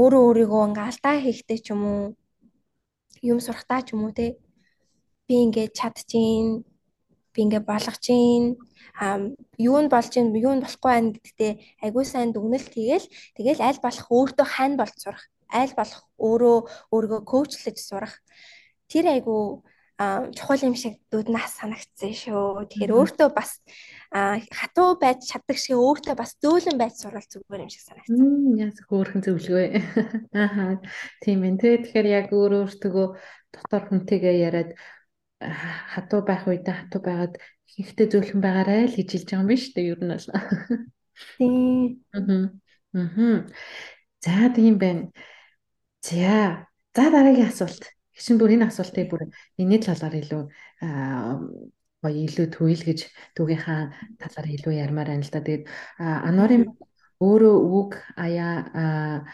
өөрөө 0.00 0.22
өөрийгөө 0.26 0.62
ингээ 0.70 0.86
алдаа 0.90 1.16
хийхдээ 1.20 1.58
ч 1.64 1.66
юм 1.74 1.82
уу 1.90 2.02
юм 3.30 3.38
сурахтаа 3.42 3.80
ч 3.86 3.94
юм 3.94 4.06
уу 4.06 4.14
те. 4.14 4.38
Би 5.26 5.34
ингээ 5.46 5.74
чадчихээн 5.78 6.48
би 7.34 7.38
ингээ 7.44 7.62
болгож 7.70 7.98
чинь 8.02 8.58
юу 9.68 9.78
нь 9.82 9.90
болж 9.92 10.08
чинь 10.14 10.34
юу 10.34 10.54
нь 10.54 10.64
болохгүй 10.64 10.90
байна 10.90 11.14
гэдэгтээ 11.14 11.52
айгүй 11.84 12.04
сайн 12.06 12.30
дүгнэлт 12.34 12.70
хийгээл 12.74 13.06
тэгэл 13.36 13.66
аль 13.68 13.80
болох 13.84 14.06
өөртөө 14.10 14.46
хань 14.54 14.76
болж 14.80 14.96
сурах 14.98 15.24
аль 15.52 15.74
болох 15.76 16.02
өөрөө 16.18 16.58
өөрийгөө 16.94 17.20
коучлаж 17.26 17.76
сурах 17.78 18.14
тэр 18.90 19.10
айгүй 19.14 19.62
чухал 20.32 20.64
юм 20.64 20.74
шиг 20.80 20.96
дүүднаас 21.12 21.60
санагдсан 21.60 22.16
шүү. 22.16 22.64
Тэгэхээр 22.72 22.96
өөртөө 22.96 23.28
бас 23.36 23.60
хатуу 24.48 24.96
байж 24.96 25.28
чаддаг 25.28 25.60
шиг 25.60 25.76
өөртөө 25.76 26.16
бас 26.16 26.40
зөөлөн 26.40 26.80
байж 26.80 27.04
сурал 27.04 27.26
зүгээр 27.28 27.64
юм 27.68 27.68
шиг 27.68 27.84
санагдсан. 27.84 28.56
Яс 28.56 28.80
хөөрхөн 28.88 29.20
зөвлөгөө. 29.20 29.66
Ааха. 30.32 30.80
Тийм 31.20 31.44
ээ. 31.44 31.84
Тэгэхээр 31.84 32.06
яг 32.08 32.32
өөр 32.32 32.64
өөртөө 32.64 33.06
дотор 33.52 33.82
хүнтэйгээ 33.92 34.36
яриад 34.40 34.72
хатуу 35.44 36.24
байх 36.24 36.48
үедээ 36.48 36.76
хатуу 36.80 37.00
байгаад 37.04 37.34
ихтэй 37.76 38.08
зөөлхөн 38.08 38.40
байгаарай 38.40 38.88
л 38.88 38.96
гэж 38.96 39.08
хэлж 39.20 39.28
байгаа 39.28 39.44
юм 39.44 39.52
биш 39.52 39.64
үү? 39.76 39.84
Ер 39.84 40.00
нь 40.00 40.12
бол. 40.16 40.28
Тийм. 41.36 42.00
Аа. 42.96 43.44
За 44.24 44.48
тийм 44.52 44.80
байна. 44.80 45.12
За. 46.02 46.66
За 46.96 47.04
дараагийн 47.10 47.48
асуулт. 47.48 47.84
Гişin 48.16 48.36
бүр 48.40 48.56
энэ 48.56 48.68
асуултыг 48.68 49.06
бүр 49.10 49.22
энэний 49.60 49.80
талаар 49.80 50.14
илүү 50.16 50.42
гоё 52.00 52.16
илүү 52.26 52.46
төвөл 52.56 52.82
гэж 52.88 53.00
түүгийнхаа 53.36 53.80
талаар 54.20 54.48
илүү 54.48 54.72
ярмаар 54.80 55.08
байна 55.12 55.24
л 55.24 55.32
да. 55.32 55.44
Тэгээд 55.44 55.64
Ануарын 56.00 56.64
өөрөө 57.20 57.56
үг 57.78 57.92
аяа 58.16 59.24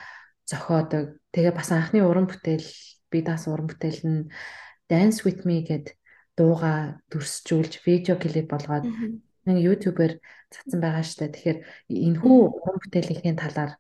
зохиодог. 0.51 1.23
Тэгээ 1.31 1.55
бас 1.55 1.71
анхны 1.71 2.03
уран 2.03 2.27
бүтээл 2.27 2.67
би 3.11 3.19
даас 3.23 3.47
уран 3.47 3.71
бүтээл 3.71 4.03
нь 4.03 4.21
Dance 4.91 5.23
with 5.27 5.47
me 5.47 5.63
гэд 5.67 5.95
дууга 6.39 7.03
дүрсжүүлж 7.11 7.83
видео 7.87 8.15
клип 8.19 8.51
болгоод 8.51 8.87
нэг 9.47 9.59
YouTube-ээр 9.63 10.19
цацсан 10.51 10.79
байгаа 10.83 11.03
штэ. 11.07 11.31
Тэгэхээр 11.31 11.59
энэхүү 11.91 12.37
уран 12.63 12.79
бүтээлийн 12.83 13.39
талаар 13.39 13.79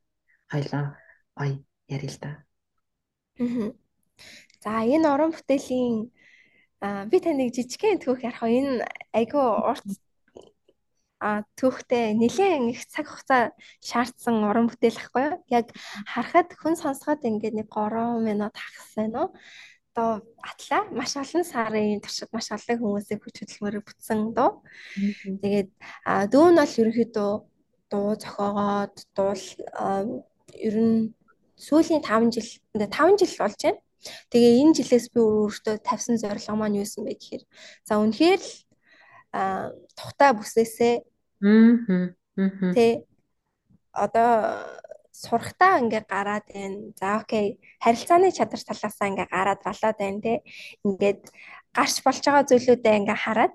хоёлаа 0.50 0.98
гоё 1.38 1.62
ярил 1.90 2.14
л 2.14 2.18
да. 2.22 2.45
За 3.38 4.82
энэ 4.82 5.06
уран 5.12 5.32
бүтээлийн 5.36 6.10
би 7.10 7.16
таныг 7.20 7.52
жижигхэн 7.56 8.00
төвх 8.00 8.24
ярих 8.24 8.42
энэ 8.42 8.84
айгүй 9.12 9.44
урт 9.70 9.86
а 11.16 11.48
түүхтэй 11.56 12.12
нэлээд 12.12 12.76
их 12.76 12.84
цаг 12.92 13.08
хугацаа 13.08 13.56
шаардсан 13.80 14.44
уран 14.44 14.68
бүтээл 14.68 15.00
ахгүй 15.00 15.22
юу? 15.28 15.36
Яг 15.48 15.72
харахад 16.04 16.52
хүн 16.60 16.76
сонсоход 16.76 17.24
ингээд 17.24 17.56
нэг 17.56 17.68
3 17.72 18.20
минут 18.20 18.52
хагас 18.52 18.92
байна 18.96 19.18
уу? 19.24 19.30
одоо 19.96 20.20
атлаа 20.44 20.84
маш 20.92 21.16
олон 21.16 21.44
сарын 21.44 22.00
туршид 22.04 22.28
маш 22.32 22.52
олон 22.52 22.76
хүмүүсийг 22.80 23.20
хүч 23.24 23.36
хөдөлмөрөөр 23.40 23.84
бүтсэн 23.88 24.20
дуу. 24.36 24.60
Тэгээд 25.40 25.70
дүү 26.32 26.46
нь 26.52 26.58
бол 26.60 26.74
ерөнхийдөө 26.80 27.32
дуу 27.90 28.08
зохиогоод 28.20 28.96
дуул 29.16 29.44
ер 30.68 30.76
нь 30.76 31.15
сүүлийн 31.56 32.02
5 32.04 32.32
жил 32.36 32.48
5 32.76 33.20
жил 33.20 33.34
болж 33.40 33.60
байна. 33.64 33.80
Тэгээ 34.30 34.60
энэ 34.62 34.76
жилээс 34.78 35.06
би 35.10 35.20
өөртөө 35.20 35.76
тавьсан 35.82 36.16
зорилго 36.20 36.54
маань 36.54 36.78
юу 36.78 36.86
юм 36.86 37.04
бэ 37.08 37.16
гэхээр 37.16 37.42
за 37.88 37.98
үнэхээр 37.98 38.40
л 38.44 38.52
тухтай 39.98 40.30
бүсээсээ 40.36 40.94
аа 41.42 42.72
тэ 42.76 43.04
одоо 43.96 44.30
сурахтаа 45.10 45.80
ингээ 45.80 46.04
гараад 46.04 46.46
байна. 46.52 46.92
За 47.00 47.20
окей. 47.20 47.58
Харилцааны 47.80 48.30
чадвар 48.32 48.62
талаасаа 48.62 49.08
ингээ 49.08 49.28
гараад 49.32 49.60
болоод 49.64 49.96
байна 49.98 50.20
те. 50.20 50.34
Ингээд 50.84 51.22
гарч 51.72 51.94
болж 52.04 52.20
байгаа 52.24 52.44
зүйлүүдээ 52.50 52.98
ингээ 53.00 53.18
хараад 53.24 53.54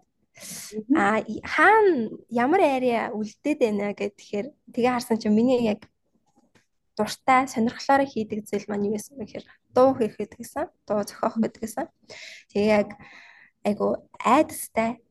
а 0.96 1.22
хаана 1.54 2.10
ямар 2.30 2.62
area 2.64 3.12
үлдээд 3.14 3.60
байна 3.62 3.94
гэхээр 3.94 4.48
тэгээ 4.74 4.94
харсан 4.94 5.18
чинь 5.22 5.36
миний 5.38 5.62
яг 5.70 5.86
дуртай 7.02 7.50
сонирхлоор 7.50 8.06
хийдэг 8.06 8.46
зүйл 8.46 8.70
маань 8.70 8.86
юу 8.86 8.94
байсан 8.94 9.18
бэ 9.18 9.26
гэхээр 9.26 9.46
дуу 9.74 9.90
хийх 9.98 10.16
гэдгийгсэн, 10.22 10.70
дуу 10.86 11.02
зохиох 11.02 11.42
гэдгийгсэн. 11.42 11.90
Тэгээ 12.54 12.70
яг 12.70 12.90
айгу 13.66 14.06
айдастай. 14.22 15.02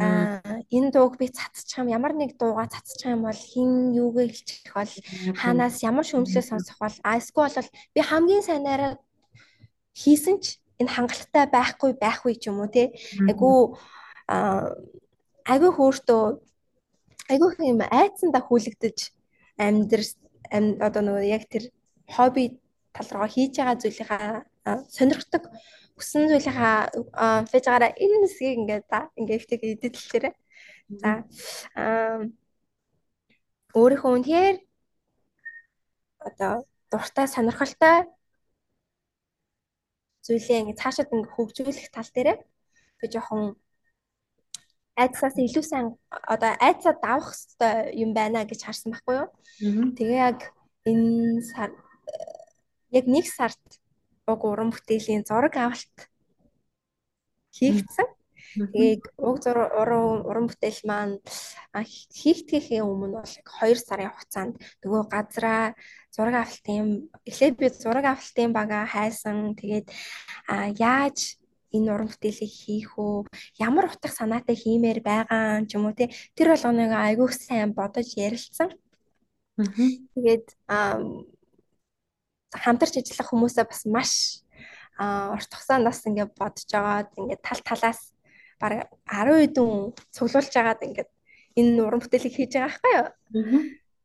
Аа 0.00 0.40
энэ 0.72 0.90
дууг 0.90 1.20
би 1.20 1.28
цацчих 1.28 1.78
юм. 1.78 1.92
Ямар 1.92 2.16
нэг 2.16 2.34
дууга 2.40 2.66
цацчих 2.66 3.12
юм 3.12 3.28
бол 3.28 3.36
хин 3.36 3.94
юугээ 3.94 4.26
хэлчих 4.32 4.72
бол 4.74 4.92
хаанаас 5.38 5.84
ямар 5.86 6.02
шөмжлөө 6.08 6.42
сонсох 6.42 6.78
бол 6.80 6.96
а 7.06 7.20
эсвэл 7.20 7.54
бол 7.54 7.70
би 7.94 8.00
хамгийн 8.02 8.42
сайнаараа 8.42 8.98
хийсэн 9.94 10.42
ч 10.42 10.58
энэ 10.82 10.90
хангалттай 10.90 11.46
байхгүй 11.46 11.94
байхгүй 11.94 12.34
ч 12.34 12.50
юм 12.50 12.58
уу 12.58 12.70
те. 12.72 12.90
Айгу 13.30 13.78
айгу 14.26 15.68
хөөртөө 15.78 16.24
айгу 17.30 17.46
юм 17.62 17.80
айцсандаа 17.86 18.42
хүлэгдэж 18.42 18.98
амьдр 19.62 20.02
одоо 20.50 21.02
нөгөө 21.04 21.24
яг 21.28 21.44
тэр 21.48 21.70
хобби 22.08 22.60
тал 22.94 23.08
руу 23.14 23.28
хийж 23.28 23.52
байгаа 23.58 23.80
зүйлийнхаа 23.80 24.44
сонирхдаг 24.96 25.42
хүссэн 25.96 26.28
зүйлийнхаа 26.30 27.44
фэж 27.50 27.64
гараа 27.70 27.90
энэ 28.04 28.16
хэсгийг 28.22 28.58
ингээд 28.58 28.84
за 28.90 28.98
ингээд 29.18 29.40
ихтэй 29.40 29.58
эдэллээрээ. 29.74 30.34
За 31.00 31.10
өөрийнхөө 33.74 34.12
үнээр 34.14 34.56
одоо 36.28 36.52
дуртай 36.90 37.26
сонирхолтой 37.28 37.96
зүйлээ 40.26 40.60
ингээ 40.62 40.80
цаашаад 40.80 41.12
ингээ 41.14 41.34
хөгжүүлэх 41.34 41.88
тал 41.92 42.10
дээр 42.14 42.38
би 42.98 43.06
жоохон 43.12 43.42
айцаас 44.94 45.34
илүү 45.34 45.64
сайн 45.66 45.86
одоо 46.10 46.54
айцаа 46.62 46.94
давах 47.02 47.34
хэрэгтэй 47.34 47.98
юм 48.02 48.10
байна 48.14 48.46
гэж 48.46 48.60
харсан 48.62 48.94
байхгүй 48.94 49.14
юу. 49.18 49.28
Тэгээ 49.98 50.20
яг 50.30 50.40
энэ 50.86 51.42
сар 51.50 51.70
яг 52.94 53.06
нэг 53.10 53.26
сард 53.26 53.64
уг 54.30 54.40
уран 54.46 54.70
бүтээлийн 54.70 55.26
зураг 55.26 55.54
авалт 55.58 55.96
хийгдсэн. 57.58 58.08
Тэгээд 58.54 59.02
уг 59.18 59.42
уран 59.42 60.22
уран 60.28 60.46
бүтээл 60.46 60.82
маань 60.86 61.18
хийгдэхийн 61.74 62.86
өмнө 62.86 63.18
бол 63.18 63.34
2 63.34 63.74
сарын 63.82 64.14
хугацаанд 64.14 64.54
нөгөө 64.82 65.02
газраа 65.10 65.74
зураг 66.14 66.34
авалтын 66.38 67.10
эхлээд 67.26 67.54
би 67.58 67.66
зураг 67.74 68.06
авалтын 68.06 68.54
бага 68.54 68.86
хайсан. 68.86 69.58
Тэгээд 69.58 69.90
яаж 70.78 71.34
энэ 71.74 71.90
уран 71.90 72.08
бүтээлийг 72.08 72.52
хийх 72.54 72.94
үү? 72.94 73.26
Ямар 73.58 73.90
утга 73.90 74.08
санаатай 74.08 74.54
хиймээр 74.54 75.02
байгаа 75.02 75.66
ч 75.66 75.74
юм 75.74 75.90
уу 75.90 75.98
те. 75.98 76.14
Тэр 76.38 76.54
болгоныг 76.54 76.94
айгүйх 76.94 77.34
сайн 77.34 77.74
бодож 77.74 78.14
ярилцсан. 78.14 78.70
Тэгээд 80.14 80.46
хамтарч 82.54 82.94
ажиллах 83.02 83.28
хүмүүсээ 83.30 83.66
бас 83.66 83.82
маш 83.90 84.12
урт 84.98 85.50
хугацаанд 85.50 85.86
бас 85.90 86.06
ингээд 86.06 86.32
бодож 86.38 86.70
агаад 86.70 87.10
ингээд 87.18 87.42
тал 87.42 87.62
талаас 87.66 88.14
бараг 88.62 88.86
10 89.10 89.50
хэдэн 89.50 89.70
цуглуулж 90.14 90.54
агаад 90.54 90.80
ингээд 90.86 91.10
энэ 91.58 91.82
уран 91.82 92.00
бүтээлийг 92.02 92.34
хийж 92.34 92.52
байгаа 92.54 92.70
байхгүй 92.70 92.92
юу? 92.94 93.08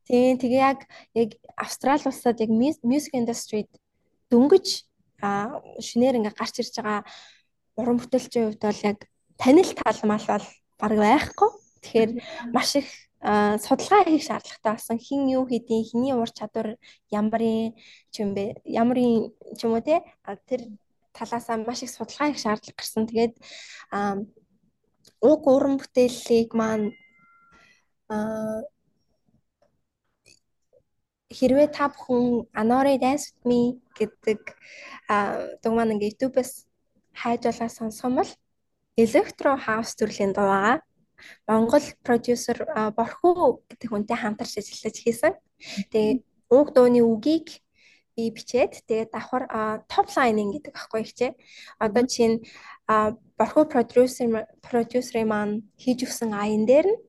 Тийм 0.09 0.37
тэгээ 0.41 0.61
яг 0.65 0.79
яг 1.13 1.29
Австрали 1.53 2.01
улсад 2.09 2.41
яг 2.41 2.49
music 2.49 3.13
industry-д 3.13 3.69
дөнгөж 4.33 4.67
шинээр 5.21 6.17
ингээд 6.17 6.37
гарч 6.37 6.55
ирж 6.61 6.73
байгаа 6.81 7.05
уран 7.79 7.97
бүтээлчийн 7.99 8.45
хувьд 8.51 8.63
бол 8.63 8.81
яг 8.83 8.99
танил 9.39 9.71
талмал 9.79 10.25
бол 10.27 10.45
баг 10.79 10.93
байхгүй. 10.99 11.49
Тэгэхээр 11.79 12.11
маш 12.51 12.75
их 12.75 12.89
судалгаа 13.23 14.03
хийх 14.07 14.23
шаардлагатай 14.23 14.73
болсон. 14.75 14.97
Хин 14.99 15.27
юу 15.27 15.47
хийдیں, 15.47 15.83
хиний 15.83 16.13
ур 16.15 16.31
чадвар 16.31 16.75
ямарын 17.11 17.75
ч 18.11 18.23
юм 18.23 18.35
бэ, 18.35 18.59
ямарын 18.63 19.31
ч 19.57 19.59
юм 19.63 19.75
уу 19.75 19.83
те 19.83 20.03
тэр 20.47 20.61
талаасаа 21.15 21.57
маш 21.63 21.83
их 21.83 21.91
судалгаа 21.91 22.31
хийх 22.31 22.39
шаардлага 22.43 22.79
гарсан. 22.79 23.07
Тэгээд 23.07 23.35
уг 25.21 25.41
уран 25.47 25.75
бүтээллийг 25.79 26.51
маань 26.55 26.91
хэрвээ 31.29 31.67
та 31.75 31.91
бүхэн 31.91 32.49
Anore 32.55 32.95
Dance 32.97 33.35
with 33.35 33.43
Me 33.45 33.61
гэдэг 33.99 34.39
дуг 35.61 35.73
маань 35.75 35.93
ингээ 35.93 36.15
YouTube-с 36.15 36.68
хайж 37.21 37.41
болоо 37.45 37.69
сонсгон 37.69 38.13
бол 38.19 38.31
электро 39.03 39.57
хаус 39.57 39.95
төрлийн 39.95 40.33
дуу 40.33 40.47
байгаа. 40.47 40.77
Монгол 41.47 41.85
продюсер 42.03 42.57
Борхуу 42.95 43.63
гэдэг 43.69 43.89
хүнтэй 43.91 44.17
хамтарч 44.19 44.53
ажиллаж 44.59 44.95
хийсэн. 44.99 45.33
Тэгээ 45.91 46.23
уг 46.49 46.67
дууны 46.73 47.03
үгийг 47.03 47.59
би 48.15 48.23
бичээд 48.31 48.83
тэгээ 48.87 49.11
давхар 49.11 49.43
топ 49.91 50.07
лайнинг 50.15 50.51
гэдэг 50.55 50.73
аахгүй 50.75 51.01
ихчээ. 51.03 51.31
Одоо 51.79 52.03
чинь 52.07 52.43
Борхуу 53.37 53.65
продюсер 53.67 54.47
продюсерын 54.63 55.27
маань 55.27 55.55
хийж 55.79 56.07
өгсөн 56.07 56.31
аян 56.35 56.63
дээр 56.67 56.87
нь 56.91 56.99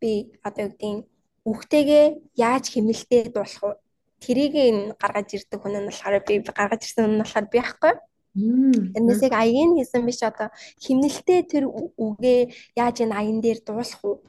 би 0.00 0.32
одоо 0.42 0.68
гэдгийг 0.68 1.08
үхтэйгээ 1.44 2.06
яаж 2.36 2.64
хэмнэлтэд 2.72 3.32
болох 3.32 3.62
вэ? 3.62 3.80
Тэрийг 4.22 4.54
гаргаж 5.00 5.28
ирдэг 5.34 5.58
хүн 5.60 5.76
нь 5.80 5.88
болохоор 5.88 6.24
би 6.26 6.34
гаргаж 6.40 6.82
ирсэн 6.84 7.04
хүн 7.04 7.14
нь 7.16 7.22
болохоор 7.22 7.46
би 7.52 7.58
ахгүй. 7.58 7.94
Тэрнээс 8.32 9.22
яг 9.28 9.34
аягийн 9.36 9.76
хийсэн 9.76 10.02
биш 10.08 10.24
одоо 10.24 10.48
химнэлтэй 10.80 11.44
тэр 11.44 11.68
үгээ 11.68 12.40
яаж 12.80 12.96
энэ 13.04 13.16
аян 13.20 13.38
дээр 13.44 13.60
дуулах 13.60 14.00
уу? 14.04 14.24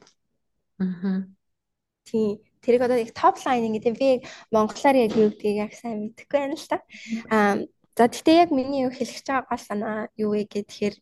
Аа. 0.76 1.24
Тийм. 2.04 2.44
Тэрийг 2.60 2.84
одоо 2.84 3.00
яг 3.00 3.16
топ 3.16 3.40
лайн 3.44 3.72
гэдэг 3.72 3.94
би 3.96 4.08
монголоор 4.52 4.96
яг 4.96 5.12
юу 5.16 5.32
гэдгийг 5.32 5.56
яг 5.56 5.72
сайн 5.72 6.12
мэдэхгүй 6.12 6.38
байна 6.40 6.56
л 6.56 6.68
та. 6.68 6.78
Аа 7.32 7.64
за 7.96 8.04
гэхдээ 8.08 8.36
яг 8.44 8.50
миний 8.52 8.84
юу 8.84 8.92
хэлэх 8.92 9.24
байгаа 9.24 9.48
гол 9.48 9.62
санаа 9.64 9.98
юу 10.20 10.30
вэ 10.36 10.44
гэхээр 10.52 10.94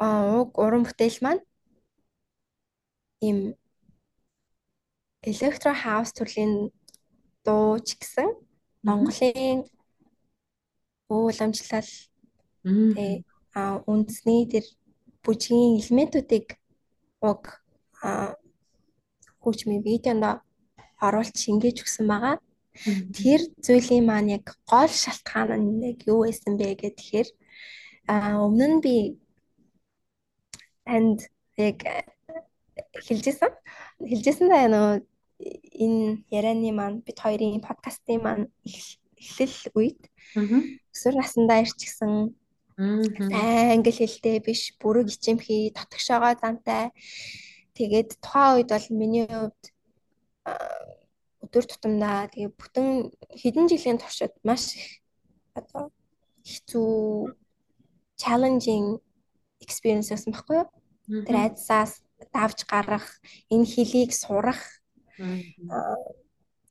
аа 0.00 0.40
уг 0.40 0.50
уран 0.56 0.82
бүтээл 0.86 1.18
маань 1.24 1.42
им 3.28 3.38
электро 5.30 5.72
хаус 5.74 6.10
төрлийн 6.16 6.52
дуу 7.44 7.80
ч 7.86 7.88
гэсэн 8.00 8.45
Монголын 8.86 9.58
ууламжлал 11.10 11.90
тэгээ 12.62 13.14
а 13.58 13.60
үндэсний 13.90 14.42
тэр 14.52 14.66
бүжгийн 15.24 15.78
элементүүдийг 15.80 16.46
уг 17.30 17.42
хөгжмийн 19.42 19.82
видеонд 19.86 20.24
оруулж 21.06 21.36
шингээж 21.44 21.76
өгсөн 21.82 22.06
байгаа. 22.10 22.36
Тэр 23.16 23.40
зүйлийн 23.64 24.04
маань 24.06 24.32
яг 24.36 24.46
гол 24.70 24.92
шалтгаан 25.02 25.62
нь 25.66 25.86
яг 25.90 25.98
юу 26.10 26.20
байсан 26.26 26.54
бэ 26.60 26.68
гэхээр 26.82 27.28
өмнө 28.46 28.66
нь 28.70 28.82
би 28.84 28.96
танд 30.86 31.18
яг 31.56 31.78
хэлжсэн. 33.06 33.52
Хэлжсэн 34.10 34.46
даа 34.52 34.66
нөгөө 34.70 34.96
энэ 35.38 36.24
ярианы 36.32 36.72
маань 36.72 37.04
бид 37.06 37.18
хоёрын 37.20 37.60
подкастын 37.60 38.20
маань 38.22 38.44
эхлэл 38.64 39.56
үед 39.76 40.00
өсвөр 40.92 41.14
насндаа 41.16 41.64
ирчихсэн. 41.64 42.32
Англи 42.76 43.92
хэлтэй 43.92 44.40
биш 44.40 44.76
бүрэг 44.80 45.08
ичимхий 45.12 45.72
дотгошоогоо 45.76 46.34
зантай. 46.40 46.92
Тэгээд 47.76 48.20
тухайн 48.20 48.60
үед 48.60 48.70
бол 48.72 48.88
миний 48.96 49.26
хувьд 49.28 49.62
өдөр 51.44 51.64
тутамдаа 51.68 52.28
тэгээ 52.32 52.52
бүтэн 52.56 52.88
хэдэн 53.40 53.66
жилийн 53.68 53.98
туршид 54.00 54.34
маш 54.44 54.76
их 54.76 55.00
одоо 55.56 55.92
хэцүү 56.44 57.32
challenging 58.16 59.00
experience 59.60 60.08
байсан 60.12 60.32
байхгүй 60.32 60.56
юу? 60.60 60.68
Тэр 61.26 61.36
айдсаас 61.36 62.04
давж 62.32 62.64
гарах, 62.68 63.06
энэ 63.52 63.68
хэлийг 63.68 64.10
сурах 64.12 64.60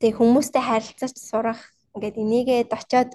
Тэг 0.00 0.12
хүмүүстэй 0.20 0.62
харилцаж 0.62 1.14
сурах 1.16 1.60
ингээд 1.96 2.20
энийгээд 2.20 2.70
очиод 2.72 3.10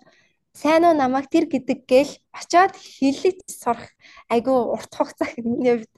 сайн 0.54 0.84
уу 0.84 0.96
намайг 0.98 1.30
тэр 1.32 1.48
гэдэг 1.48 1.80
гээл 1.88 2.14
очиод 2.36 2.76
хэллэж 2.76 3.40
сурах 3.48 3.88
айгүй 4.28 4.58
урт 4.76 4.92
хугацаа 4.92 5.30
миний 5.40 5.80
хувьд 5.80 5.94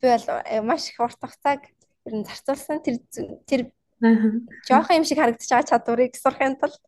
би 0.00 0.06
бол 0.08 0.26
э, 0.46 0.62
маш 0.62 0.88
их 0.88 1.00
урт 1.02 1.20
хугацааг 1.20 1.60
ер 2.06 2.14
нь 2.16 2.24
зарцуулсан. 2.24 2.80
Тэр 2.80 2.96
тэр 3.44 3.60
жоох 4.00 4.88
юм 4.94 5.04
шиг 5.04 5.18
харагдаж 5.18 5.48
байгаа 5.50 5.68
чадварыг 5.68 6.14
сурахын 6.16 6.56
тулд 6.56 6.80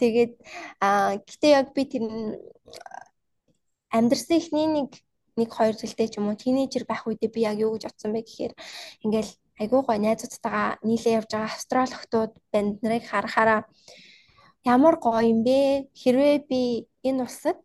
тэгээд 0.00 0.32
аа 0.80 1.18
гэтээ 1.18 1.52
яг 1.58 1.68
би 1.74 1.82
тэр 1.84 2.04
амьдрсан 3.90 4.38
ихний 4.38 4.66
нэг 4.70 4.90
нэг 5.36 5.50
хоёр 5.50 5.74
жилдээ 5.74 6.08
ч 6.08 6.22
юм 6.22 6.30
уу 6.30 6.38
тинейжер 6.38 6.86
байх 6.86 7.04
үедээ 7.04 7.30
би 7.34 7.40
яг 7.42 7.58
юу 7.58 7.74
гэж 7.74 7.90
бодсон 7.90 8.14
бэ 8.14 8.22
гэхээр 8.22 8.52
ингээл 9.02 9.32
айгүй 9.60 9.80
гой 9.86 9.98
найзуудтайгаа 10.02 10.68
нийлээ 10.88 11.16
явж 11.18 11.30
байгаа 11.32 11.52
австрали 11.54 11.94
охтууд 11.94 12.32
банд 12.52 12.74
нарыг 12.82 13.04
харахаараа 13.06 13.60
ямар 14.64 14.96
гоё 15.04 15.20
юм 15.32 15.40
бэ? 15.46 15.88
Хэрвээ 16.00 16.36
би 16.50 16.62
энэ 17.08 17.22
улсад 17.26 17.60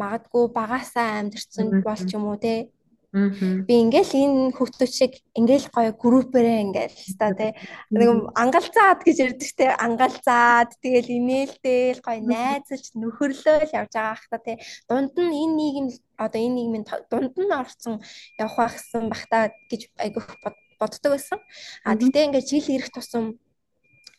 магадгүй 0.00 0.44
багасаа 0.58 1.08
амьдэрсэн 1.20 1.84
бол 1.86 2.02
ч 2.08 2.10
юм 2.16 2.24
уу 2.30 2.38
те? 2.40 2.70
Би 3.14 3.74
ингээл 3.78 4.12
энэ 4.24 4.40
хүүхдүүд 4.58 4.90
шиг 4.90 5.12
ингээл 5.38 5.70
гоё 5.70 5.90
группээрээ 6.02 6.58
ингээл 6.66 6.98
хэвста 6.98 7.30
те? 7.38 7.54
Нэг 7.94 8.08
ангалзаад 8.34 9.00
гэж 9.06 9.16
ярьдаг 9.26 9.50
те. 9.54 9.66
Ангалзаад 9.70 10.70
тэгэл 10.82 11.14
инээлтэл 11.18 12.02
гоё 12.02 12.20
найзалж 12.26 12.86
нөхөрлөөл 12.98 13.70
явж 13.70 13.92
байгаа 13.94 14.18
хта 14.18 14.38
те? 14.42 14.52
Дунд 14.90 15.14
нь 15.14 15.30
энэ 15.30 15.54
нийгэм 15.58 15.86
одоо 16.18 16.40
энэ 16.42 16.56
нийгмийн 16.58 16.86
дунд 17.10 17.34
нь 17.38 17.54
орсон 17.54 18.02
явах 18.42 18.58
байхсан 18.58 19.06
бахта 19.06 19.54
гэж 19.70 19.94
айгүйх 19.94 20.26
боддог 20.84 21.16
байсан. 21.16 21.40
А 21.84 21.96
тэгтээ 21.96 22.26
ингээд 22.28 22.50
жил 22.50 22.66
ирэх 22.68 22.92
тусам 22.92 23.40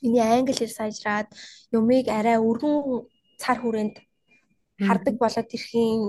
миний 0.01 0.22
англи 0.22 0.53
хэл 0.57 0.74
сайжраад 0.74 1.30
юмыг 1.78 2.09
арай 2.09 2.38
өргөн 2.41 3.05
цар 3.41 3.57
хүрээнд 3.61 3.95
хардаг 4.88 5.16
болоод 5.22 5.49
ирэхийн 5.55 6.01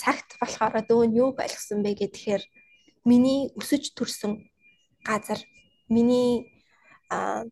цагт 0.00 0.28
болохоор 0.40 0.74
дөө 0.88 1.02
нь 1.06 1.16
юу 1.22 1.30
байлгсан 1.36 1.82
бэ 1.82 1.92
гэхээр 2.00 2.42
миний 3.04 3.50
өсөж 3.60 3.92
төрсөн 3.96 4.32
газар 5.04 5.40
миний 5.88 6.48
а 7.10 7.44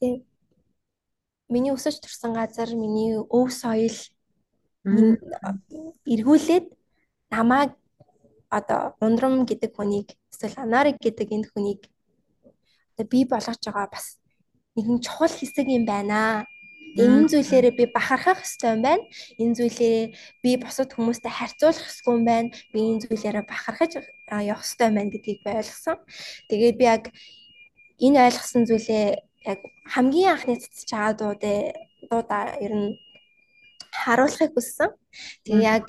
тийм 0.00 0.24
миний 1.48 1.72
өсөж 1.72 2.00
төрсэн 2.00 2.32
газар 2.32 2.68
миний 2.72 3.18
өв 3.18 3.48
соёл 3.52 3.98
эргүүлээд 6.12 6.66
намайг 7.30 7.70
одоо 8.48 8.96
ундрам 9.04 9.44
гэдэг 9.44 9.72
хүнийг 9.76 10.08
эсвэл 10.32 10.56
анарик 10.64 10.96
гэдэг 11.00 11.28
энэ 11.36 11.48
хүнийг 11.52 11.80
одоо 12.96 13.06
бий 13.12 13.24
болгож 13.28 13.60
байгаа 13.60 13.88
бас 13.92 14.18
нэгэн 14.76 14.98
чухал 15.04 15.32
хэсэг 15.32 15.66
юм 15.68 15.84
байна. 15.84 16.46
Энэ 16.98 17.28
зүйлээрээ 17.30 17.74
би 17.78 17.84
бахархах 17.94 18.40
хэрэгтэй 18.42 18.70
юм 18.74 18.82
байна. 18.82 19.04
Энэ 19.38 19.54
зүйлээрээ 19.58 20.06
би 20.42 20.50
бусад 20.56 20.90
хүмүүстэй 20.96 21.30
харьцуулах 21.30 21.84
хэрэгтэй 21.84 22.14
юм 22.16 22.24
байна. 22.24 22.48
Би 22.72 22.78
энэ 22.80 23.02
зүйлээрээ 23.04 23.44
бахархаж 23.46 23.92
явах 23.98 24.64
хэрэгтэй 24.64 24.86
юм 24.88 24.96
байна 24.96 25.12
гэдгийг 25.12 25.40
би 25.44 25.50
ойлгосон. 25.60 25.96
Тэгээд 26.48 26.76
би 26.80 26.84
яг 26.88 27.04
энэ 28.02 28.18
ойлгосон 28.26 28.62
зүйлээ 28.66 29.06
яг 29.52 29.60
хамгийн 29.94 30.32
анхны 30.34 30.54
байгаа 30.58 31.12
дуудаа 31.18 31.58
дуудаа 32.10 32.44
ер 32.64 32.72
нь 32.74 32.88
харуулахыг 34.02 34.52
хүссэн. 34.54 34.90
Тэгээ 35.44 35.62
яг 35.76 35.84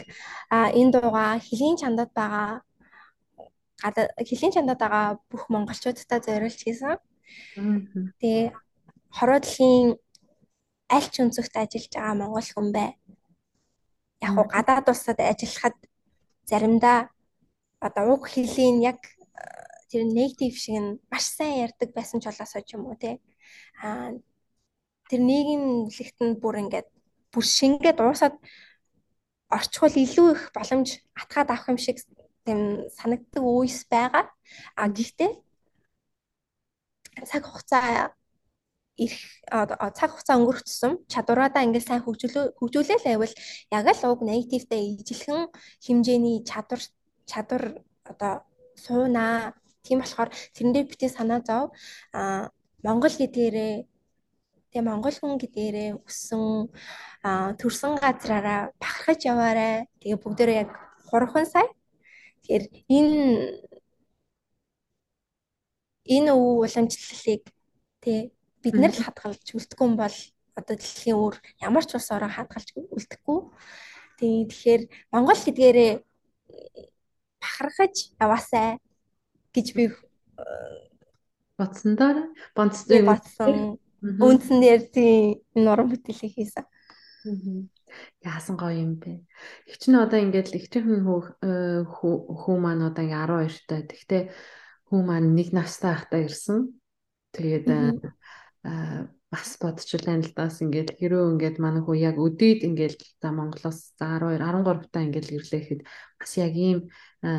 энэ 0.49 0.91
дууга 0.93 1.37
хөлийн 1.45 1.77
чандад 1.81 2.11
байгаа 2.17 2.65
хөлийн 4.27 4.53
чандад 4.55 4.79
байгаа 4.81 5.07
бүх 5.31 5.43
монголчуудтай 5.53 6.19
зориулж 6.25 6.59
хийсэн. 6.63 6.97
Тэгээ 8.19 8.51
хороо 9.17 9.39
дэлхийн 9.39 9.95
аль 10.89 11.09
ч 11.13 11.15
өнцөгт 11.23 11.55
ажиллаж 11.55 11.93
байгаа 11.93 12.15
монгол 12.19 12.49
хүн 12.51 12.67
бай. 12.75 12.89
Яг 14.25 14.33
уу 14.35 14.47
гадаад 14.49 14.89
улсад 14.91 15.19
ажиллахад 15.21 15.77
заримдаа 16.49 17.09
одоо 17.79 18.03
уг 18.13 18.27
хэлийн 18.27 18.81
яг 18.83 18.99
тэр 19.89 20.03
негатив 20.05 20.53
шиг 20.57 20.77
нь 20.81 20.99
маш 21.11 21.25
сайн 21.37 21.65
ярьдаг 21.65 21.89
байсан 21.93 22.19
ч 22.19 22.25
болоосоо 22.27 22.61
ч 22.61 22.75
юм 22.75 22.83
уу 22.89 22.97
те. 22.99 23.21
Аа 23.81 24.11
тэр 25.09 25.21
нийгэмлэгт 25.29 26.17
нь 26.25 26.39
бүр 26.41 26.55
ингээд 26.61 26.89
бүр 27.31 27.45
шингээд 27.45 27.99
уусаад 28.01 28.35
орчхол 29.49 29.95
илүү 30.03 30.27
их 30.35 30.43
боломж 30.53 30.89
атгаад 31.21 31.49
авах 31.49 31.69
юм 31.73 31.79
шиг 31.81 31.97
тийм 32.45 32.89
санагддаг 32.97 33.43
үес 33.43 33.85
байгаа. 33.89 34.25
А 34.75 34.87
гэхдээ 34.87 35.31
цаг 37.29 37.43
хугацаа 37.45 38.13
ирэх 38.99 39.23
цаг 39.97 40.09
хугацаа 40.11 40.37
өнгөрөх 40.39 40.63
тусам 40.65 40.93
чадвараадаа 41.11 41.65
ингээд 41.65 41.87
сайн 41.87 42.03
хөгжүүлээ 42.03 42.45
хөгжүүлээл 42.59 43.07
байвал 43.07 43.35
яг 43.77 43.85
л 43.89 44.03
уг 44.11 44.19
негативтэй 44.25 44.81
ижилхэн 44.99 45.49
хэмжээний 45.85 46.37
чадвар 46.49 46.81
чадвар 47.29 47.63
одоо 48.11 48.33
суунаа. 48.75 49.53
Тийм 49.85 49.99
болохоор 50.01 50.29
тэрэндээ 50.55 50.83
битээ 50.89 51.09
санаа 51.09 51.41
зов. 51.47 51.71
А 52.13 52.51
Монгол 52.83 53.15
гэдгээрээ 53.17 53.73
тэгээ 54.69 54.85
Монгол 54.85 55.15
хүн 55.17 55.41
гэдгээрээ 55.41 55.89
өссөн 56.05 56.69
төрсэн 57.59 57.97
газраараа 57.97 58.69
бахархаж 58.77 59.19
яваарай. 59.25 59.89
Тэгээ 60.01 60.21
бүгдээрээ 60.21 60.57
яг 60.63 60.71
хурхан 61.09 61.45
сая. 61.49 61.69
Тэгэхээр 62.45 62.63
энэ 62.85 63.17
энэ 66.05 66.31
өв 66.33 66.69
уламжлалыг 66.69 67.43
тий 68.03 68.19
бид 68.61 68.75
нар 68.77 68.93
л 68.93 69.03
хадгалж 69.05 69.45
үлдэхгүй 69.57 69.85
юм 69.89 69.95
бол 69.97 70.17
одоо 70.53 70.75
дэлхийн 70.77 71.17
өөр 71.17 71.35
ямар 71.65 71.85
ч 71.85 71.97
улс 71.97 72.09
орон 72.13 72.33
хадгалж 72.33 72.69
үлдэхгүй. 72.77 73.39
Тэгэхээр 74.21 74.81
Монгол 75.13 75.39
гэдгээрээ 75.39 75.91
бахархаж 77.41 77.95
яваасай 78.21 78.77
гэж 79.53 79.67
би 79.73 79.83
бодсон 81.57 81.95
доо 81.95 82.31
бонцтой 82.55 83.01
бодсон. 83.03 83.79
Үндсэндээр 84.01 84.81
тийм 84.95 85.43
нуран 85.59 85.91
бүтээлийг 85.91 86.33
хийсэн. 86.35 86.65
Яасан 88.23 88.55
гоё 88.55 88.79
юм 88.79 88.95
бэ. 89.01 89.25
Их 89.67 89.75
ч 89.75 89.91
н 89.91 89.99
одоо 89.99 90.19
ингээд 90.23 90.55
их 90.55 90.71
чихэн 90.71 91.03
хүү 91.03 92.13
хүү 92.31 92.55
маань 92.63 92.87
одоо 92.87 93.03
ингээ 93.03 93.27
12 93.27 93.67
та. 93.67 93.83
Тэгтээ 93.83 94.23
хүү 94.87 94.99
маань 95.03 95.35
нэг 95.35 95.51
настай 95.51 95.91
ахтаа 95.97 96.23
ирсэн. 96.23 96.79
Тэгээд 97.35 97.67
бас 99.29 99.49
бодчихлаа 99.61 100.17
л 100.17 100.31
даас 100.33 100.57
ингээд 100.63 100.97
хэрөө 100.97 101.23
ингээд 101.37 101.57
манай 101.61 101.83
хүү 101.85 101.95
яг 102.01 102.17
өдөөд 102.17 102.65
ингээд 102.65 102.97
за 103.21 103.29
Монголоос 103.29 103.93
за 103.99 104.17
12 104.17 104.41
13 104.41 104.89
та 104.89 105.05
ингээд 105.05 105.27
ирлээ 105.37 105.61
гэхэд 105.61 105.81
бас 106.17 106.31
яг 106.41 106.53
ийм 106.57 106.79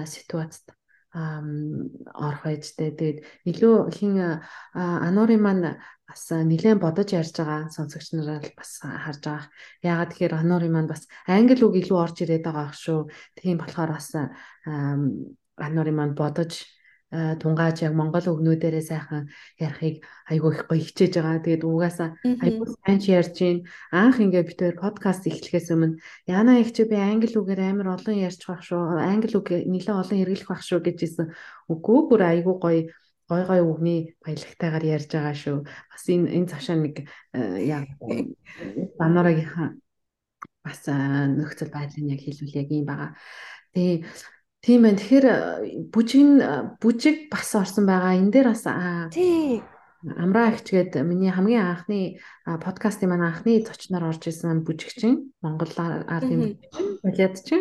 ситуацд 0.07 0.71
орох 1.15 2.43
байжтэй. 2.45 2.91
Тэгээд 2.95 3.19
илүү 3.51 3.75
хин 3.91 4.43
ануурын 4.75 5.43
маань 5.43 5.65
бас 6.07 6.23
нэлээд 6.31 6.79
бодож 6.83 7.09
ярьж 7.15 7.35
байгаа 7.39 7.71
сонсогч 7.71 8.15
нараа 8.15 8.43
бас 8.55 8.73
харж 8.83 9.23
байгаа. 9.23 9.47
Яагаад 9.83 10.11
тэгэхээр 10.11 10.35
ануурын 10.43 10.73
маань 10.75 10.91
бас 10.91 11.07
англи 11.27 11.63
үг 11.63 11.75
илүү 11.83 11.99
орж 11.99 12.17
ирээд 12.23 12.45
байгаа 12.47 12.71
шүү. 12.75 13.01
Тийм 13.39 13.59
болохоор 13.59 13.91
бас 13.95 14.09
ануурын 15.59 15.97
маань 15.99 16.15
бодож 16.19 16.63
тунгааж 17.11 17.83
яг 17.83 17.95
монгол 17.99 18.23
өгнүүдээрээ 18.23 18.85
сайхан 18.87 19.27
ярихыг 19.59 20.07
айгүй 20.31 20.51
их 20.55 20.63
гоё 20.71 20.79
хичээж 20.79 21.19
байгаа. 21.19 21.43
Тэгээд 21.43 21.67
угаасаа 21.67 22.09
айгүй 22.23 22.67
сайн 22.87 23.01
ярьж 23.03 23.35
гин. 23.35 23.59
Анх 23.91 24.23
ингээ 24.23 24.47
би 24.47 24.55
тэр 24.55 24.75
подкаст 24.79 25.27
эхлэхээс 25.27 25.75
өмнө 25.75 25.99
яна 26.31 26.63
их 26.63 26.71
чи 26.71 26.87
би 26.87 26.95
англи 26.95 27.35
үгээр 27.35 27.67
амар 27.67 27.99
олон 27.99 28.15
ярьж 28.15 28.47
байх 28.47 28.63
шүү. 28.63 29.03
Англи 29.03 29.35
үг 29.35 29.49
нэлээд 29.51 29.99
олон 29.99 30.19
хэрэглэх 30.23 30.49
байх 30.55 30.63
шүү 30.63 30.81
гэж 30.87 30.97
хэлсэн. 31.03 31.27
Үгүй 31.67 31.99
бүр 32.07 32.23
айгүй 32.31 32.57
гоё 32.63 32.83
гой 33.31 33.43
гой 33.47 33.61
үгний 33.63 34.01
баялагтайгаар 34.23 34.85
ярьж 34.87 35.11
байгаа 35.15 35.35
шүү. 35.35 35.59
Бас 35.67 36.05
энэ 36.11 36.31
энэ 36.35 36.51
цаашаа 36.51 36.79
нэг 36.79 37.07
э, 37.35 37.63
яг 37.67 37.87
банарагийнхаа 38.99 39.79
бас 40.67 40.83
э, 40.91 40.95
нөхцөл 41.39 41.71
байдлыг 41.71 42.07
яг 42.11 42.21
хэлвэл 42.27 42.59
яг 42.59 42.69
юм 42.75 42.87
байгаа. 42.91 43.11
Тэгээ 43.75 44.03
Тийм 44.61 44.85
байна. 44.85 45.01
Тэгэхээр 45.01 45.27
бүжиг 45.89 46.21
нь 46.21 46.37
бүжиг 46.81 47.33
бас 47.33 47.51
орсон 47.57 47.89
байгаа. 47.89 48.21
Энэ 48.21 48.33
дээр 48.33 48.49
бас 48.53 48.65
тий 49.13 49.65
Амраа 50.01 50.57
ихчгээд 50.57 50.97
миний 51.05 51.29
хамгийн 51.29 51.77
анхны 51.77 52.01
подкастын 52.45 53.13
маань 53.13 53.29
анхны 53.29 53.61
зочноор 53.61 54.09
орж 54.09 54.33
исэн 54.33 54.65
бүжигчин 54.65 55.33
Монгол 55.45 55.73
ардын 55.77 56.57
бүжигчин 56.57 56.89
Балиадчин 57.05 57.61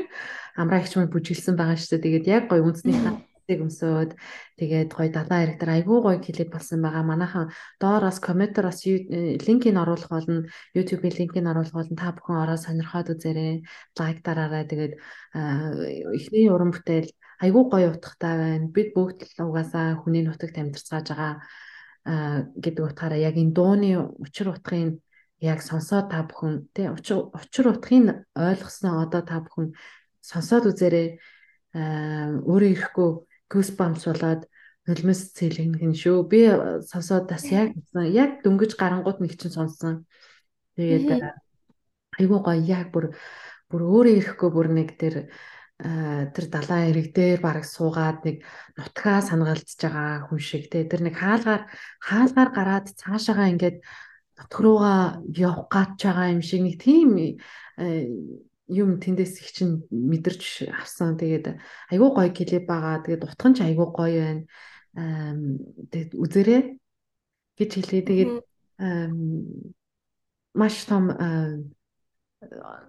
Амраа 0.56 0.80
ихч 0.80 0.96
маань 0.96 1.12
бүжиглсэн 1.12 1.60
байгаа 1.60 1.76
шүү 1.76 2.00
дээ. 2.00 2.24
Тэгээд 2.24 2.32
яг 2.32 2.44
гоё 2.48 2.64
үндснийхээ 2.64 3.29
цэцэг 3.50 3.66
өмсөөд 3.66 4.12
тэгээд 4.62 4.94
гоё 4.94 5.10
далайн 5.10 5.44
ирэг 5.50 5.58
дээр 5.58 5.72
айгүй 5.82 5.98
гоё 6.06 6.20
клип 6.22 6.54
болсон 6.54 6.86
байгаа. 6.86 7.02
Манайхан 7.02 7.50
доороос 7.82 8.22
комментороос 8.22 8.86
линкийг 8.86 9.74
оруулах 9.74 10.10
болно. 10.14 10.46
YouTube-ийн 10.78 11.18
линкийг 11.18 11.46
оруулах 11.50 11.74
болно. 11.74 11.98
Та 11.98 12.14
бүхэн 12.14 12.38
ороод 12.46 12.62
сонирхоод 12.62 13.10
үзээрэй. 13.10 13.66
Лайк 13.98 14.18
дараарай. 14.22 14.64
Тэгээд 14.70 14.94
эхний 16.14 16.46
уран 16.54 16.70
бүтээл 16.70 17.10
айгүй 17.42 17.64
гоё 17.74 17.90
утгатай 17.98 18.36
байна. 18.38 18.70
Бид 18.70 18.94
бүгд 18.94 19.20
угаасаа 19.42 19.98
хүний 19.98 20.22
нутагт 20.22 20.54
амьдарцгааж 20.54 21.08
байгаа 21.10 21.34
гэдэг 22.62 22.84
утгаараа 22.86 23.18
яг 23.18 23.34
энэ 23.34 23.56
дууны 23.58 23.90
учир 24.22 24.54
утгыг 24.54 25.02
яг 25.42 25.60
сонсоод 25.66 26.14
та 26.14 26.22
бүхэн 26.22 26.70
тий 26.74 26.88
учир 26.90 27.66
утгыг 27.66 28.30
ойлгосноо 28.36 29.04
одоо 29.10 29.22
та 29.26 29.42
бүхэн 29.42 29.74
сонсоод 30.22 30.70
үзээрэй 30.70 31.18
өөрөө 31.76 32.70
ирэхгүй 32.74 33.29
goosebumps 33.50 34.06
болоод 34.08 34.46
нулимс 34.88 35.34
цэлгэн 35.38 35.94
шүү. 35.94 36.26
Би 36.30 36.48
сонсоод 36.90 37.30
бас 37.30 37.46
яг 37.50 37.76
яг 37.94 38.42
дөнгөж 38.46 38.74
гарангууд 38.78 39.22
нэг 39.22 39.38
чинь 39.38 39.54
сонсон. 39.54 40.06
Тэгээд 40.78 41.36
айгуу 42.18 42.42
гоё. 42.42 42.58
Яг 42.62 42.90
бүр 42.94 43.14
бүр 43.70 43.82
өөрөө 43.86 44.18
ирэхгүй 44.18 44.50
бүр 44.50 44.68
нэг 44.74 44.98
тэр 44.98 45.30
тэр 45.80 46.46
далайн 46.52 46.92
эрэг 46.92 47.08
дээр 47.16 47.40
бараг 47.40 47.64
суугаад 47.64 48.26
нэг 48.28 48.44
нутгаа 48.76 49.24
санагалдж 49.24 49.80
байгаа 49.80 50.28
хүн 50.28 50.42
шиг 50.42 50.68
те. 50.68 50.84
Тэр 50.84 51.08
нэг 51.08 51.16
хаалгаар 51.16 51.70
хаалгаар 52.04 52.50
гараад 52.52 52.86
цаашаага 53.00 53.52
ингээд 53.54 53.78
нутг 54.40 54.60
руугаа 54.60 55.24
явах 55.32 55.72
гад 55.72 55.92
байгаа 55.96 56.34
юм 56.36 56.44
шиг 56.44 56.62
нэг 56.68 56.76
тийм 56.84 57.40
юм 58.70 59.02
тэндээс 59.02 59.42
их 59.42 59.50
чинь 59.52 59.84
мэдэрч 59.90 60.70
авсан. 60.70 61.18
Тэгээд 61.18 61.58
айгүй 61.90 62.10
гоё 62.14 62.30
клип 62.30 62.66
байгаа. 62.70 63.02
Тэгээд 63.02 63.26
утхан 63.26 63.54
ч 63.58 63.66
айгүй 63.66 63.88
гоё 63.90 64.22
байна. 64.22 64.44
Тэгээд 65.90 66.12
үзэрээ 66.14 66.62
гэж 67.58 67.72
хэлээ. 67.74 68.04
Тэгээд 68.06 68.32
маш 70.54 70.76
том 70.86 71.04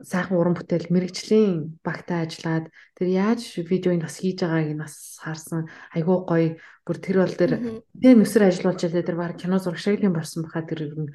сайхан 0.07 0.39
уран 0.39 0.55
бүтээл 0.55 0.95
мэрэгжлийн 0.95 1.83
багтаа 1.83 2.23
ажиллаад 2.23 2.71
тэр 2.95 3.09
яаж 3.11 3.43
видеоыг 3.59 4.07
бас 4.07 4.23
хийж 4.23 4.47
байгааг 4.47 4.71
нь 4.71 4.79
бас 4.79 5.19
харсан. 5.19 5.67
Айгүй 5.91 6.19
гоё. 6.23 6.49
Бүр 6.87 6.97
тэр 7.03 7.17
бол 7.19 7.35
тэр 7.35 7.53
тэр 7.99 8.15
нүсэр 8.15 8.47
ажиллуулж 8.47 8.79
байгаа 8.79 9.03
тэр 9.03 9.19
баг 9.19 9.35
кино 9.35 9.59
зураг 9.59 9.83
шиг 9.83 9.99
юм 10.07 10.15
болсон 10.15 10.47
баха 10.47 10.63
тэр 10.63 10.95
юм. 10.95 11.11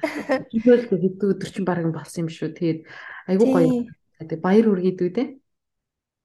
Хэдүүл 0.52 0.84
хэдүү 0.84 1.28
өдөр 1.32 1.48
чинь 1.48 1.64
баг 1.64 1.80
болсон 1.88 2.28
юм 2.28 2.30
шүү. 2.30 2.52
Тэгээд 2.52 2.80
айгүй 3.32 3.48
гоё 3.48 3.72
Тэгээ 4.18 4.40
баяр 4.40 4.66
үргээд 4.72 4.98
үү 5.04 5.10
те? 5.12 5.24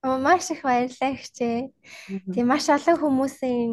Оо 0.01 0.17
маш 0.17 0.49
их 0.49 0.63
баярлалаа 0.65 1.13
хчээ. 1.13 1.69
Тэгээ 2.31 2.47
маш 2.47 2.65
олон 2.71 2.97
хүмүүсийн 2.97 3.71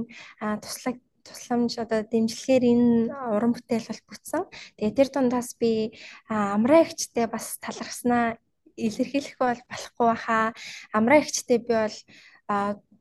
туслаг 0.60 0.96
тусламж 1.24 1.72
одоо 1.78 2.00
дэмжлэгээр 2.04 2.64
энэ 2.72 3.12
уран 3.36 3.52
бүтээл 3.52 3.88
бол 3.88 4.02
бүтсэн. 4.08 4.42
Тэгээ 4.76 4.96
тэр 4.96 5.08
дундаас 5.12 5.56
би 5.60 5.92
амраа 6.28 6.84
ихчтэй 6.84 7.26
бас 7.28 7.60
талархснаа 7.60 8.40
илэрхийлэх 8.76 9.36
бол 9.38 9.60
болохгүй 9.68 10.06
баха. 10.08 10.52
Амраа 10.96 11.20
ихчтэй 11.20 11.58
би 11.60 11.74
бол 11.76 11.96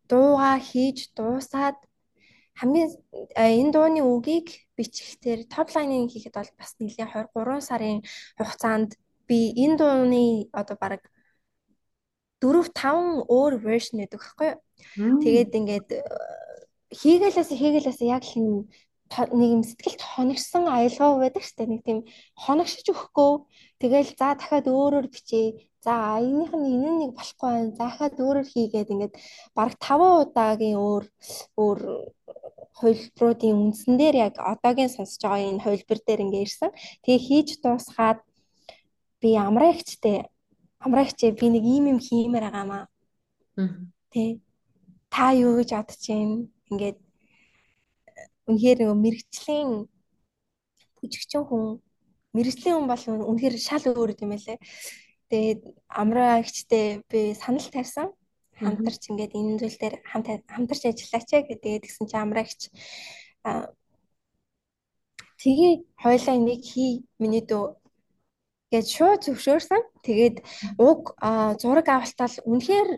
дууга 0.10 0.60
хийж 0.60 1.12
дуусаад 1.16 1.78
хамгийн 2.60 2.90
энэ 3.36 3.72
дууны 3.76 4.02
үгийг 4.02 4.48
бичихээр 4.78 5.46
топ 5.54 5.68
лайнинг 5.76 6.10
хийхэд 6.12 6.36
бол 6.36 6.52
бас 6.60 6.72
нэлээд 6.80 7.12
23 7.12 7.62
сарын 7.70 8.00
хугацаанд 8.38 8.92
би 9.28 9.38
энэ 9.64 9.78
дууны 9.80 10.26
одоо 10.52 10.78
баг 10.80 11.02
4 12.42 12.70
5 12.70 13.26
өөр 13.28 13.54
вершн 13.66 13.98
гэдэг 14.02 14.20
байхгүй 14.22 14.50
юу. 15.02 15.18
Тэгээд 15.24 15.52
ингээд 15.60 15.90
хийгээлээс 16.94 17.52
хийгээлээс 17.52 18.02
яг 18.06 18.24
хин 18.24 18.70
нэг 19.10 19.50
юм 19.56 19.64
сэтгэлд 19.64 20.02
хоногсон 20.04 20.64
аялгаа 20.68 21.18
байдаг 21.18 21.44
штэ 21.44 21.66
нэг 21.66 21.82
тийм 21.88 22.00
хоногшиж 22.36 22.86
өгөхгүй. 22.92 23.32
Тэгэл 23.82 24.12
за 24.20 24.36
дахиад 24.36 24.68
өөрөөр 24.68 25.08
бичээ. 25.10 25.48
За 25.82 26.20
энийх 26.20 26.52
нь 26.54 26.68
энэ 26.76 26.92
нэг 27.02 27.12
болохгүй 27.16 27.50
байна. 27.50 27.80
Захаад 27.80 28.16
өөрөөр 28.20 28.48
хийгээд 28.52 28.92
ингээд 28.94 29.14
баг 29.58 29.72
5 29.80 30.28
удаагийн 30.28 30.78
өөр 30.78 31.06
өөр 31.58 31.80
хувилбаруудын 32.78 33.58
үндсэн 33.64 33.96
дээр 33.98 34.16
яг 34.28 34.36
одоогийн 34.38 34.92
сонсож 34.94 35.22
байгаа 35.24 35.50
энэ 35.50 35.64
хувилбар 35.66 36.00
дээр 36.04 36.24
ингээд 36.26 36.46
ирсэн. 36.46 36.72
Тэгээ 37.02 37.22
хийж 37.28 37.50
дуусгаад 37.64 38.20
би 39.22 39.30
амраагчтэй 39.48 40.18
амраагчээ 40.86 41.32
би 41.40 41.46
нэг 41.54 41.64
ийм 41.64 41.86
юм 41.94 42.00
хиймээр 42.00 42.46
байгаамаа 42.48 42.84
тий 44.14 44.42
та 45.10 45.32
юу 45.34 45.58
гэж 45.58 45.70
бодож 45.74 46.04
байна? 46.08 46.46
Ингээд 46.70 46.98
үнэхээр 48.48 48.78
нөгөө 48.84 48.98
мэрэгчлийн 49.02 49.70
бүжигчин 51.00 51.44
хүн 51.48 51.64
мэрэгчлийн 52.36 52.76
хүн 52.78 52.90
бол 52.92 53.04
үнэхээр 53.32 53.56
шал 53.58 53.86
өөр 53.88 54.14
юм 54.22 54.32
байлээ. 54.36 54.60
Тэгээд 55.32 55.62
амраагчтай 55.90 57.02
би 57.10 57.34
санал 57.34 57.68
тавьсан. 57.74 58.08
Хамтарч 58.62 59.04
ингээд 59.10 59.34
энэ 59.38 59.60
зүйл 59.62 59.78
дээр 59.82 59.96
хамт 60.12 60.28
хамтарч 60.50 60.84
ажиллаач 60.86 61.30
гэдэг 61.50 61.82
тэгсэн 61.84 62.06
чинь 62.10 62.24
амраагч 62.26 62.62
тэгээ 65.42 65.74
хойлоо 66.02 66.36
нэг 66.42 66.62
хий 66.66 67.06
миний 67.22 67.46
дөө 67.46 67.78
гэж 68.72 68.86
шууд 68.88 69.22
зөвшөөрсөн. 69.24 69.82
Тэгээд 70.04 70.44
уг 70.78 71.16
зураг 71.62 71.88
авалтал 71.88 72.36
үнэхээр 72.44 72.90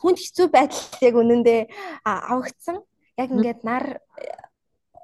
хүнд 0.00 0.18
хэцүү 0.18 0.46
байдал 0.48 0.84
яг 1.02 1.14
үнэндээ 1.18 1.60
авагдсан. 2.06 2.76
Яг 3.18 3.28
ингээд 3.30 3.60
нар 3.66 4.00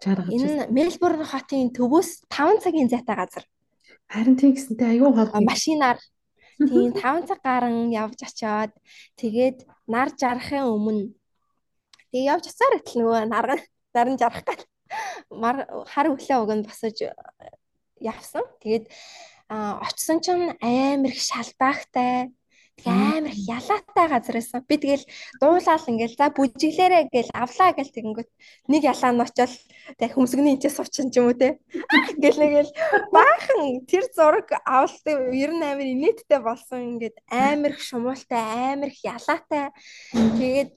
чаргаж 0.03 0.33
энэ 0.33 0.73
Мельбурн 0.73 1.25
хотын 1.27 1.71
төвөөс 1.75 2.27
5 2.33 2.65
цагийн 2.65 2.89
зайтай 2.89 3.17
газар. 3.17 3.45
Харин 4.09 4.37
тийм 4.39 4.57
гэсэнтэй 4.57 4.99
аюу 4.99 5.13
хол 5.13 5.31
машинаар 5.45 5.99
тийм 6.71 6.91
5 6.97 7.29
цаг 7.29 7.41
гарan 7.45 7.93
явж 7.93 8.19
очоод 8.25 8.73
тэгээд 9.21 9.69
нар 9.87 10.09
жарахын 10.17 10.67
өмнө 10.67 11.13
тэг 12.11 12.23
явж 12.27 12.45
очаар 12.51 12.81
итэл 12.81 13.05
нөгөө 13.05 13.21
нар 13.29 13.47
наран 13.95 14.17
жарах 14.19 14.45
гал 14.47 14.63
хар 15.93 16.07
өглөө 16.11 16.39
өгөнд 16.43 16.67
босож 16.67 16.97
явсан. 18.01 18.45
Тэгээд 18.65 18.91
очсон 19.51 20.19
чинь 20.25 20.55
амар 20.63 21.11
их 21.11 21.21
шалбаагтай 21.21 22.31
амар 22.87 23.31
их 23.31 23.49
ялаатай 23.49 24.09
газар 24.09 24.35
байсан. 24.35 24.65
Би 24.69 24.77
тэгэл 24.79 25.05
дуулаал 25.41 25.85
ингээл 25.91 26.17
за 26.17 26.31
бүжиглээрэ 26.31 27.11
гэл 27.13 27.31
авлаа 27.35 27.73
гэл 27.75 27.93
тэгэнгүүт 27.93 28.31
нэг 28.69 28.83
ялаа 28.85 29.13
нь 29.13 29.21
очил 29.21 29.55
тэг 29.99 30.11
хөмсгний 30.15 30.55
энэчээ 30.57 30.73
суучин 30.73 31.11
ч 31.11 31.21
юм 31.21 31.29
уу 31.29 31.37
те. 31.37 31.59
Гэл 32.23 32.39
нэгэл 32.41 32.71
баахан 33.13 33.85
тэр 33.85 34.05
зураг 34.15 34.49
авалт 34.65 35.05
ер 35.05 35.53
нь 35.53 35.67
амар 35.67 35.89
инээдтэй 35.93 36.41
болсон. 36.41 36.97
Ингээд 36.97 37.17
амар 37.29 37.73
их 37.77 37.83
шумуултай, 37.83 38.41
амар 38.73 38.89
их 38.89 39.01
ялаатай. 39.05 39.75
Тэгээд 40.15 40.71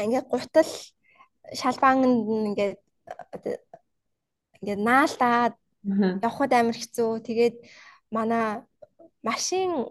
ингээд 0.00 0.26
гутал 0.32 0.70
шалбаанд 1.52 2.04
ингээд 2.06 2.78
ингээд 4.62 4.80
наалдаад 4.80 5.54
явхад 5.84 6.52
амар 6.52 6.76
хэцүү. 6.78 7.20
Тэгээд 7.26 7.56
манай 8.10 8.62
машин 9.22 9.90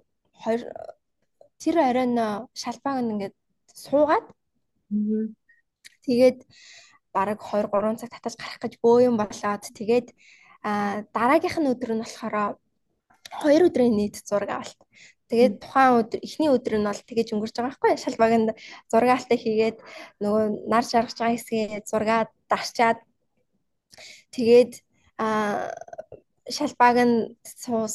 тэр 1.61 1.75
оройн 1.77 2.47
шалбааг 2.55 2.97
ингээд 3.03 3.35
суугаад 3.75 4.25
тэгээд 6.05 6.39
бараг 7.13 7.39
2 7.43 7.67
3 7.67 7.99
цаг 7.99 8.09
татаж 8.11 8.35
гарах 8.39 8.59
гэж 8.63 8.73
бөө 8.83 8.97
юм 9.09 9.15
болоод 9.19 9.63
тэгээд 9.77 10.07
дараагийнх 11.15 11.57
нь 11.59 11.71
өдөр 11.71 11.91
нь 11.95 12.03
болохоор 12.03 12.55
2 13.43 13.67
өдрийн 13.67 13.95
нийт 13.95 14.15
зураг 14.27 14.51
авалт. 14.51 14.79
Тэгээд 15.31 15.63
тухайн 15.63 16.03
өдөр 16.03 16.19
эхний 16.27 16.51
өдөр 16.51 16.75
нь 16.75 16.87
бол 16.87 17.01
тэгэж 17.07 17.27
өнгөрч 17.31 17.55
байгаа 17.55 17.71
байхгүй 17.71 17.91
шалбаганд 18.03 18.49
зураг 18.91 19.09
авалтаа 19.15 19.39
хийгээд 19.39 19.77
нөгөө 20.19 20.43
нар 20.67 20.83
жаргаж 20.83 21.15
байгаа 21.15 21.35
хэсгээ 21.39 21.87
зургаа 21.87 22.21
дарчаад 22.51 22.99
тэгээд 24.35 24.71
а 25.23 25.25
шалбааг 26.55 26.97
нь 27.07 27.15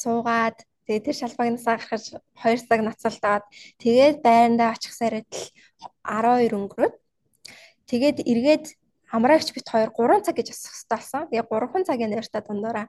суугаад 0.02 0.56
Тэгээ 0.86 1.02
тэр 1.02 1.16
шалбагнасаа 1.18 1.82
гарахж 1.82 2.14
2 2.14 2.70
цаг 2.70 2.80
нацалдаад 2.86 3.44
тэгээд 3.82 4.22
байрандаа 4.22 4.70
очихсаар 4.78 5.26
байтал 6.06 6.46
12 6.46 6.54
өнгөрөөд 6.54 6.94
тэгээд 7.90 8.18
эргээд 8.22 8.64
амраагч 9.10 9.50
бит 9.50 9.66
2 9.66 9.90
3 9.90 10.22
цаг 10.22 10.38
гэж 10.38 10.54
асах 10.54 10.78
хэрэгтэй 10.78 10.94
болсон. 10.94 11.22
Тэгээ 11.26 11.46
3 11.50 11.86
цагийн 11.90 12.10
нэртэ 12.14 12.38
дундаараа 12.46 12.86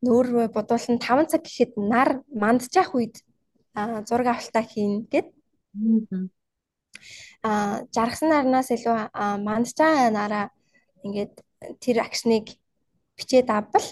нүүр 0.00 0.26
бодуулан 0.48 0.96
5 0.96 1.28
цаг 1.28 1.42
гэхэд 1.44 1.72
нар 1.76 2.24
мандчих 2.32 2.88
үед 2.96 3.20
зураг 4.08 4.28
авалтаа 4.32 4.64
хийн 4.64 5.04
гэд. 5.12 5.28
Аа 7.44 7.84
жаргасан 7.92 8.32
нарнаас 8.32 8.72
илүү 8.72 8.96
мандчаа 9.44 10.08
нараа 10.08 10.44
ингээд 11.04 11.34
тэр 11.84 11.96
акшныг 12.00 12.56
бичээд 13.18 13.48
авбал 13.50 13.86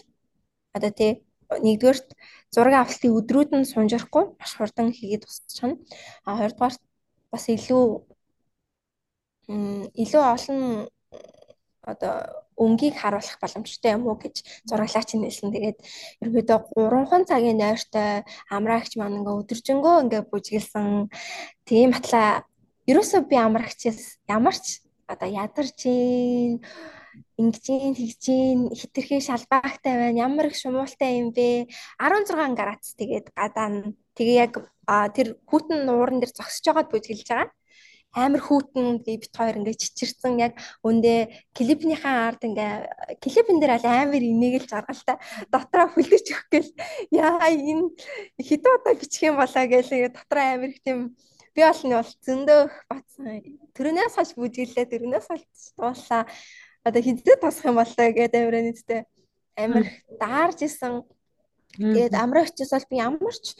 одоо 0.76 0.90
тий 0.90 1.12
нэгдүгээрт 1.50 2.08
зураг 2.54 2.74
авалтын 2.80 3.14
өдрүүд 3.18 3.50
нь 3.58 3.70
сунжрахгүй 3.72 4.24
маш 4.38 4.52
хурдан 4.56 4.88
хийгээд 4.92 5.24
тусчихна. 5.24 5.76
А 6.24 6.38
хоёрдугаар 6.38 6.74
бас 7.32 7.44
илүү 7.48 7.84
илүү 10.02 10.22
олон 10.34 10.60
одоо 11.84 12.14
өнгийг 12.56 12.94
харуулах 12.96 13.36
боломжтой 13.42 13.92
юм 13.92 14.06
уу 14.06 14.16
гэж 14.16 14.64
зураглаач 14.68 15.10
нь 15.14 15.26
хэлсэн. 15.26 15.52
Тэгээд 15.52 15.78
ерөөдөө 16.22 16.58
3хан 16.74 17.22
цагийн 17.28 17.58
нойртой 17.60 18.24
амраагч 18.48 18.92
маань 18.96 19.18
ингээ 19.20 19.38
өдөржингөө 19.42 19.94
ингээ 20.06 20.22
бүжгэлсэн 20.30 20.86
тийм 21.68 21.88
батла 21.92 22.46
ерөөсөө 22.88 23.20
би 23.28 23.36
амраагчээс 23.36 24.00
ямар 24.30 24.56
ч 24.56 24.80
одоо 25.12 25.28
ядарч 25.28 25.78
ийн 25.84 26.62
ингэж 27.40 27.64
тэгж 27.66 28.24
хитрхээ 28.78 29.20
шалбаагтай 29.20 29.94
байна. 29.98 30.22
Ямар 30.26 30.46
их 30.50 30.56
шумуултай 30.56 31.18
юм 31.18 31.34
бэ? 31.34 31.66
16 31.98 32.54
градус 32.54 32.94
тэгээд 32.94 33.34
гадаа 33.34 33.94
тэгээ 34.14 34.38
яг 34.38 34.54
тэр 34.86 35.38
хүүтэн 35.48 35.82
нууран 35.82 36.22
дээр 36.22 36.30
зогсож 36.30 36.64
байгаад 36.66 36.90
бүжгэлж 36.94 37.28
байгаа. 37.28 37.50
Амар 38.14 38.42
хүүтэн 38.46 39.02
гээ 39.02 39.18
бит 39.18 39.34
хоёр 39.34 39.58
ингээ 39.58 39.74
чичирсэн 39.74 40.38
яг 40.38 40.54
өндөө 40.86 41.50
клипнийхэн 41.50 42.14
ард 42.30 42.46
ингээ 42.46 43.18
клипэн 43.18 43.58
дээр 43.58 43.74
аль 43.74 43.88
амар 43.90 44.22
инээгээл 44.22 44.70
жаргалтай 44.70 45.18
дотроо 45.50 45.90
хүлдэж 45.90 46.26
өгөх 46.30 46.46
гээл 46.54 46.70
яа 47.10 47.50
энэ 47.50 47.90
хэдэн 48.38 48.70
удаа 48.78 48.94
бичих 48.94 49.26
юм 49.26 49.34
болоо 49.34 49.64
гээл 49.66 50.14
дотроо 50.14 50.44
амар 50.46 50.70
их 50.70 50.82
тийм 50.86 51.18
би 51.54 51.62
бол 51.66 51.82
нь 51.82 51.94
бол 51.98 52.12
зөндөөх 52.26 52.74
батсан. 52.86 53.26
Төрөнөөс 53.74 54.14
хойш 54.14 54.30
бүжгэлээ 54.38 54.86
төрөнөөс 54.90 55.26
хойш 55.30 55.42
дуулаа 55.78 56.22
одоо 56.84 57.00
хизээ 57.02 57.36
тосох 57.40 57.64
юм 57.64 57.76
болоо 57.80 58.08
гэдэг 58.12 58.40
амир 58.44 58.56
нэгтэй 58.68 59.00
амир 59.56 59.84
даарж 60.20 60.58
исэн. 60.68 61.02
Тэгээд 61.74 62.14
амрагчаас 62.14 62.70
бол 62.70 62.86
би 62.90 62.96
ямар 63.02 63.34
ч 63.34 63.56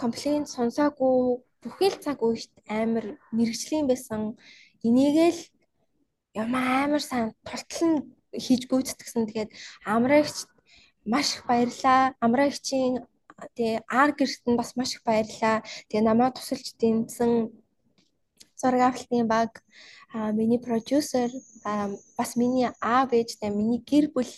комплейн 0.00 0.44
сонсоогүй 0.48 1.44
бүхэл 1.62 1.96
цаг 2.02 2.18
үед 2.24 2.50
амир 2.66 3.20
мэрэгжлийн 3.36 3.86
байсан. 3.86 4.34
Энийгээл 4.82 5.40
юм 6.42 6.50
амар 6.54 7.02
сайн 7.04 7.36
тултал 7.46 7.82
нь 7.88 7.98
хийж 8.34 8.66
гүйцэтгсэн. 8.66 9.28
Тэгээд 9.30 9.50
амрагч 9.86 10.36
маш 11.06 11.38
их 11.38 11.46
баярлаа. 11.46 12.16
Амрагчийн 12.24 13.06
тэгээ 13.54 13.86
ар 13.86 14.10
гэрт 14.18 14.42
нь 14.50 14.58
бас 14.58 14.74
маш 14.74 14.98
их 14.98 15.02
баярлаа. 15.06 15.62
Тэгээ 15.88 16.08
намайг 16.08 16.34
тусалж 16.34 16.74
дэмжсэн 16.80 17.54
зураг 18.58 18.82
авалтын 18.82 19.26
баг 19.28 19.62
миний 20.14 20.58
продюсер 20.58 21.30
бас 22.16 22.36
миний 22.36 22.70
аав 22.80 23.10
ээжтэй 23.10 23.50
миний 23.50 23.82
гэр 23.82 24.14
бүл 24.14 24.30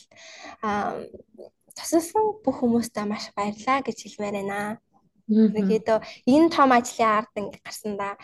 тусалсан 1.77 2.41
бүх 2.41 2.57
хүмүүстээ 2.65 3.05
маш 3.05 3.29
баярлаа 3.37 3.85
гэж 3.85 3.99
хэлмээр 4.01 4.37
байна. 4.41 4.81
Тэгээд 5.29 5.87
энэ 6.25 6.49
том 6.49 6.73
ажлын 6.73 7.13
ард 7.21 7.33
ингэ 7.37 7.61
гарсан 7.61 7.93
да. 8.01 8.17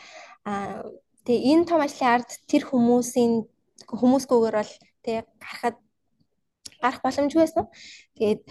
Тэгээ 1.28 1.52
энэ 1.52 1.68
том 1.68 1.80
ажлын 1.84 2.08
ард 2.08 2.30
тэр 2.48 2.64
хүмүүсийн 2.64 3.44
хүмүүсгүйгээр 3.84 4.56
бол 4.56 4.72
тэг 5.04 5.28
гарахад 5.36 5.76
гарах 6.80 7.00
боломжгүй 7.04 7.40
байсан. 7.44 7.68
Тэгээд 8.16 8.42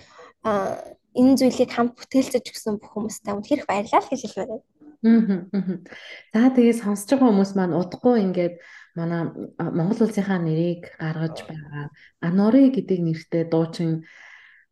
энэ 1.18 1.38
зүйлийг 1.42 1.72
хамт 1.74 1.98
бүтээлцэж 1.98 2.46
өгсөн 2.54 2.78
бүх 2.78 2.94
хүмүүстээ 2.94 3.34
үнэхээр 3.34 3.66
баярлалаа 3.66 4.06
гэж 4.06 4.22
хэлмээр 4.30 4.52
байна. 4.54 4.70
За 5.02 6.54
тэгээ 6.54 6.78
сонсож 6.78 7.10
байгаа 7.18 7.30
хүмүүс 7.34 7.52
маань 7.58 7.74
удахгүй 7.74 8.22
ингээд 8.22 8.56
манай 8.96 9.22
Монгол 9.58 10.04
улсынхаа 10.06 10.40
нэрийг 10.42 10.84
гаргаж 11.00 11.38
байгаа. 11.48 11.86
Анори 12.20 12.70
гэдэг 12.76 13.00
нэртэй 13.00 13.44
дуучин 13.48 14.04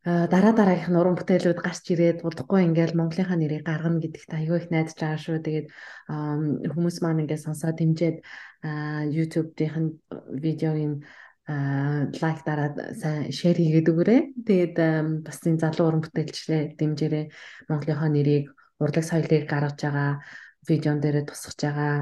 дараа 0.03 0.53
дараагийнх 0.55 0.91
нь 0.91 0.99
уран 0.99 1.15
бүтээлүүд 1.19 1.59
гарч 1.59 1.83
ирээд 1.91 2.23
удахгүй 2.27 2.63
ингээд 2.67 2.95
Монголынхаа 2.95 3.37
нэрийг 3.39 3.63
гаргана 3.67 3.99
гэдэгт 3.99 4.31
аягүй 4.31 4.57
их 4.59 4.67
найдаж 4.71 4.95
байгаа 4.95 5.19
шүү. 5.19 5.37
Тэгээд 5.43 5.67
хүмүүс 6.71 6.97
маань 7.03 7.21
ингээд 7.23 7.45
сонсоод 7.45 7.75
дэмжиж 7.79 8.15
YouTube-ийн 9.15 9.85
видеогийн 10.43 10.93
лайк 12.23 12.39
дараад 12.47 12.75
сайн 12.95 13.31
шеэр 13.35 13.57
хийгээд 13.59 13.91
өгөөрэй. 13.91 14.21
Тэгээд 14.47 14.75
бас 15.25 15.39
энэ 15.43 15.61
залуу 15.63 15.85
уран 15.91 16.01
бүтээлчлээ 16.03 16.79
дэмжээрэй. 16.79 17.25
Монголынхаа 17.67 18.09
нэрийг 18.11 18.45
урлаг 18.79 19.03
соёлыг 19.03 19.43
гаргаж 19.51 19.77
байгаа 19.83 20.11
видеон 20.63 20.99
дээр 21.03 21.27
тусгаж 21.27 21.59
байгаа 21.59 21.95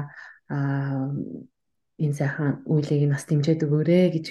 энэ 1.98 2.14
сайхан 2.14 2.62
үйлийг 2.64 3.10
нас 3.10 3.26
дэмжиж 3.26 3.60
өгөөрэй 3.66 4.06
гэж 4.14 4.26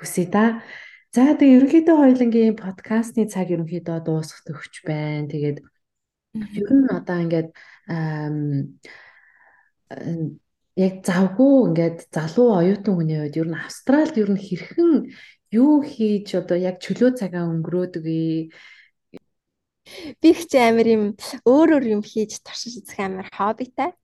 хүсье 0.00 0.26
та. 0.32 0.64
За 1.12 1.32
тэгээ 1.36 1.56
ерөнхийдөө 1.56 1.96
хоёлынгийн 1.96 2.56
подкастны 2.60 3.24
цаг 3.28 3.48
ерөнхийдөө 3.54 3.98
дуусах 4.04 4.40
төгч 4.44 4.84
байна. 4.88 5.28
Тэгээд 5.32 5.58
ер 6.60 6.70
нь 6.76 6.88
одоо 6.92 7.18
ингээд 7.24 7.48
яг 10.76 10.94
завгүй 11.08 11.54
ингээд 11.68 11.98
залуу 12.12 12.48
оюутан 12.60 12.94
хүний 12.96 13.20
үед 13.20 13.36
ер 13.40 13.48
нь 13.48 13.56
Австралид 13.56 14.16
ер 14.20 14.30
нь 14.32 14.44
хэрхэн 14.44 14.92
юу 15.56 15.80
хийж 15.80 16.36
одоо 16.36 16.58
яг 16.60 16.76
чөлөө 16.84 17.16
цагаа 17.16 17.48
өнгөрөөдөг 17.48 18.02
вэ? 18.04 18.52
Би 20.20 20.28
их 20.34 20.40
ч 20.50 20.52
амар 20.60 20.88
юм 20.90 21.04
өөр 21.48 21.80
өөр 21.80 21.84
юм 21.96 22.02
хийж 22.04 22.44
туршиж 22.44 22.84
үзэх 22.84 23.00
амар 23.00 23.28
хоббитай. 23.32 23.96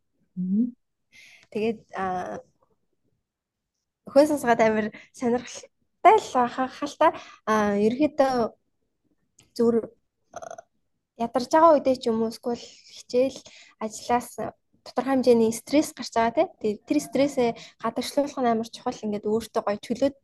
Тэгээд 1.53 1.80
хөөс 4.12 4.28
сонсгоод 4.32 4.61
амар 4.64 4.86
сонирхолтой 5.12 6.16
л 6.18 6.28
хахалтай 6.57 7.11
аа 7.46 7.76
ерөөдөө 7.86 8.34
зүр 9.57 9.74
ядарч 11.20 11.50
байгаа 11.53 11.72
үедээ 11.76 11.96
ч 12.00 12.05
юм 12.11 12.24
уу 12.24 12.32
эсвэл 12.32 12.64
хичээл 12.96 13.38
ажлаас 13.84 14.28
тодорхой 14.82 15.14
хэмжээний 15.14 15.53
стресс 15.55 15.94
гарч 15.94 16.12
байгаа 16.16 16.48
тий. 16.59 16.80
Тэр 16.86 16.98
стрессээ 16.98 17.50
гадагшлуулах 17.82 18.38
нь 18.42 18.50
амар 18.50 18.68
чухал 18.68 18.98
ингээд 19.05 19.28
өөртөө 19.30 19.62
гоё 19.62 19.78
чөлөөт 19.86 20.16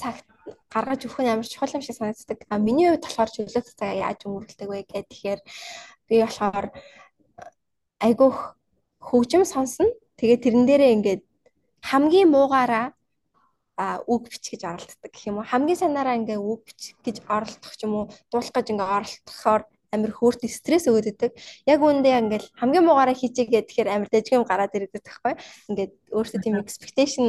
цагт 0.00 0.26
гаргаж 0.72 1.00
өгөх 1.06 1.20
нь 1.22 1.30
амар 1.30 1.46
чухал 1.46 1.74
юм 1.76 1.82
шиг 1.84 1.96
санагддаг. 1.96 2.38
А 2.50 2.58
миний 2.58 2.90
хувьд 2.90 3.04
болохоор 3.06 3.30
чөлөөт 3.30 3.66
цагаа 3.78 3.94
яаж 3.94 4.20
өнгөрүүлдэг 4.26 4.68
вэ 4.68 4.78
гэдэг 4.90 5.06
тэгэхээр 5.06 5.40
би 6.08 6.16
болохоор 6.24 6.66
айгүйх 8.02 8.38
хөгжим 8.98 9.44
сонсно. 9.46 9.86
Тэгээ 10.20 10.38
тэрэн 10.44 10.64
дээрээ 10.68 10.94
ингээд 10.96 11.22
хамгийн 11.80 12.28
муугаараа 12.28 12.92
а 13.80 14.04
үг 14.04 14.28
бич 14.28 14.44
гэж 14.52 14.62
оролддог 14.68 15.08
гэх 15.08 15.24
юм 15.32 15.40
уу 15.40 15.48
хамгийн 15.48 15.80
санаараа 15.80 16.20
ингээ 16.20 16.36
үг 16.36 16.60
бич 16.68 16.92
гэж 17.00 17.16
оролдох 17.24 17.72
ч 17.72 17.80
юм 17.88 17.92
уу 17.96 18.04
дуулах 18.28 18.52
гэж 18.52 18.66
ингээ 18.68 18.94
оролдохоор 19.00 19.62
амар 19.90 20.12
хөөрт 20.14 20.46
стресс 20.46 20.86
өгöd 20.86 21.10
өгдөг. 21.10 21.32
Яг 21.66 21.80
үүндээ 21.82 22.20
ингээл 22.22 22.52
хамгийн 22.60 22.84
муугаараа 22.86 23.16
хийчихээ 23.16 23.66
тэгэхээр 23.66 23.88
амар 23.90 24.08
дэжгэм 24.12 24.46
гараад 24.46 24.76
ирдэг 24.76 25.02
байхгүй. 25.02 25.34
Ингээд 25.72 25.92
өөртөө 26.14 26.40
тийм 26.44 26.56
expectation 26.62 27.26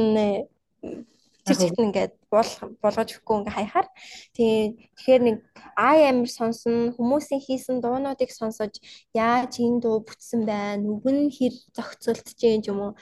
тэр 1.42 1.56
чигт 1.58 1.78
ингээд 1.78 2.12
болгож 2.30 3.08
өгөхгүй 3.18 3.36
ингээ 3.42 3.56
хайхаар. 3.58 3.88
Тий 4.36 4.78
тэгэхээр 4.94 5.22
нэг 5.26 5.36
ай 5.76 6.08
амир 6.10 6.30
сонсон 6.30 6.94
хүмүүсийн 6.94 7.42
хийсэн 7.42 7.82
дуунуудыг 7.82 8.30
сонсож 8.30 8.78
яаж 9.14 9.58
энэ 9.58 9.82
дуу 9.82 10.06
бүтсэн 10.06 10.46
байна 10.46 10.86
үг 10.86 11.04
нь 11.10 11.34
хэр 11.34 11.54
зохицуулт 11.74 12.28
чинь 12.38 12.62
юм 12.70 12.80
уу. 12.80 12.92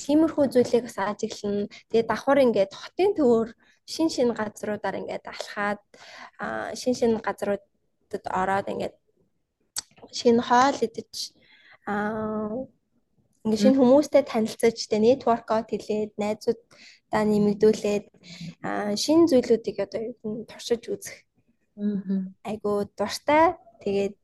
Тиймэрхүү 0.00 0.44
зүйлийг 0.48 0.88
бас 0.88 0.96
ажиглана. 0.96 1.68
Тэгээ 1.92 2.08
давхар 2.08 2.40
ингээд 2.40 2.72
хотын 2.72 3.12
төвөр 3.12 3.52
шин 3.84 4.08
шин 4.08 4.32
газруудаар 4.32 4.96
ингээд 5.00 5.24
алхаад 5.32 5.80
шин 6.80 6.94
шин 6.96 7.12
газруудад 7.20 8.24
ороод 8.40 8.66
ингээд 8.72 8.96
шинэ 10.18 10.42
хоол 10.48 10.78
идэж 10.86 11.12
аа 11.86 12.64
ингээ 13.44 13.62
шинэ 13.62 13.78
хүмүүстэй 13.78 14.22
танилцаж 14.26 14.78
тэ 14.90 14.98
нэтворкот 15.00 15.68
хэлээд 15.70 16.12
найзуудаа 17.10 17.24
нэмэгдүүлээд 17.26 18.06
шинэ 19.02 19.26
зүйлүүдийг 19.30 19.78
одоо 19.82 20.02
туршиж 20.46 20.82
үзэх. 20.88 21.16
Айгу 22.44 22.86
дуртай. 22.96 23.58
Тэгээд 23.82 24.16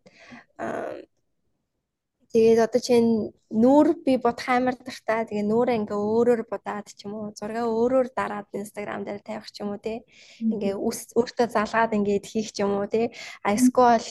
тэгээд 2.31 2.59
одоо 2.63 2.81
чинь 2.81 3.33
нүүр 3.51 4.05
би 4.05 4.17
бодох 4.19 4.49
амар 4.49 4.77
дуртай. 4.79 5.27
Тэгээ 5.27 5.47
нүүрээ 5.51 5.79
ингээ 5.83 5.99
өөрөөр 5.99 6.43
будаад 6.47 6.87
ч 6.95 7.07
юм 7.07 7.15
уу 7.15 7.35
зургаа 7.35 7.67
өөрөөр 7.67 8.09
дараад 8.15 8.47
инстаграм 8.55 9.03
дээр 9.03 9.23
тавих 9.25 9.51
ч 9.51 9.63
юм 9.67 9.75
уу 9.75 9.81
тий. 9.83 10.05
Ингээ 10.41 10.79
өөртөө 10.79 11.47
залгаад 11.51 11.97
ингээд 11.97 12.27
хийх 12.27 12.55
ч 12.55 12.63
юм 12.63 12.79
уу 12.79 12.87
тий. 12.87 13.11
Эсвэл 13.43 14.07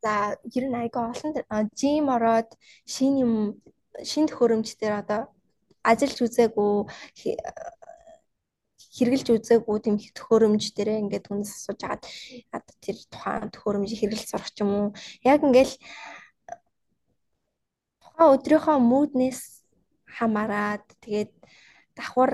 За 0.00 0.32
ер 0.56 0.64
нь 0.64 0.80
айгаа 0.80 1.12
олон 1.12 1.68
жим 1.76 2.08
ороод 2.08 2.56
шин 2.88 3.20
юм 3.20 3.32
шин 4.00 4.24
төхөөрөмжтөр 4.32 4.96
одоо 4.96 5.28
ажиллаж 5.84 6.18
үзээгүй 6.26 6.72
хэрглэж 8.96 9.26
үзээгүй 9.32 9.78
тийм 9.84 9.96
төхөөрөмж 10.16 10.64
дээрээ 10.76 11.02
ингээд 11.02 11.26
хүнээс 11.28 11.52
асууж 11.56 11.80
агаад 11.84 12.04
одоо 12.56 12.74
тэр 12.84 12.96
тухайн 13.12 13.48
төхөөрөмжийг 13.54 14.00
хэрглэж 14.00 14.26
сурах 14.28 14.50
ч 14.52 14.60
юм 14.62 14.70
уу? 14.74 14.88
Яг 15.24 15.40
ингээл 15.46 15.74
тухайн 18.02 18.32
өдрийнхөө 18.34 18.76
мүүднээс 18.90 19.40
хамаарад 20.16 20.84
тэгээд 21.02 21.32
давхар 21.96 22.32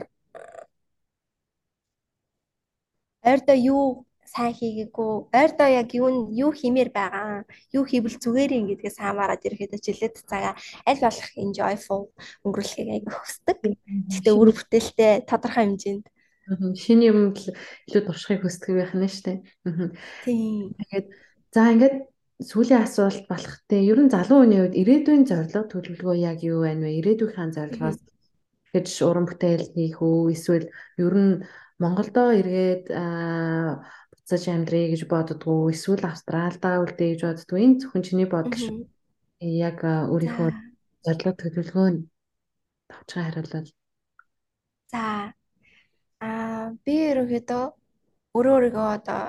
ойрдоо 3.30 3.56
юу 3.74 4.06
сайн 4.36 4.52
хийгээгүй 4.52 5.10
ойрдоо 5.32 5.68
яг 5.72 5.88
юу 5.96 6.28
юу 6.28 6.52
хиймээр 6.52 6.90
байгаа 6.92 7.48
юу 7.72 7.84
хийвэл 7.88 8.20
зүгээр 8.20 8.52
юм 8.60 8.66
гэдгээс 8.68 9.00
хамаарат 9.00 9.40
ирэхэд 9.48 9.80
жилээд 9.80 10.16
цагаа 10.28 10.52
аль 10.84 11.00
болох 11.00 11.30
enjoyful 11.40 12.02
өнгөрүүлэхийг 12.44 12.88
аяг 12.92 13.06
хүсдэг. 13.08 13.56
Гэхдээ 14.12 14.34
үр 14.36 14.50
бүтээлтэй 14.52 15.12
тодорхой 15.24 15.64
хэмжээнд 15.64 16.06
шинэ 16.76 17.10
юм 17.10 17.18
илүү 17.88 18.02
туршихыг 18.06 18.44
хүсдэг 18.44 18.72
байх 18.76 18.92
нь 18.94 19.08
шүү 19.08 19.24
дээ. 19.24 19.38
Тийм. 20.22 20.76
Тэгээд 20.78 21.06
за 21.50 21.60
ингээд 21.74 21.96
сүүлийн 22.46 22.84
асуулт 22.86 23.24
болох 23.26 23.56
те 23.66 23.82
ер 23.82 23.98
нь 23.98 24.12
залуу 24.12 24.44
хүний 24.44 24.60
үед 24.62 24.78
ирээдүйн 24.78 25.24
зорилго 25.26 25.66
төлөвлөгөө 25.72 26.16
яг 26.20 26.38
юу 26.44 26.62
байна 26.62 26.86
вэ? 26.86 27.00
Ирээдүйнхээ 27.00 27.50
зорилгоос 27.56 27.98
гэж 28.76 28.86
уран 29.08 29.26
бүтээл 29.26 29.72
хийх 29.74 29.98
үү 30.04 30.36
эсвэл 30.36 30.68
ер 31.00 31.14
нь 31.16 31.32
Монголдо 31.82 32.32
эргээд 32.36 32.92
буцаж 34.26 34.50
амьдрий 34.50 34.90
гэж 34.90 35.06
боддгоо 35.06 35.70
эсвэл 35.70 36.02
Австралидаа 36.02 36.82
үлдээ 36.82 37.14
гэж 37.14 37.20
боддгоо 37.30 37.58
энэ 37.62 37.78
зөвхөн 37.78 38.02
чиний 38.02 38.26
бодол 38.26 38.58
шүү. 38.58 38.90
Яг 39.38 39.78
өөрийнхөө 39.86 40.50
зорилго 41.06 41.30
төлөвлөгөө 41.38 41.88
нь 41.94 42.00
тавчгаа 42.90 43.22
хариулвал. 43.22 43.70
За 44.90 45.30
аа 46.18 46.74
би 46.82 46.94
ерөөхдөө 47.14 47.64
өөрөө 48.34 48.54
өөрийгөө 48.58 48.88
одоо 48.98 49.22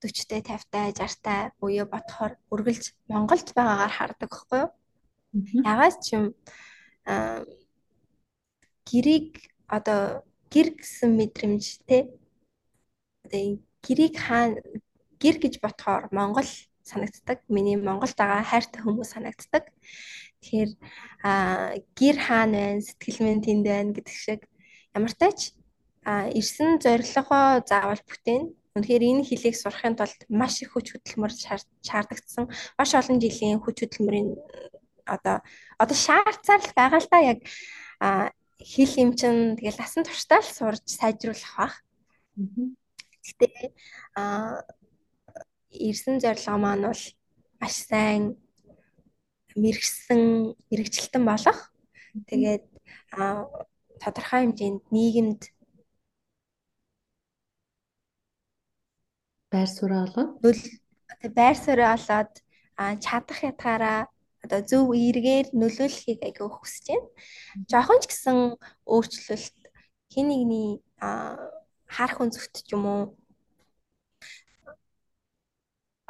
40-тэй 0.00 0.40
50-тай 0.40 0.88
60-тай 0.96 1.40
үе 1.60 1.84
бодохоор 1.84 2.32
үргэлж 2.48 2.96
Монголд 3.12 3.52
байгаагаар 3.52 3.92
хардаг 3.92 4.32
байхгүй 4.32 4.60
юу? 4.64 4.70
Ягаад 5.68 6.00
ч 6.00 6.16
юм 6.16 6.24
аа 7.04 7.44
гэрийг 8.88 9.52
одоо 9.68 10.24
гэр 10.48 10.80
гэсэн 10.80 11.12
мэдрэмж 11.12 11.84
те 11.84 12.08
одоо 13.28 13.68
гэрийг 13.84 14.14
хаана 14.18 14.58
гэр 15.22 15.36
гэж 15.42 15.54
ботхоор 15.62 16.08
Монгол 16.10 16.48
санагддаг. 16.82 17.42
Миний 17.48 17.76
Монголд 17.76 18.16
байгаа 18.18 18.42
хайртай 18.42 18.82
хүмүүс 18.82 19.14
санагддаг. 19.14 19.70
Тэгэхээр 20.42 20.70
а 21.22 21.32
гэр 21.94 22.16
хаана 22.18 22.58
байна, 22.58 22.82
сэтгэл 22.82 23.18
минь 23.22 23.44
тэнд 23.44 23.66
байна 23.66 23.94
гэдэг 23.94 24.14
шиг 24.14 24.40
ямар 24.94 25.14
тач 25.14 25.54
а 26.02 26.26
ирсэн 26.30 26.82
зорилгоо 26.82 27.62
заавал 27.62 28.02
бүтээн. 28.02 28.50
Үнэхээр 28.74 29.02
энэ 29.04 29.26
хилийг 29.28 29.54
сурахын 29.54 29.94
тулд 29.94 30.20
маш 30.32 30.64
их 30.64 30.72
хүч 30.74 30.96
хөдөлмөр 30.96 31.32
шаардагдсан. 31.86 32.48
Маш 32.78 32.90
олон 32.96 33.20
жилийн 33.20 33.60
хүч 33.60 33.84
хөдөлмөрийн 33.84 34.32
одоо 35.06 35.44
одоо 35.78 35.96
шаардсаар 35.96 36.62
л 36.64 36.72
байгаа 36.74 37.00
л 37.04 37.10
да 37.12 37.18
яг 37.20 37.40
хэл 38.58 38.94
юм 39.02 39.10
чин 39.14 39.54
тэгэл 39.58 39.78
насан 39.78 40.02
туршдаа 40.08 40.40
л 40.40 40.48
сурж 40.48 40.82
сайжруулах 40.88 41.54
бах. 41.58 41.74
Гэтэ 43.26 43.48
а 44.18 44.22
ирсэн 45.88 46.16
зорилго 46.22 46.56
маань 46.58 46.84
бол 46.90 47.02
маш 47.60 47.74
сайн 47.88 48.22
мэрэгсэн 49.62 50.22
мэрэгчлэлтэн 50.70 51.24
болох. 51.30 51.58
Тэгээд 52.28 52.64
а 53.16 53.46
тодорхой 54.02 54.40
хэмжээнд 54.42 54.82
нийгэмд 54.94 55.42
байр 59.52 59.68
суурь 59.68 59.96
олоод 60.04 60.30
байр 61.38 61.56
суурь 61.64 61.84
олоод 61.94 62.32
чадах 63.04 63.38
ятгаараа 63.50 64.00
одоо 64.44 64.60
зөв 64.70 64.90
эргээр 64.90 65.46
нөлөөлөхийг 65.60 66.20
айгүй 66.26 66.48
хүсэж 66.50 66.86
байна. 66.90 67.08
Жохон 67.70 67.98
ч 68.02 68.04
гэсэн 68.10 68.36
өөрчлөлт 68.92 69.60
хин 70.12 70.26
нэгний 70.28 70.82
харах 71.96 72.18
өнцгт 72.24 72.54
ч 72.66 72.72
юм 72.76 72.84
уу 72.92 73.02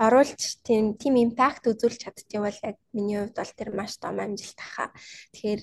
оруулж 0.03 0.41
тийм 0.66 0.97
тийм 1.01 1.14
импакт 1.20 1.68
үзүүлж 1.70 1.99
чаддсан 2.03 2.43
бол 2.43 2.59
яг 2.66 2.76
миний 2.97 3.18
хувьд 3.20 3.37
бол 3.39 3.53
тэр 3.59 3.70
маш 3.76 3.93
том 4.03 4.18
амжилт 4.18 4.59
хаа. 4.59 4.91
Тэгэхээр 5.33 5.62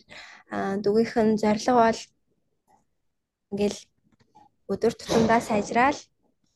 дүгийнх 0.84 1.16
нь 1.26 1.40
зорилго 1.42 1.74
бол 1.76 2.02
ингээл 3.52 3.80
өдөр 4.72 4.94
тутамдаа 4.96 5.42
сайжраал 5.42 6.00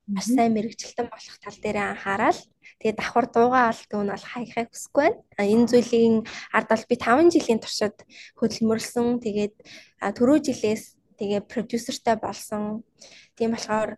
маш 0.08 0.28
сайн 0.30 0.54
мэрэгчлэн 0.54 1.08
болох 1.10 1.38
тал 1.44 1.58
дээр 1.64 1.78
анхаарал 1.82 2.40
тэгээ 2.80 3.00
давхар 3.00 3.28
дуугаа 3.32 3.64
алдгүй 3.72 4.02
нь 4.04 4.12
бол 4.14 4.26
хаяхыг 4.32 4.70
хүсэхгүй 4.72 5.10
байна. 5.10 5.52
Энэ 5.54 5.70
зүйлийн 5.72 6.16
ард 6.56 6.70
бол 6.72 6.86
би 6.90 6.96
5 7.00 7.34
жилийн 7.34 7.60
туршид 7.64 7.98
хөдөлмөрлсөн. 8.40 9.08
Тэгээд 9.24 9.56
түрүү 10.18 10.38
жилээс 10.48 10.84
тэгээ 11.20 11.42
продюсертай 11.52 12.16
болсон. 12.20 12.84
Тийм 13.38 13.54
болохоор 13.54 13.98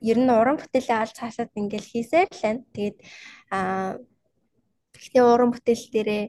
ер 0.00 0.18
нь 0.20 0.30
уран 0.30 0.56
бүтээлээ 0.60 0.98
аль 0.98 1.14
цаашаад 1.16 1.50
ингээл 1.54 1.90
хийсээр 1.92 2.28
л 2.30 2.42
байна. 2.42 2.62
Тэгээд 2.74 2.96
аа 3.50 3.98
гэхдээ 4.94 5.24
уран 5.24 5.50
бүтээл 5.52 5.86
дээрээ 5.92 6.24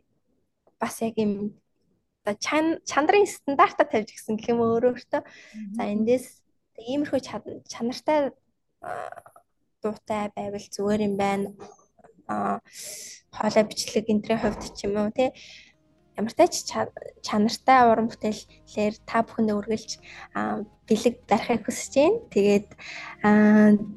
бас 0.80 0.96
яг 1.02 1.16
юм 1.18 1.58
чандрын 2.26 3.28
стандарта 3.28 3.84
тавьж 3.88 4.12
гисэн 4.12 4.36
гэх 4.36 4.52
юм 4.52 4.64
өөрөөртөө. 4.64 5.22
За 5.76 5.84
эндээс 5.88 6.44
иймэрхүү 6.78 7.20
чанартай 7.72 8.36
дуутай 9.82 10.32
байвал 10.36 10.68
зүгээр 10.76 11.02
юм 11.08 11.16
байна. 11.16 11.48
Аа 12.28 12.60
хоолой 13.32 13.64
бичлэг 13.70 14.10
энтрийн 14.10 14.42
хувьд 14.42 14.62
ч 14.76 14.88
юм 14.88 14.98
уу 15.00 15.12
тий 15.14 15.32
ямар 16.18 16.34
ч 16.34 16.74
чанартай 17.22 17.80
уран 17.86 18.10
бүтээлээр 18.10 18.96
та 19.06 19.22
бүхэндээ 19.22 19.58
үргэлж 19.58 19.92
бэлэг 20.90 21.16
барихыг 21.30 21.64
хүсэж 21.70 21.94
байна. 21.94 22.20
Тэгээд 22.34 22.70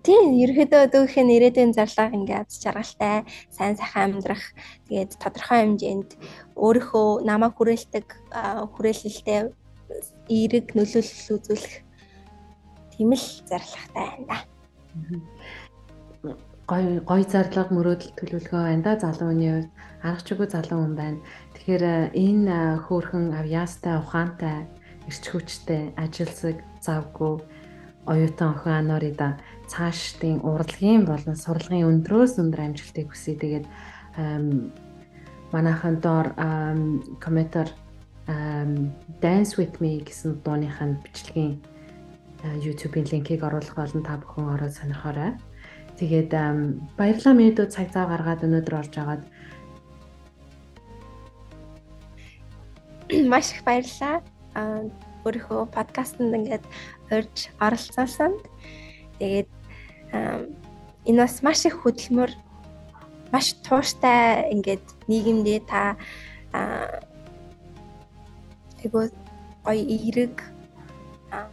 тийм 0.04 0.24
ерөөдөө 0.44 0.80
өдөөхөө 0.86 1.24
ирээдүйн 1.36 1.72
зарлага 1.72 2.18
ингээд 2.18 2.50
жаргалтай, 2.60 3.24
сайн 3.48 3.74
сайхан 3.80 4.20
амьдрах. 4.20 4.44
Тэгээд 4.90 5.16
тодорхой 5.16 5.58
хэмжээнд 5.64 6.10
өөрийнхөө 6.60 7.24
намайг 7.24 7.54
хүрээлдэг 7.56 8.06
хүрээлэлтэй 8.74 9.40
эерэг 10.28 10.66
нөлөөлөл 10.76 11.34
үзүүлэх 11.34 11.74
тийм 12.94 13.10
л 13.16 13.26
зарлагтай 13.48 14.06
байна 14.06 14.24
да. 14.28 14.38
Гой 16.70 16.84
гой 17.02 17.22
зарлага 17.26 17.74
мөрөөдөл 17.74 18.14
төлөвлөгөө 18.18 18.62
байна 18.62 18.82
да 18.86 18.92
залуу 19.02 19.32
хүний 19.32 19.50
хувьд 19.50 19.70
аргач 20.06 20.28
үгүй 20.30 20.48
залуу 20.54 20.78
хүн 20.84 20.94
байна. 20.94 21.18
Тэгэхээр 21.70 22.10
энэ 22.18 22.82
хөөхөн 22.82 23.30
авьяастай 23.30 24.02
ухаантай 24.02 24.66
эрч 25.06 25.22
хүчтэй 25.30 25.94
ажилсаг 25.94 26.58
завгүй 26.82 27.46
оюутан 28.10 28.58
охин 28.58 28.74
Анорида 28.90 29.38
цаашдын 29.70 30.42
урлагийн 30.42 31.06
болон 31.06 31.38
сурлагын 31.38 31.86
өндрөөс 31.86 32.42
өндөр 32.42 32.74
амжилтыг 32.74 33.14
хүсье. 33.14 33.38
Тэгээд 33.38 33.70
манайхан 35.54 36.02
доор 36.02 36.34
комментор 37.22 37.70
Dance 39.22 39.54
with 39.54 39.78
me 39.78 40.02
гэсэн 40.02 40.42
дууныхаа 40.42 40.98
бичлэгийн 41.06 41.54
YouTube-ийн 42.66 43.06
линкийг 43.14 43.46
оруулах 43.46 43.78
болон 43.78 44.02
та 44.02 44.18
бүхэн 44.18 44.58
ороод 44.58 44.74
сонирхоорой. 44.74 45.38
Тэгээд 46.02 46.34
баярлалаа 46.98 47.34
минутууд 47.38 47.70
цаг 47.70 47.94
зав 47.94 48.10
гаргаад 48.10 48.42
өнөөдөр 48.42 48.74
орж 48.74 48.94
агаад 48.98 49.22
маш 53.32 53.52
их 53.52 53.64
баярлалаа. 53.64 54.22
Аа 54.54 54.90
өөрийнхөө 55.24 55.68
подкастт 55.68 56.16
ингээд 56.20 56.64
урьж 57.12 57.52
оролцоосанд 57.60 58.40
тэгээд 59.20 59.50
энэ 61.04 61.20
бас 61.20 61.42
маш 61.44 61.68
их 61.68 61.76
хөдөлмөр 61.84 62.32
маш 63.32 63.52
тууштай 63.66 64.48
ингээд 64.54 64.84
нийгэмдээ 65.12 65.60
та 65.68 66.00
айгуу 68.80 69.12
гоё 69.64 69.82
эерэг 69.84 70.40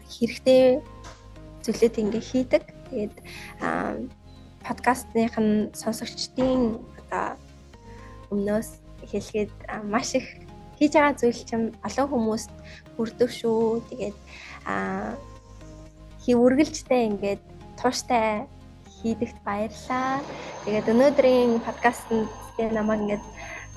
хэрэгтэй 0.08 0.80
зүйлүүд 1.64 1.96
ингээ 2.02 2.24
хийдэг. 2.24 2.64
Тэгээд 2.88 3.16
подкастных 4.64 5.36
нь 5.36 5.76
сонсогчдын 5.76 6.80
одоо 7.04 7.36
өмнөөс 8.32 8.80
хэлгээд 9.12 9.54
маш 9.84 10.16
их 10.16 10.47
хийж 10.78 10.94
байгаа 10.94 11.18
зүйл 11.18 11.42
чинь 11.50 11.68
олон 11.84 12.08
хүмүүст 12.10 12.52
хүрдэг 12.96 13.30
шүү. 13.30 13.82
Тэгээд 13.90 14.18
аа 14.70 15.18
хий 16.22 16.36
үргэлжтэй 16.38 17.02
ингээд 17.10 17.42
тууштай 17.82 18.46
хийдэгт 19.02 19.38
баярлаа. 19.46 20.22
Тэгээд 20.66 20.92
өнөөдрийн 20.94 21.52
подкастт 21.66 22.10
намайг 22.58 23.02
ингээд 23.06 23.26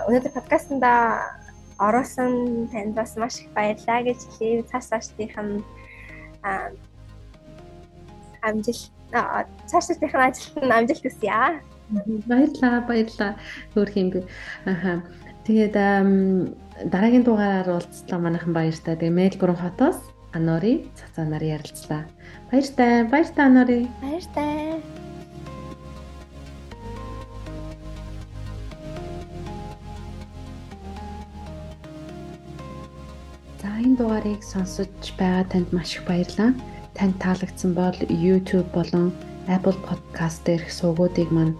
өнөөдөр 0.08 0.32
подкастнда 0.36 0.90
ороосон 1.80 2.68
танд 2.72 2.94
бас 2.94 3.16
маш 3.16 3.40
их 3.40 3.48
баярлаа 3.56 4.04
гэж 4.04 4.20
хэлээ. 4.36 4.68
Цааш 4.68 4.86
цаашдынх 4.92 5.36
нь 5.40 5.64
амжилт 8.44 8.92
цаашдынхаа 9.70 10.28
ажилд 10.28 10.64
нь 10.64 10.76
амжилт 10.76 11.04
хүсье. 11.04 11.60
Баярлаа, 12.30 12.80
баярлаа. 12.86 13.32
Хөөх 13.74 13.96
юм 13.96 14.08
би. 14.10 14.20
Аха. 14.64 15.02
Тэгээд 15.44 15.74
дараагийн 16.92 17.24
дугаараар 17.24 17.68
уулзлаа 17.80 18.20
манайхан 18.20 18.52
баяртай. 18.52 18.96
Тэгээ 18.96 19.18
Мельбурн 19.18 19.56
хотоос 19.56 19.98
Анори 20.32 20.86
цацаанаар 20.94 21.42
ярилцлаа. 21.42 22.04
Баяртай, 22.52 23.04
баяртай 23.04 23.44
Анори. 23.46 23.88
Баяртай. 24.00 24.80
За 33.60 33.68
энэ 33.84 33.96
дугаарыг 33.98 34.40
сонсож 34.44 34.88
байгаа 35.18 35.44
танд 35.50 35.68
маш 35.72 35.96
их 35.96 36.04
баярлалаа. 36.06 36.54
Танд 36.94 37.16
таалагдсан 37.18 37.74
бол 37.74 37.98
YouTube 38.08 38.70
болон 38.72 39.12
Apple 39.48 39.76
Podcast 39.88 40.46
дээрх 40.46 40.70
суугуудыг 40.70 41.28
маань 41.32 41.58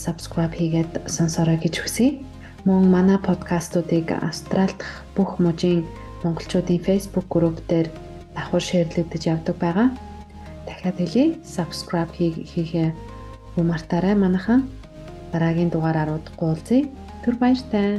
subscribe 0.00 0.54
хийгээд 0.56 1.06
сонсорой 1.06 1.58
гэж 1.60 1.74
хүсье. 1.78 2.31
Мөн 2.62 2.86
манай 2.94 3.18
подкастуудыг 3.18 4.14
Австрал 4.22 4.70
дахь 4.78 5.02
бүх 5.16 5.42
мужийн 5.42 5.82
монголчуудын 6.22 6.78
Facebook 6.78 7.26
групп 7.26 7.58
дээр 7.66 7.90
давхар 8.38 8.62
шеэрлэгдэж 8.62 9.22
явдаг 9.34 9.56
байгаа. 9.58 9.90
Дахиад 10.66 10.94
хэлье, 11.02 11.24
subscribe 11.42 12.14
хийхээ 12.14 12.94
мартаарай 13.58 14.14
манайхан. 14.14 14.70
Дараагийн 15.32 15.74
дугаараар 15.74 16.22
уулзъя. 16.38 16.86
Түр 17.26 17.34
баяртай. 17.42 17.98